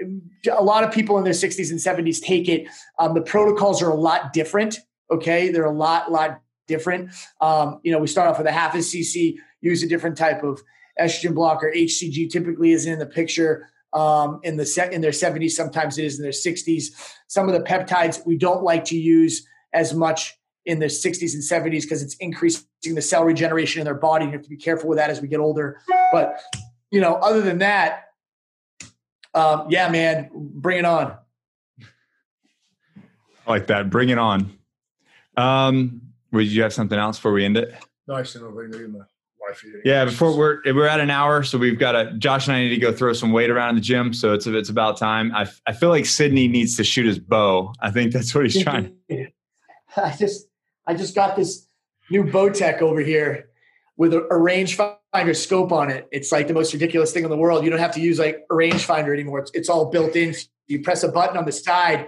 a 0.51 0.63
lot 0.63 0.83
of 0.83 0.91
people 0.91 1.19
in 1.19 1.23
their 1.23 1.33
60s 1.33 1.69
and 1.69 1.79
70s 1.79 2.19
take 2.19 2.49
it. 2.49 2.67
Um, 2.97 3.13
the 3.13 3.21
protocols 3.21 3.81
are 3.83 3.89
a 3.91 3.95
lot 3.95 4.33
different. 4.33 4.79
Okay, 5.11 5.49
they're 5.49 5.65
a 5.65 5.71
lot, 5.71 6.11
lot 6.11 6.41
different. 6.67 7.11
Um, 7.41 7.79
you 7.83 7.91
know, 7.91 7.99
we 7.99 8.07
start 8.07 8.27
off 8.27 8.39
with 8.39 8.47
a 8.47 8.51
half 8.51 8.73
a 8.73 8.79
cc, 8.79 9.35
use 9.61 9.83
a 9.83 9.87
different 9.87 10.17
type 10.17 10.43
of 10.43 10.61
estrogen 10.99 11.35
blocker. 11.35 11.71
HCG 11.75 12.29
typically 12.29 12.71
isn't 12.71 12.91
in 12.91 12.99
the 12.99 13.05
picture 13.05 13.69
um, 13.93 14.39
in 14.43 14.57
the 14.57 14.65
set 14.65 14.93
in 14.93 15.01
their 15.01 15.11
70s. 15.11 15.51
Sometimes 15.51 15.97
it 15.97 16.05
is 16.05 16.17
in 16.19 16.23
their 16.23 16.31
60s. 16.31 17.15
Some 17.27 17.47
of 17.47 17.53
the 17.53 17.61
peptides 17.61 18.25
we 18.25 18.37
don't 18.37 18.63
like 18.63 18.85
to 18.85 18.97
use 18.97 19.47
as 19.73 19.93
much 19.93 20.37
in 20.65 20.79
the 20.79 20.87
60s 20.87 21.33
and 21.33 21.43
70s 21.43 21.83
because 21.83 22.03
it's 22.03 22.15
increasing 22.15 22.65
the 22.93 23.01
cell 23.01 23.23
regeneration 23.23 23.81
in 23.81 23.85
their 23.85 23.93
body. 23.93 24.25
You 24.25 24.31
have 24.31 24.41
to 24.41 24.49
be 24.49 24.57
careful 24.57 24.89
with 24.89 24.97
that 24.97 25.09
as 25.09 25.21
we 25.21 25.27
get 25.27 25.39
older. 25.39 25.79
But 26.11 26.41
you 26.91 27.01
know, 27.01 27.15
other 27.15 27.41
than 27.41 27.59
that, 27.59 28.05
um, 29.33 29.67
yeah, 29.69 29.89
man, 29.89 30.29
bring 30.33 30.79
it 30.79 30.85
on. 30.85 31.17
I 33.45 33.51
like 33.51 33.67
that. 33.67 33.89
Bring 33.89 34.09
it 34.09 34.17
on. 34.17 34.57
Um, 35.37 36.01
would 36.31 36.47
you 36.47 36.63
have 36.63 36.73
something 36.73 36.97
else 36.97 37.17
before 37.17 37.33
we 37.33 37.45
end 37.45 37.57
it? 37.57 37.75
No, 38.07 38.15
I 38.15 38.23
said 38.23 38.41
no. 38.41 39.05
My 39.45 39.51
wife. 39.51 39.65
Yeah, 39.83 40.05
before 40.05 40.35
we're 40.35 40.61
we're 40.65 40.87
at 40.87 40.99
an 40.99 41.09
hour, 41.09 41.43
so 41.43 41.57
we've 41.57 41.79
got 41.79 41.95
a 41.95 42.13
Josh 42.17 42.47
and 42.47 42.55
I 42.55 42.63
need 42.63 42.69
to 42.69 42.77
go 42.77 42.91
throw 42.91 43.13
some 43.13 43.31
weight 43.31 43.49
around 43.49 43.69
in 43.69 43.75
the 43.75 43.81
gym. 43.81 44.13
So 44.13 44.33
it's 44.33 44.47
it's 44.47 44.69
about 44.69 44.97
time. 44.97 45.33
I 45.35 45.47
I 45.67 45.73
feel 45.73 45.89
like 45.89 46.05
Sidney 46.05 46.47
needs 46.47 46.75
to 46.77 46.83
shoot 46.83 47.05
his 47.05 47.19
bow. 47.19 47.73
I 47.79 47.91
think 47.91 48.11
that's 48.11 48.33
what 48.33 48.45
he's 48.45 48.61
trying. 48.63 48.95
I 49.97 50.15
just 50.17 50.47
I 50.87 50.93
just 50.93 51.15
got 51.15 51.35
this 51.35 51.67
new 52.09 52.23
Bowtech 52.23 52.81
over 52.81 52.99
here 52.99 53.49
with 53.97 54.13
a, 54.13 54.21
a 54.25 54.35
rangefinder 54.35 55.35
scope 55.35 55.71
on 55.71 55.89
it. 55.89 56.07
It's 56.11 56.31
like 56.31 56.47
the 56.47 56.53
most 56.53 56.73
ridiculous 56.73 57.11
thing 57.11 57.23
in 57.23 57.29
the 57.29 57.37
world. 57.37 57.63
You 57.63 57.69
don't 57.69 57.79
have 57.79 57.93
to 57.93 58.01
use 58.01 58.19
like 58.19 58.45
a 58.49 58.53
rangefinder 58.53 59.13
anymore. 59.13 59.39
It's, 59.39 59.51
it's 59.53 59.69
all 59.69 59.85
built 59.85 60.15
in. 60.15 60.35
You 60.67 60.81
press 60.81 61.03
a 61.03 61.09
button 61.09 61.37
on 61.37 61.45
the 61.45 61.51
side 61.51 62.07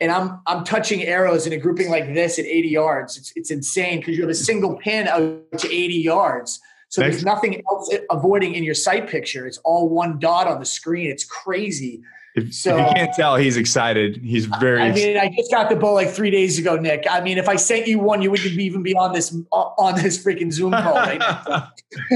and 0.00 0.12
I'm 0.12 0.40
I'm 0.46 0.64
touching 0.64 1.02
arrows 1.02 1.46
in 1.46 1.52
a 1.52 1.56
grouping 1.56 1.90
like 1.90 2.14
this 2.14 2.38
at 2.38 2.44
80 2.44 2.68
yards. 2.68 3.16
It's 3.16 3.32
it's 3.36 3.50
insane 3.50 4.00
because 4.00 4.16
you 4.16 4.22
have 4.22 4.30
a 4.30 4.34
single 4.34 4.76
pin 4.76 5.08
out 5.08 5.58
to 5.58 5.72
80 5.72 5.94
yards. 5.94 6.60
So 6.88 7.02
Thanks. 7.02 7.16
there's 7.16 7.24
nothing 7.24 7.62
else 7.70 7.92
avoiding 8.10 8.54
in 8.54 8.64
your 8.64 8.74
sight 8.74 9.08
picture. 9.08 9.46
It's 9.46 9.58
all 9.58 9.88
one 9.88 10.18
dot 10.18 10.46
on 10.46 10.58
the 10.58 10.66
screen. 10.66 11.10
It's 11.10 11.24
crazy. 11.24 12.02
If, 12.34 12.54
so, 12.54 12.76
if 12.76 12.86
you 12.86 12.94
can't 12.94 13.14
tell, 13.14 13.36
he's 13.36 13.56
excited. 13.56 14.18
He's 14.18 14.46
very. 14.46 14.80
I 14.80 14.92
mean, 14.92 15.16
I 15.16 15.28
just 15.36 15.50
got 15.50 15.68
the 15.68 15.76
bow 15.76 15.94
like 15.94 16.10
three 16.10 16.30
days 16.30 16.58
ago, 16.58 16.76
Nick. 16.76 17.04
I 17.10 17.20
mean, 17.20 17.36
if 17.36 17.48
I 17.48 17.56
sent 17.56 17.88
you 17.88 17.98
one, 17.98 18.22
you 18.22 18.30
wouldn't 18.30 18.52
even 18.52 18.82
be 18.82 18.94
on 18.94 19.12
this 19.12 19.36
on 19.52 19.94
this 19.96 20.22
freaking 20.22 20.52
Zoom 20.52 20.72
call 20.72 20.94
right 20.94 21.18
now. 21.18 21.42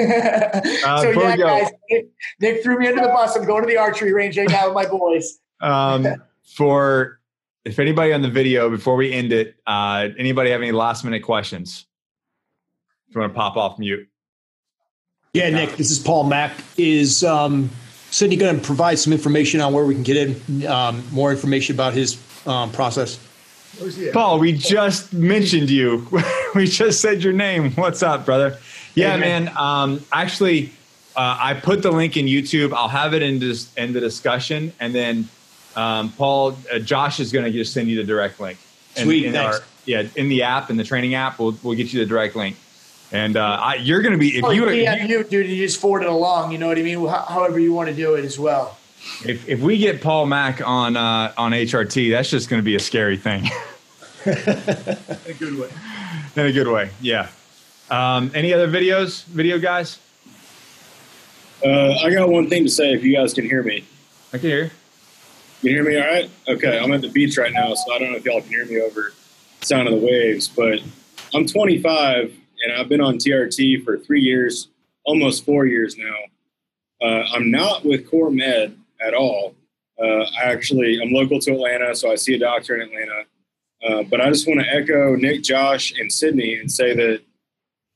uh, 0.87 1.03
so 1.03 1.11
yeah, 1.11 1.37
guys, 1.37 1.71
Nick, 1.91 2.07
Nick, 2.41 2.63
threw 2.63 2.79
me 2.79 2.87
under 2.89 3.03
the 3.03 3.09
bus. 3.09 3.37
I'm 3.37 3.45
going 3.45 3.63
to 3.63 3.69
the 3.69 3.79
archery 3.79 4.13
range 4.13 4.39
right 4.39 4.49
now 4.49 4.67
with 4.67 4.75
my 4.75 4.87
boys. 4.87 5.39
Um, 5.61 6.07
for 6.57 7.19
if 7.65 7.79
anybody 7.79 8.13
on 8.13 8.23
the 8.23 8.31
video 8.31 8.71
before 8.71 8.97
we 8.97 9.13
end 9.13 9.33
it, 9.33 9.57
uh, 9.67 10.09
anybody 10.19 10.51
have 10.51 10.63
any 10.63 10.73
last 10.73 11.05
minute 11.05 11.23
questions? 11.23 11.87
If 13.09 13.15
you 13.15 13.21
want 13.21 13.33
to 13.33 13.39
pop 13.39 13.57
off 13.57 13.79
mute. 13.79 14.09
Yeah, 15.35 15.51
Nick, 15.51 15.77
this 15.77 15.91
is 15.91 15.99
Paul 15.99 16.25
Mack. 16.25 16.53
Is 16.77 17.25
um, 17.25 17.71
Sidney 18.11 18.37
going 18.37 18.59
to 18.59 18.63
provide 18.65 18.99
some 18.99 19.13
information 19.13 19.61
on 19.61 19.73
where 19.73 19.85
we 19.85 19.95
can 19.95 20.03
get 20.03 20.17
in 20.17 20.67
um, 20.67 21.03
more 21.11 21.31
information 21.31 21.75
about 21.75 21.95
his 21.95 22.21
um, 22.47 22.71
process? 22.73 23.19
Paul, 24.13 24.39
we 24.39 24.53
just 24.53 25.13
mentioned 25.15 25.71
you. 25.71 26.07
we 26.55 26.67
just 26.67 27.01
said 27.01 27.23
your 27.23 27.33
name. 27.33 27.73
What's 27.73 28.03
up, 28.03 28.27
brother? 28.27 28.59
Yeah, 28.95 29.15
hey, 29.15 29.21
man. 29.21 29.45
man. 29.45 29.57
Um, 29.57 30.05
actually, 30.13 30.73
uh, 31.17 31.39
I 31.41 31.55
put 31.55 31.83
the 31.83 31.91
link 31.91 32.19
in 32.19 32.27
YouTube. 32.27 32.75
I'll 32.75 32.89
have 32.89 33.15
it 33.15 33.23
in, 33.23 33.39
this, 33.39 33.73
in 33.75 33.95
the 33.95 34.01
discussion, 34.01 34.73
and 34.81 34.95
then 34.95 35.29
um, 35.77 36.13
Paul, 36.13 36.57
uh, 36.73 36.79
Josh 36.79 37.21
is 37.21 37.33
going 37.33 37.45
to 37.45 37.51
just 37.51 37.73
send 37.73 37.89
you 37.89 37.97
the 37.97 38.05
direct 38.05 38.41
link. 38.41 38.59
In, 38.97 39.05
Sweet, 39.05 39.27
in 39.27 39.33
thanks. 39.33 39.59
Our, 39.59 39.65
yeah, 39.85 40.05
in 40.17 40.29
the 40.29 40.43
app, 40.43 40.71
in 40.71 40.77
the 40.77 40.85
training 40.85 41.15
app, 41.15 41.39
we'll 41.39 41.57
we'll 41.63 41.77
get 41.77 41.93
you 41.93 42.01
the 42.01 42.07
direct 42.07 42.37
link. 42.37 42.57
And 43.11 43.37
uh, 43.37 43.59
I, 43.61 43.75
you're 43.75 44.01
going 44.01 44.13
to 44.13 44.19
be 44.19 44.39
if 44.39 44.45
oh, 44.45 44.51
you, 44.51 44.71
yeah, 44.71 45.05
you, 45.05 45.23
dude, 45.23 45.47
you 45.47 45.67
just 45.67 45.81
forward 45.81 46.03
it 46.03 46.09
along. 46.09 46.53
You 46.53 46.59
know 46.59 46.69
what 46.69 46.79
I 46.79 46.83
mean? 46.83 47.07
However 47.07 47.59
you 47.59 47.73
want 47.73 47.91
to 47.91 47.95
do 47.95 48.15
it 48.15 48.25
as 48.25 48.39
well. 48.39 48.79
If 49.25 49.49
if 49.49 49.61
we 49.61 49.79
get 49.79 50.01
Paul 50.01 50.27
Mack 50.27 50.67
on 50.67 50.97
uh, 50.97 51.33
on 51.37 51.53
HRT, 51.53 52.11
that's 52.11 52.31
just 52.31 52.49
going 52.49 52.61
to 52.61 52.65
be 52.65 52.77
a 52.77 52.81
scary 52.81 53.17
thing. 53.17 53.45
in 54.27 54.33
a 54.33 55.35
good 55.39 55.59
way. 55.59 55.69
In 56.37 56.47
a 56.47 56.53
good 56.53 56.69
way, 56.69 56.91
yeah. 57.01 57.29
Um, 57.91 58.31
any 58.35 58.55
other 58.55 58.69
videos, 58.69 59.25
video 59.25 59.59
guys? 59.59 59.99
Uh, 61.65 61.93
I 62.03 62.11
got 62.11 62.29
one 62.29 62.49
thing 62.49 62.65
to 62.65 62.71
say. 62.71 62.93
If 62.93 63.05
you 63.05 63.15
guys 63.15 63.35
can 63.35 63.45
hear 63.45 63.63
me, 63.63 63.85
I 64.33 64.39
can 64.39 64.49
hear. 64.49 64.73
You 65.63 65.71
hear 65.71 65.85
me 65.85 65.97
all 65.97 66.09
right? 66.09 66.29
Okay, 66.49 66.77
I'm 66.77 66.91
at 66.91 67.03
the 67.03 67.09
beach 67.09 67.39
right 67.39 67.53
now, 67.53 67.73
so 67.75 67.93
I 67.93 68.01
don't 68.01 68.11
know 68.11 68.17
if 68.17 68.25
y'all 68.25 68.41
can 68.41 68.51
hear 68.51 68.67
me 68.67 68.81
over 68.81 69.13
the 69.61 69.67
sound 69.67 69.87
of 69.87 69.95
the 69.95 70.05
waves, 70.05 70.49
but 70.49 70.81
I'm 71.33 71.47
25 71.47 72.35
and 72.65 72.73
I've 72.73 72.89
been 72.89 73.01
on 73.01 73.15
TRT 73.15 73.85
for 73.85 73.97
three 73.97 74.23
years, 74.23 74.71
almost 75.05 75.45
four 75.45 75.67
years 75.67 75.97
now. 75.97 76.17
Uh, 77.01 77.23
I'm 77.33 77.53
not 77.53 77.85
with 77.85 78.11
Core 78.11 78.33
Med 78.33 78.77
at 79.01 79.15
all. 79.15 79.55
Uh, 80.03 80.25
I 80.37 80.47
actually, 80.47 80.99
I'm 81.01 81.13
local 81.13 81.39
to 81.39 81.53
Atlanta, 81.53 81.95
so 81.95 82.11
I 82.11 82.17
see 82.17 82.35
a 82.35 82.39
doctor 82.41 82.75
in 82.75 82.89
Atlanta. 82.89 83.23
Uh, 83.87 84.03
but 84.03 84.21
I 84.21 84.31
just 84.31 84.49
want 84.49 84.59
to 84.59 84.67
echo 84.67 85.15
Nick, 85.15 85.45
Josh, 85.45 85.97
and 85.97 86.13
Sidney 86.13 86.59
and 86.59 86.71
say 86.71 86.93
that 86.93 87.21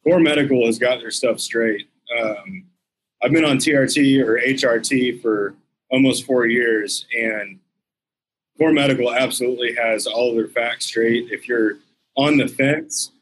Core 0.04 0.20
Medical 0.20 0.66
has 0.66 0.78
got 0.78 1.00
their 1.00 1.10
stuff 1.10 1.40
straight. 1.40 1.88
Um, 2.16 2.66
I've 3.24 3.32
been 3.32 3.44
on 3.44 3.56
TRT 3.58 4.24
or 4.24 4.38
HRT 4.38 5.20
for 5.20 5.56
almost 5.91 6.24
four 6.24 6.47
years, 6.47 7.07
and 7.16 7.59
Core 8.59 8.72
Medical 8.72 9.12
absolutely 9.12 9.74
has 9.74 10.07
all 10.07 10.34
their 10.34 10.49
facts 10.49 10.87
straight. 10.87 11.30
If 11.30 11.47
you're 11.47 11.78
on 12.16 12.39
the 12.39 12.49
fence, 12.49 13.12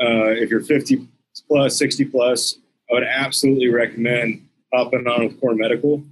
uh, 0.00 0.30
if 0.30 0.50
you're 0.50 0.62
50 0.62 1.06
plus, 1.48 1.76
60 1.76 2.06
plus, 2.06 2.58
I 2.90 2.94
would 2.94 3.04
absolutely 3.04 3.68
recommend 3.68 4.46
hopping 4.72 5.06
on 5.06 5.26
with 5.26 5.40
Core 5.40 5.54
Medical. 5.54 6.02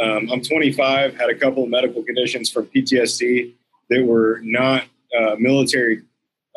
Um, 0.00 0.28
I'm 0.32 0.42
25, 0.42 1.16
had 1.16 1.30
a 1.30 1.34
couple 1.34 1.62
of 1.62 1.70
medical 1.70 2.02
conditions 2.02 2.50
from 2.50 2.66
PTSD 2.66 3.52
that 3.90 4.04
were 4.04 4.40
not 4.42 4.84
uh, 5.16 5.36
military 5.38 6.02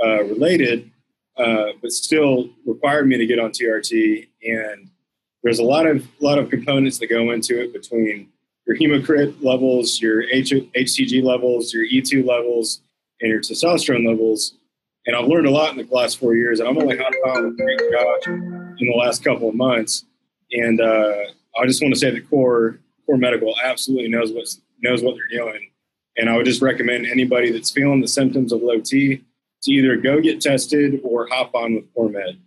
uh, 0.04 0.24
related, 0.24 0.90
uh, 1.38 1.68
but 1.82 1.92
still 1.92 2.50
required 2.66 3.08
me 3.08 3.18
to 3.18 3.26
get 3.28 3.40
on 3.40 3.52
TRT. 3.52 4.28
And 4.44 4.90
there's 5.44 5.60
a 5.60 5.64
lot 5.64 5.86
of 5.86 6.08
lot 6.20 6.40
of 6.40 6.50
components 6.50 6.98
that 7.00 7.08
go 7.08 7.32
into 7.32 7.62
it 7.62 7.74
between 7.74 8.30
your 8.68 8.78
hemocrit 8.78 9.42
levels, 9.42 10.02
your 10.02 10.24
H- 10.24 10.52
HCG 10.52 11.24
levels, 11.24 11.74
your 11.74 11.86
E2 11.86 12.26
levels, 12.26 12.82
and 13.22 13.30
your 13.30 13.40
testosterone 13.40 14.06
levels. 14.06 14.54
And 15.06 15.16
I've 15.16 15.28
learned 15.28 15.48
a 15.48 15.52
lot 15.52 15.72
in 15.72 15.78
the 15.78 15.96
last 15.96 16.20
four 16.20 16.36
years, 16.36 16.60
and 16.60 16.68
I'm 16.68 16.78
only 16.78 16.98
hopped 16.98 17.16
on 17.28 17.58
in 18.78 18.88
the 18.88 18.98
last 18.98 19.24
couple 19.24 19.48
of 19.48 19.56
months. 19.56 20.04
And 20.52 20.82
uh, 20.82 21.16
I 21.58 21.66
just 21.66 21.82
want 21.82 21.94
to 21.94 22.00
say 22.00 22.12
that 22.12 22.30
Core 22.30 22.80
Core 23.06 23.18
Medical 23.18 23.56
absolutely 23.64 24.10
knows 24.10 24.34
what 24.34 24.48
knows 24.82 25.02
what 25.02 25.16
they're 25.16 25.40
doing. 25.40 25.72
And 26.18 26.30
I 26.30 26.36
would 26.36 26.46
just 26.46 26.62
recommend 26.62 27.06
anybody 27.06 27.52
that's 27.52 27.72
feeling 27.72 28.02
the 28.02 28.08
symptoms 28.08 28.52
of 28.52 28.62
low 28.62 28.82
T 28.82 29.24
to 29.64 29.72
either 29.72 29.96
go 29.96 30.20
get 30.20 30.42
tested 30.42 31.00
or 31.04 31.28
hop 31.28 31.56
on 31.56 31.76
with 31.76 31.94
Core 31.94 32.10
Med. 32.10 32.38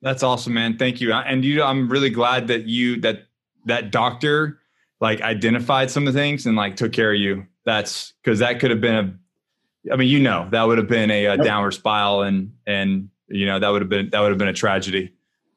That's 0.00 0.22
awesome, 0.22 0.54
man. 0.54 0.76
Thank 0.76 1.00
you. 1.00 1.12
And 1.12 1.44
you, 1.44 1.62
I'm 1.62 1.88
really 1.88 2.10
glad 2.10 2.48
that 2.48 2.66
you 2.66 3.00
that 3.00 3.26
that 3.64 3.90
doctor 3.90 4.60
like 5.00 5.20
identified 5.20 5.90
some 5.90 6.06
of 6.06 6.14
the 6.14 6.18
things 6.18 6.46
and 6.46 6.56
like 6.56 6.76
took 6.76 6.92
care 6.92 7.12
of 7.12 7.18
you. 7.18 7.46
That's 7.64 8.12
because 8.22 8.38
that 8.40 8.60
could 8.60 8.70
have 8.70 8.80
been 8.80 8.94
a, 8.94 9.92
I 9.92 9.96
mean, 9.96 10.08
you 10.08 10.20
know, 10.20 10.48
that 10.50 10.62
would 10.62 10.78
have 10.78 10.88
been 10.88 11.10
a, 11.10 11.26
a 11.26 11.36
downward 11.36 11.72
spiral 11.72 12.22
and, 12.22 12.52
and, 12.66 13.10
you 13.28 13.46
know, 13.46 13.58
that 13.58 13.68
would 13.68 13.82
have 13.82 13.88
been, 13.88 14.10
that 14.10 14.20
would 14.20 14.30
have 14.30 14.38
been 14.38 14.48
a 14.48 14.54
tragedy. 14.54 15.12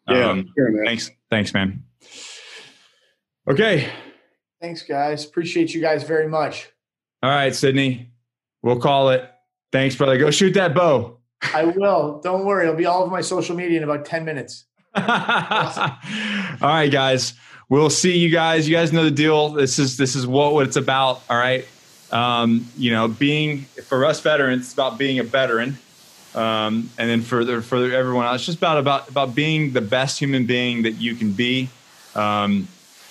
Yeah. 0.10 0.30
Um, 0.30 0.50
sure, 0.58 0.86
thanks. 0.86 1.12
Thanks, 1.30 1.54
man. 1.54 1.84
Okay. 3.50 3.90
Thanks, 4.62 4.82
guys. 4.82 5.26
Appreciate 5.26 5.74
you 5.74 5.82
guys 5.82 6.04
very 6.04 6.28
much. 6.28 6.70
All 7.22 7.30
right, 7.30 7.54
Sidney. 7.54 8.12
We'll 8.62 8.80
call 8.80 9.10
it. 9.10 9.30
Thanks, 9.72 9.96
brother. 9.96 10.18
Go 10.18 10.32
shoot 10.32 10.54
that 10.54 10.74
bow. 10.74 11.18
I 11.54 11.66
will. 11.66 12.20
Don't 12.24 12.46
worry. 12.46 12.64
It'll 12.64 12.76
be 12.76 12.86
all 12.86 13.04
over 13.04 13.12
my 13.12 13.22
social 13.22 13.56
media 13.56 13.78
in 13.78 13.84
about 13.84 14.06
10 14.06 14.26
minutes. 14.26 14.66
all 14.96 15.04
right, 15.04 16.90
guys. 16.92 17.34
We'll 17.70 17.90
see 17.90 18.18
you 18.18 18.30
guys. 18.30 18.68
You 18.68 18.76
guys 18.76 18.94
know 18.94 19.04
the 19.04 19.12
deal. 19.12 19.50
This 19.50 19.78
is 19.78 19.98
this 19.98 20.16
is 20.16 20.26
what, 20.26 20.54
what 20.54 20.68
it's 20.68 20.78
about. 20.78 21.22
All 21.30 21.38
right. 21.38 21.68
Um, 22.12 22.66
you 22.78 22.92
know, 22.92 23.10
being 23.10 23.64
for 23.84 24.06
us 24.06 24.22
veterans, 24.22 24.66
it's 24.66 24.74
about 24.74 24.98
being 24.98 25.20
a 25.20 25.24
veteran. 25.24 25.78
Um, 26.34 26.90
and 26.98 27.10
then 27.10 27.22
for 27.22 27.44
the, 27.44 27.62
for 27.62 27.92
everyone 27.92 28.26
else, 28.26 28.38
it's 28.38 28.46
just 28.46 28.58
about 28.60 28.78
about 28.78 29.10
about 29.10 29.36
being 29.36 29.74
the 29.74 29.82
best 29.82 30.18
human 30.18 30.46
being 30.46 30.84
that 30.84 30.94
you 30.94 31.16
can 31.16 31.34
be, 31.34 31.68
um, 32.16 32.70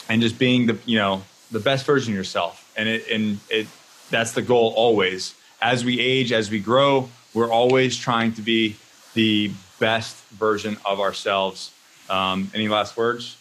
and 0.09 0.23
just 0.23 0.39
being 0.39 0.67
the 0.67 0.79
you 0.87 0.97
know 0.97 1.23
the 1.51 1.61
best 1.61 1.85
version 1.85 2.15
of 2.15 2.17
yourself. 2.17 2.73
And 2.79 2.89
it 2.89 3.11
and 3.11 3.39
it 3.51 3.67
that's 4.11 4.33
the 4.33 4.43
goal 4.43 4.73
always. 4.75 5.35
As 5.61 5.85
we 5.85 6.01
age, 6.01 6.33
as 6.33 6.51
we 6.51 6.61
grow, 6.61 7.11
we're 7.35 7.51
always 7.51 7.99
trying 7.99 8.33
to 8.35 8.41
be 8.41 8.77
the 9.13 9.51
best 9.81 10.17
version 10.29 10.79
of 10.87 10.99
ourselves. 10.99 11.73
Um, 12.09 12.51
any 12.55 12.69
last 12.69 12.97
words? 12.97 13.37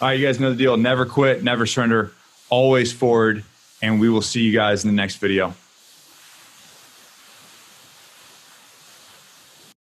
All 0.00 0.08
right, 0.08 0.18
you 0.18 0.26
guys 0.26 0.40
know 0.40 0.48
the 0.48 0.56
deal. 0.56 0.78
Never 0.78 1.04
quit, 1.04 1.44
never 1.44 1.66
surrender, 1.66 2.12
always 2.48 2.90
forward. 2.90 3.44
And 3.82 4.00
we 4.00 4.08
will 4.08 4.22
see 4.22 4.40
you 4.42 4.52
guys 4.52 4.82
in 4.82 4.88
the 4.88 4.96
next 4.96 5.16
video. 5.16 5.54